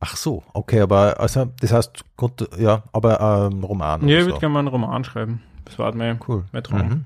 [0.00, 4.06] Ach so, okay, aber also das heißt, Gott, ja, aber ähm, Roman.
[4.08, 4.28] Ja, ich so.
[4.30, 5.42] würde gerne mal einen Roman schreiben.
[5.64, 6.44] Das war halt mein, Cool.
[6.52, 6.88] mein Traum.
[6.88, 7.04] Mhm.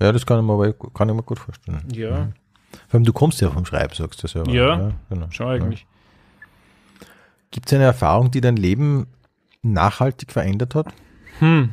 [0.00, 1.82] Ja, das kann ich mir, kann ich mir gut vorstellen.
[1.92, 2.32] Ja, Mhm.
[2.86, 4.50] Vor allem, du kommst ja vom Schreiben, sagst du selber.
[4.52, 5.26] Ja, genau.
[5.30, 5.86] schon eigentlich.
[7.50, 9.06] Gibt es eine Erfahrung, die dein Leben
[9.62, 10.88] nachhaltig verändert hat?
[11.38, 11.70] Hm.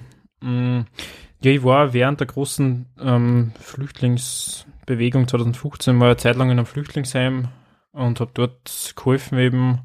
[1.42, 6.66] Ja, ich war während der großen ähm, Flüchtlingsbewegung 2015 mal eine Zeit lang in einem
[6.66, 7.50] Flüchtlingsheim
[7.92, 9.80] und habe dort geholfen eben.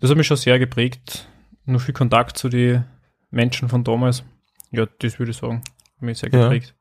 [0.00, 1.28] Das hat mich schon sehr geprägt.
[1.64, 2.84] Nur viel Kontakt zu den
[3.30, 4.24] Menschen von damals.
[4.70, 5.62] Ja, das würde ich sagen.
[5.96, 6.42] Hat mich sehr Ja.
[6.44, 6.74] geprägt.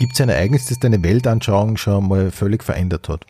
[0.00, 3.26] Gibt es ein Ereignis, das deine Weltanschauung schon mal völlig verändert hat?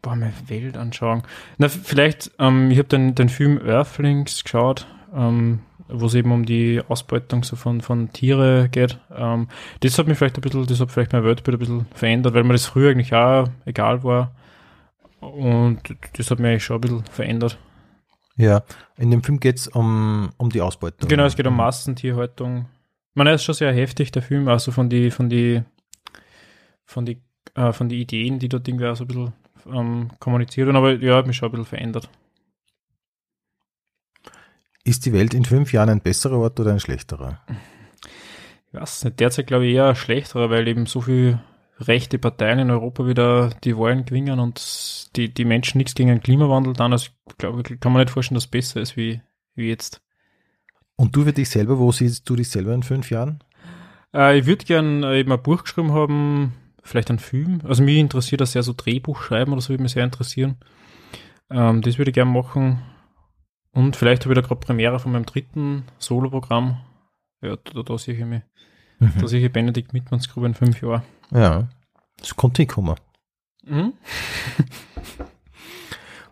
[0.00, 1.24] Boah, meine Weltanschauung.
[1.58, 5.60] Na, vielleicht, ähm, ich habe den, den Film Earthlings geschaut, ähm,
[5.92, 8.98] wo es eben um die Ausbeutung so von, von Tiere geht.
[9.14, 9.48] Ähm,
[9.80, 12.44] das hat mich vielleicht ein bisschen, das hat vielleicht mein Weltbild ein bisschen verändert, weil
[12.44, 14.34] mir das früher eigentlich auch egal war.
[15.20, 15.80] Und
[16.14, 17.58] das hat mich eigentlich schon ein bisschen verändert.
[18.36, 18.62] Ja,
[18.96, 21.08] in dem Film geht es um, um die Ausbeutung.
[21.08, 22.66] Genau, es geht um Massentierhaltung.
[23.10, 25.62] Ich meine, er ist schon sehr heftig, der Film, also von die, von die,
[26.86, 27.20] von die,
[27.54, 29.32] äh, von die Ideen, die dort irgendwie auch so ein bisschen
[29.70, 32.08] ähm, kommuniziert werden, aber ja, hat mich schon ein bisschen verändert.
[34.84, 37.40] Ist die Welt in fünf Jahren ein besserer Ort oder ein schlechterer?
[38.72, 41.40] Ich weiß nicht, derzeit glaube ich eher ein schlechterer, weil eben so viele
[41.78, 46.22] rechte Parteien in Europa wieder die Wahlen gewinnen und die, die Menschen nichts gegen den
[46.22, 46.92] Klimawandel dann.
[46.92, 49.20] Also ich glaube, kann man nicht vorstellen, dass es besser ist wie,
[49.54, 50.00] wie jetzt.
[50.96, 53.42] Und du für dich selber, wo siehst du dich selber in fünf Jahren?
[54.14, 57.60] Äh, ich würde gern äh, eben ein Buch geschrieben haben, vielleicht ein Film.
[57.64, 60.56] Also mich interessiert das sehr so Drehbuch schreiben oder so, würde mich sehr interessieren.
[61.50, 62.82] Ähm, das würde ich gerne machen.
[63.72, 66.80] Und vielleicht habe ich da gerade Premiere von meinem dritten Solo-Programm.
[67.40, 68.42] Ja, da, da sehe ich mich.
[68.98, 69.12] Mhm.
[69.20, 71.02] Da sehe ich Benedikt Mittmannsgruber in fünf Jahren.
[71.30, 71.68] Ja,
[72.18, 72.96] das konnte hinkommen.
[73.64, 73.94] Mhm.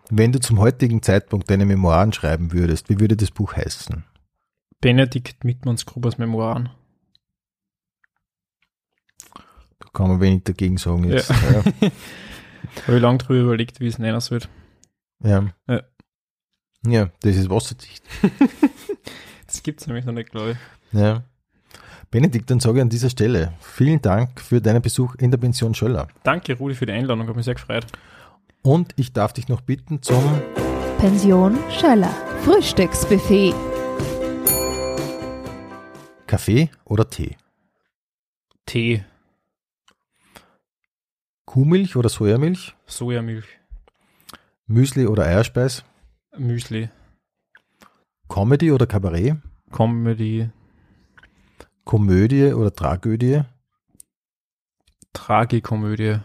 [0.09, 4.03] Wenn du zum heutigen Zeitpunkt deine Memoiren schreiben würdest, wie würde das Buch heißen?
[4.81, 6.69] Benedikt Mittmannsgrubers Memoiren.
[9.79, 11.29] Da kann man wenig dagegen sagen jetzt.
[11.29, 11.63] Ja.
[12.87, 14.41] Habe ich lange drüber überlegt, wie es nennen soll.
[15.23, 15.47] Ja.
[15.67, 15.83] Ja.
[16.85, 18.03] Ja, das ist wasserdicht.
[19.47, 20.97] Das gibt es nämlich noch nicht, glaube ich.
[20.97, 21.23] Ja.
[22.09, 25.75] Benedikt, dann sage ich an dieser Stelle vielen Dank für deinen Besuch in der Pension
[25.75, 26.07] Schöller.
[26.23, 27.27] Danke, Rudi, für die Einladung.
[27.27, 27.85] Habe mich sehr gefreut.
[28.61, 30.23] Und ich darf dich noch bitten zum
[30.99, 32.15] Pension Schöller.
[32.45, 33.53] Frühstücksbuffet.
[36.27, 37.35] Kaffee oder Tee?
[38.65, 39.03] Tee,
[41.51, 42.73] Kuhmilch oder Sojamilch?
[42.85, 43.43] Sojamilch,
[44.67, 45.83] Müsli oder Eierspeis?
[46.37, 46.89] Müsli,
[48.29, 49.37] Comedy oder Kabarett?
[49.71, 50.49] Comedy,
[51.83, 53.41] Komödie oder Tragödie?
[55.13, 56.19] Tragikomödie,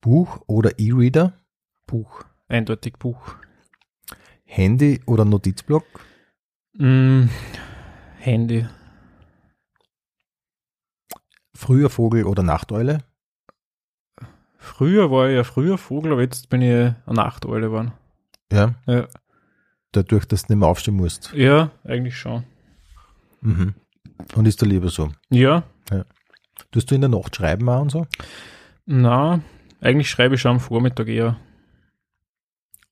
[0.00, 1.32] Buch oder E-Reader?
[1.86, 2.24] Buch.
[2.48, 3.36] Eindeutig Buch.
[4.44, 5.84] Handy oder Notizblock?
[6.74, 7.28] Mm,
[8.18, 8.66] Handy,
[11.54, 13.04] Früher Vogel oder Nachteule?
[14.58, 17.92] Früher war ich ja früher Vogel, aber jetzt bin ich eine Nachteule geworden.
[18.52, 18.74] Ja.
[18.86, 19.08] Ja.
[19.92, 21.32] Dadurch, dass du nicht mehr aufstehen musst.
[21.34, 22.44] Ja, eigentlich schon.
[23.40, 23.74] Mhm.
[24.34, 25.10] Und ist da lieber so?
[25.30, 25.64] Ja,
[26.70, 28.06] Tust du in der Nacht schreiben auch und so?
[28.86, 29.40] na,
[29.80, 31.36] eigentlich schreibe ich schon am Vormittag eher.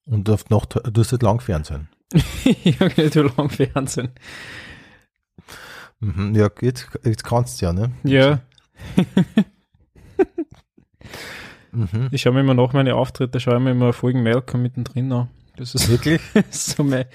[0.06, 1.88] Und auf die Nacht du hast halt lang Fernsehen.
[2.44, 4.10] ich habe nicht so lang Fernsehen.
[6.00, 6.34] Mhm.
[6.34, 7.92] Ja, jetzt, jetzt kannst du ja, ne?
[8.02, 8.40] Ja,
[11.72, 12.08] Mhm.
[12.10, 15.28] ich schaue mir immer nach meine Auftritte, schaue mir immer Folgen Malcolm mittendrin an.
[15.60, 16.20] Das ist Wirklich?
[16.50, 17.06] so meine,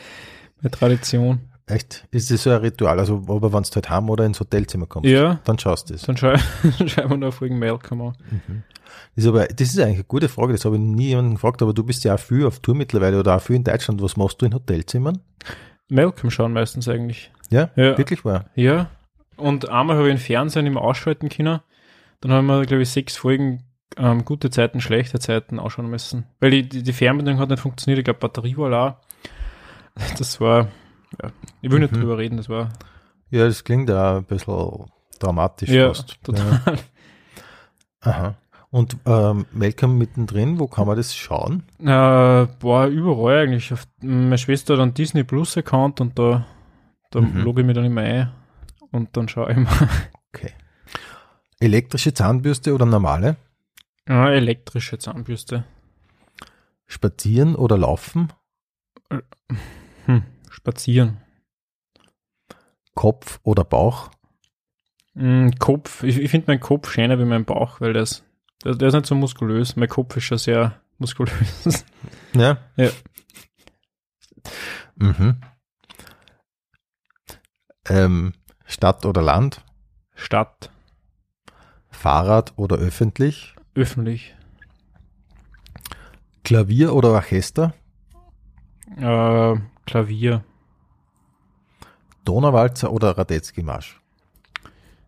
[0.61, 1.39] meine Tradition.
[1.65, 2.07] Echt?
[2.11, 2.99] Ist das so ein Ritual?
[2.99, 6.03] Also, aber wenn du halt heim oder ins Hotelzimmer kommst, Ja, dann schaust du es.
[6.03, 8.13] dann ich mir noch Folgen Malcolm an.
[8.29, 8.63] Mhm.
[9.15, 11.63] Das ist aber, das ist eigentlich eine gute Frage, das habe ich nie jemanden gefragt,
[11.63, 13.99] aber du bist ja auch viel auf Tour mittlerweile oder auch viel in Deutschland.
[14.03, 15.17] Was machst du in Hotelzimmern?
[15.89, 17.31] Malcolm schauen meistens eigentlich.
[17.49, 17.71] Ja?
[17.75, 17.97] Ja.
[17.97, 18.45] Wirklich wahr?
[18.53, 18.91] Ja.
[19.37, 21.61] Und einmal habe ich den Fernsehen immer ausschalten können.
[22.21, 23.63] Dann haben wir, glaube ich, sechs Folgen
[23.97, 26.25] ähm, gute Zeiten, schlechte Zeiten ausschauen müssen.
[26.39, 27.99] Weil die, die, die Fernbedienung hat nicht funktioniert.
[27.99, 28.95] Ich glaube, Batterie war auch.
[30.17, 30.67] Das war,
[31.23, 31.31] ja,
[31.61, 32.01] ich will nicht Mhm.
[32.01, 32.69] drüber reden, das war,
[33.29, 34.85] Ja, das klingt auch ein bisschen
[35.19, 36.21] dramatisch ja, fast.
[36.23, 36.61] total.
[36.65, 36.73] Ja.
[38.11, 38.35] Aha.
[38.71, 41.63] Und ähm, Malcolm mittendrin, wo kann man das schauen?
[41.79, 41.85] Äh,
[42.59, 43.71] boah, überall eigentlich.
[43.71, 46.45] Auf, meine Schwester hat einen Disney Plus Account und da,
[47.11, 47.43] da Mhm.
[47.43, 48.31] logge ich mich dann immer ein
[48.91, 49.71] und dann schaue ich mal.
[50.33, 50.51] Okay.
[51.61, 53.37] Elektrische Zahnbürste oder normale?
[54.07, 55.65] Ja, elektrische Zahnbürste.
[56.85, 58.31] Spazieren oder laufen?
[60.05, 61.17] Hm, spazieren.
[62.93, 64.11] Kopf oder Bauch?
[65.15, 68.23] Mm, Kopf, ich, ich finde meinen Kopf schöner wie mein Bauch, weil das,
[68.63, 69.75] der, der ist nicht so muskulös.
[69.75, 71.83] Mein Kopf ist schon sehr muskulös.
[72.33, 72.57] Ja.
[72.75, 72.91] Ja.
[74.95, 75.41] Mhm.
[77.89, 78.33] Ähm,
[78.65, 79.63] Stadt oder Land?
[80.15, 80.69] Stadt,
[81.89, 83.54] Fahrrad oder öffentlich?
[83.75, 84.35] Öffentlich,
[86.43, 87.73] Klavier oder Orchester?
[88.97, 89.55] äh,
[89.85, 90.43] Klavier.
[92.23, 93.99] Donauwalzer oder Radetzky-Marsch?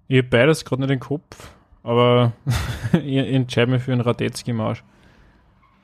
[0.08, 1.52] Ich habe beides gerade nicht im Kopf,
[1.84, 2.34] aber
[2.94, 4.84] ich entscheide mich für einen Radetzky-Marsch.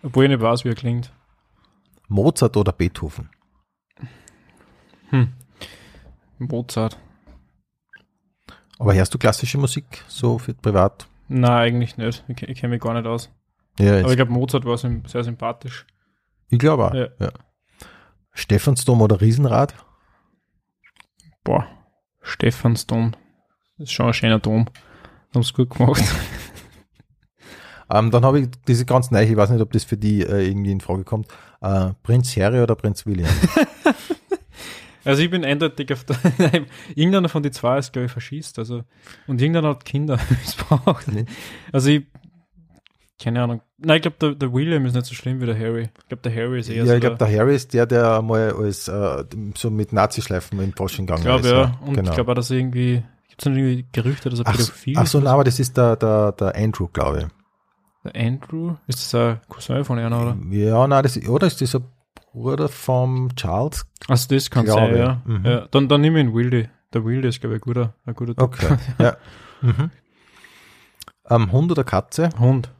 [0.04, 1.12] Obwohl ich nicht weiß, wie er klingt.
[2.08, 3.30] Mozart oder Beethoven?
[6.40, 6.98] Mozart.
[8.80, 11.08] Aber hörst du klassische Musik so für privat?
[11.28, 12.24] Nein, eigentlich nicht.
[12.28, 13.32] Ich, ich kenne mich gar nicht aus.
[13.80, 15.86] Ja, Aber ich glaube, Mozart war sehr sympathisch.
[16.50, 16.94] ich glaube auch.
[16.94, 17.08] Ja.
[17.20, 17.32] Ja.
[18.34, 19.74] Stephansdom oder Riesenrad?
[21.44, 21.68] Boah,
[22.22, 23.14] Stephansdom.
[23.78, 24.68] Das ist schon ein schöner Dom.
[25.34, 26.04] Haben es gut gemacht.
[27.94, 30.48] Ähm, dann habe ich diese ganz neue, ich weiß nicht, ob das für die äh,
[30.48, 31.28] irgendwie in Frage kommt.
[31.62, 33.30] Äh, Prinz Harry oder Prinz William?
[35.06, 36.66] Also ich bin eindeutig auf der, nein,
[36.96, 38.84] irgendeiner von die zwei ist, glaube ich, verschießt, also,
[39.28, 41.08] und irgendeiner hat Kinder missbraucht.
[41.10, 41.26] Nee.
[41.72, 42.04] Also ich,
[43.22, 43.62] keine Ahnung.
[43.78, 45.90] Nein, ich glaube, der, der William ist nicht so schlimm wie der Harry.
[46.02, 48.22] Ich glaube, der Harry ist eher ja, so ich glaube, der Harry ist der, der
[48.22, 49.24] mal als äh,
[49.56, 51.52] so mit Nazischleifen in Fasching gegangen ich glaube, ist.
[51.52, 51.80] ja.
[51.86, 52.10] Und genau.
[52.10, 55.04] ich glaube auch, dass er irgendwie, gibt es irgendwie Gerüchte, dass er ach, pädophil ach
[55.04, 55.12] ist?
[55.12, 58.12] so, nein, aber das ist der, der, der Andrew, glaube ich.
[58.12, 58.76] Der Andrew?
[58.88, 60.38] Ist das ein Cousin von einer, oder?
[60.52, 61.86] Ja, nein, das, oder ist das ein
[62.34, 63.86] Bruder vom Charles?
[64.08, 65.22] Also das kann sein, ja.
[65.24, 65.46] mhm.
[65.46, 65.68] ja.
[65.68, 66.70] Dann, dann nehme ich ihn Wildy.
[66.92, 68.44] Der Wildy ist, glaube ich, ein guter, ein guter Typ.
[68.44, 69.16] Okay, ja.
[69.62, 69.92] Mhm.
[71.30, 72.30] Ähm, Hund oder Katze?
[72.40, 72.72] Hund.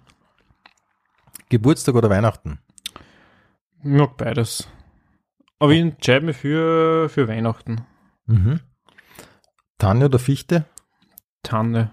[1.50, 2.60] Geburtstag oder Weihnachten?
[3.80, 4.68] Ich mag beides.
[5.60, 7.86] Aber ich entscheide mich für, für Weihnachten.
[8.26, 8.60] Mhm.
[9.78, 10.66] Tanne oder Fichte?
[11.44, 11.92] Tanne.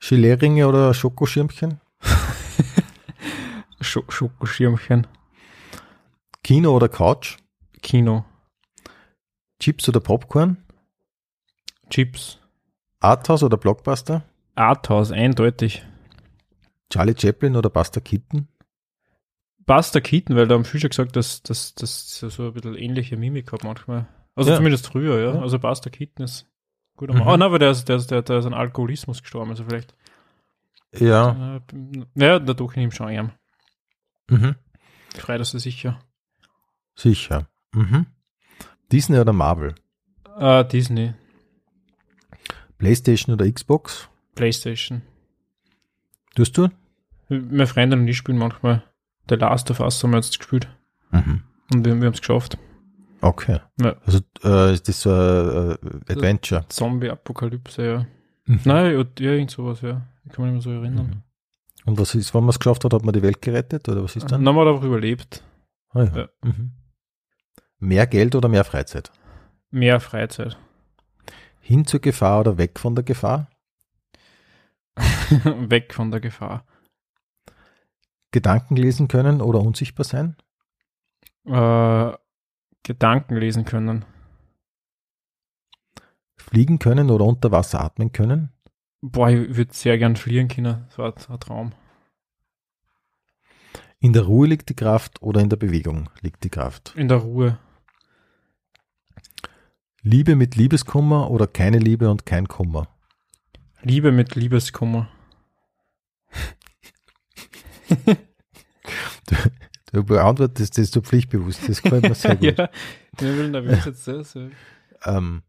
[0.00, 1.80] Gelee-Ringe oder Schokoschirmchen?
[3.80, 5.06] Sch Schokoschirmchen.
[6.44, 7.36] Kino oder Couch?
[7.82, 8.24] Kino.
[9.60, 10.56] Chips oder Popcorn?
[11.90, 12.38] Chips.
[13.00, 14.24] Arthouse oder Blockbuster?
[14.54, 15.84] Arthouse, eindeutig.
[16.90, 18.48] Charlie Chaplin oder Buster Keaton?
[19.64, 23.52] Buster Keaton, weil da haben viele gesagt, dass das dass so ein bisschen ähnliche Mimik
[23.52, 24.08] hat manchmal.
[24.34, 24.56] Also Ja.
[24.56, 25.34] zumindest früher, ja.
[25.34, 25.40] Ja.
[25.40, 26.46] Also Buster Keaton ist
[26.96, 27.10] gut.
[27.10, 27.16] Mhm.
[27.16, 27.22] Mhm.
[27.22, 29.94] Oh nein, aber der ist, der, ist, der, der ist an Alkoholismus gestorben, also vielleicht.
[30.98, 31.56] Ja.
[31.56, 31.60] Äh,
[32.16, 33.32] ja, dadurch ich schon ein.
[34.28, 34.56] Mhm.
[35.16, 36.00] Frei, das ist sicher.
[36.94, 37.48] Sicher.
[37.74, 38.06] Mhm.
[38.90, 39.74] Disney oder Marvel?
[40.38, 41.14] Äh, Disney,
[42.78, 44.08] Playstation oder Xbox?
[44.34, 45.02] Playstation.
[46.34, 46.68] Tust du?
[47.28, 48.82] Meine Freunde und ich spielen manchmal
[49.28, 50.68] The Last of Us haben wir jetzt gespielt.
[51.10, 51.42] Mhm.
[51.72, 52.58] Und wir, wir haben es geschafft.
[53.20, 53.60] Okay.
[53.80, 53.94] Ja.
[54.04, 55.76] Also äh, ist das so ein
[56.08, 56.64] äh, Adventure?
[56.68, 58.06] Zombie-Apokalypse, ja.
[58.46, 58.60] Mhm.
[58.64, 60.02] Nein, ja, ja, irgend sowas, ja.
[60.24, 61.06] Ich kann mich nicht mehr so erinnern.
[61.06, 61.22] Mhm.
[61.84, 64.16] Und was ist, wenn man es geschafft hat, hat man die Welt gerettet oder was
[64.16, 64.54] ist Dann dann?
[64.56, 65.42] haben wir einfach überlebt.
[65.90, 66.16] Ah, ja.
[66.16, 66.28] Ja.
[66.42, 66.72] Mhm.
[67.82, 69.10] Mehr Geld oder mehr Freizeit?
[69.72, 70.56] Mehr Freizeit.
[71.58, 73.50] Hin zur Gefahr oder weg von der Gefahr?
[74.96, 76.64] Weg von der Gefahr.
[78.30, 80.36] Gedanken lesen können oder unsichtbar sein?
[81.44, 82.12] Äh,
[82.84, 84.04] Gedanken lesen können.
[86.36, 88.52] Fliegen können oder unter Wasser atmen können?
[89.00, 90.84] Boah, ich würde sehr gern fliegen können.
[90.86, 91.72] Das war ein Traum.
[93.98, 96.94] In der Ruhe liegt die Kraft oder in der Bewegung liegt die Kraft?
[96.94, 97.58] In der Ruhe.
[100.02, 102.88] Liebe mit Liebeskummer oder keine Liebe und kein Kummer?
[103.82, 105.08] Liebe mit Liebeskummer.
[109.92, 112.58] Du beantwortest das so pflichtbewusst, das gefällt mir sehr gut.
[112.58, 112.68] ja,
[113.16, 114.34] ich will nervös jetzt das.
[114.34, 114.48] ja.
[115.04, 115.42] ähm,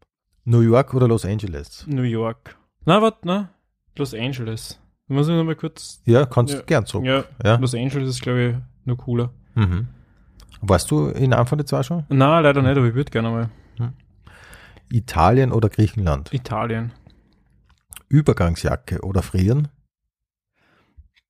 [0.44, 1.86] New York oder Los Angeles?
[1.86, 2.56] New York.
[2.84, 3.48] Na, warte, na.
[3.96, 4.78] Los Angeles.
[5.08, 6.02] Muss ich nochmal kurz.
[6.04, 6.60] Ja, kannst Ja.
[6.60, 7.06] du gern zurück.
[7.06, 7.56] Ja, Ja.
[7.56, 8.56] Los Angeles ist, glaube ich,
[8.86, 9.32] nur cooler.
[9.54, 9.88] Mhm.
[10.60, 12.04] Warst du in von den zwei schon?
[12.08, 13.50] Na, leider nicht, aber ich würde gerne mal.
[14.94, 16.32] Italien oder Griechenland?
[16.32, 16.92] Italien.
[18.08, 19.68] Übergangsjacke oder Frieren?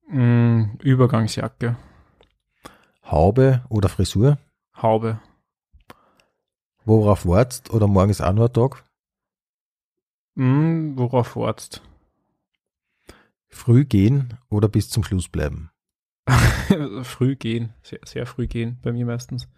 [0.09, 1.77] Mm, Übergangsjacke.
[3.05, 4.37] Haube oder Frisur?
[4.77, 5.19] Haube.
[6.85, 8.85] Worauf wartest oder morgen ist auch nur ein Tag?
[10.35, 11.81] Mm, worauf wartest?
[13.49, 15.71] Früh gehen oder bis zum Schluss bleiben?
[17.03, 17.73] früh gehen.
[17.83, 19.49] Sehr, sehr früh gehen, bei mir meistens.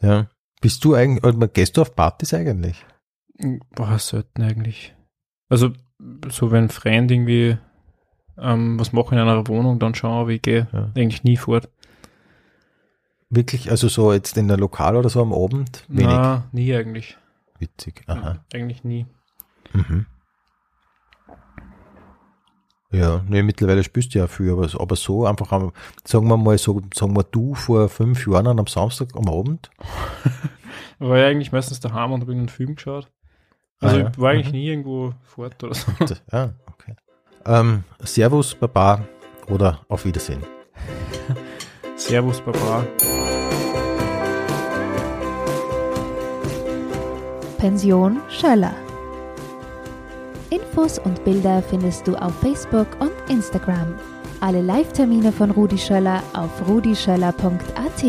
[0.00, 0.28] Ja.
[0.60, 2.86] Bist du eigentlich, oder gehst du auf Partys eigentlich?
[3.74, 4.94] Boah, selten eigentlich.
[5.48, 5.72] Also,
[6.28, 7.58] so wenn ein Freund irgendwie
[8.38, 10.90] ähm, was mache in einer Wohnung, dann schauen, aber ich gehe Ja.
[10.96, 11.68] eigentlich nie fort.
[13.30, 15.84] Wirklich, also so jetzt in der Lokal oder so am Abend?
[15.88, 16.06] Wenig.
[16.06, 17.16] Na, nie eigentlich.
[17.58, 18.02] Witzig.
[18.06, 18.44] Aha.
[18.52, 19.06] Eigentlich nie.
[19.72, 20.06] Mhm.
[22.92, 25.72] Ja, nee, mittlerweile spürst du ja viel, aber, aber so einfach, am,
[26.04, 29.70] sagen wir mal, so, sagen wir du vor fünf Jahren am Samstag am Abend.
[31.00, 33.10] War ja eigentlich meistens daheim und habe einen Film geschaut.
[33.80, 34.08] Also Ah, ja.
[34.10, 34.52] ich war eigentlich Mhm.
[34.52, 35.92] nie irgendwo fort oder so.
[36.32, 36.94] Ja, okay.
[37.46, 39.02] Ähm, Servus, Baba
[39.48, 40.42] oder auf Wiedersehen.
[41.96, 42.84] Servus, Baba.
[47.58, 48.74] Pension Schöller.
[50.50, 53.94] Infos und Bilder findest du auf Facebook und Instagram.
[54.40, 58.04] Alle Live-Termine von Rudi Schöller auf rudischöller.at.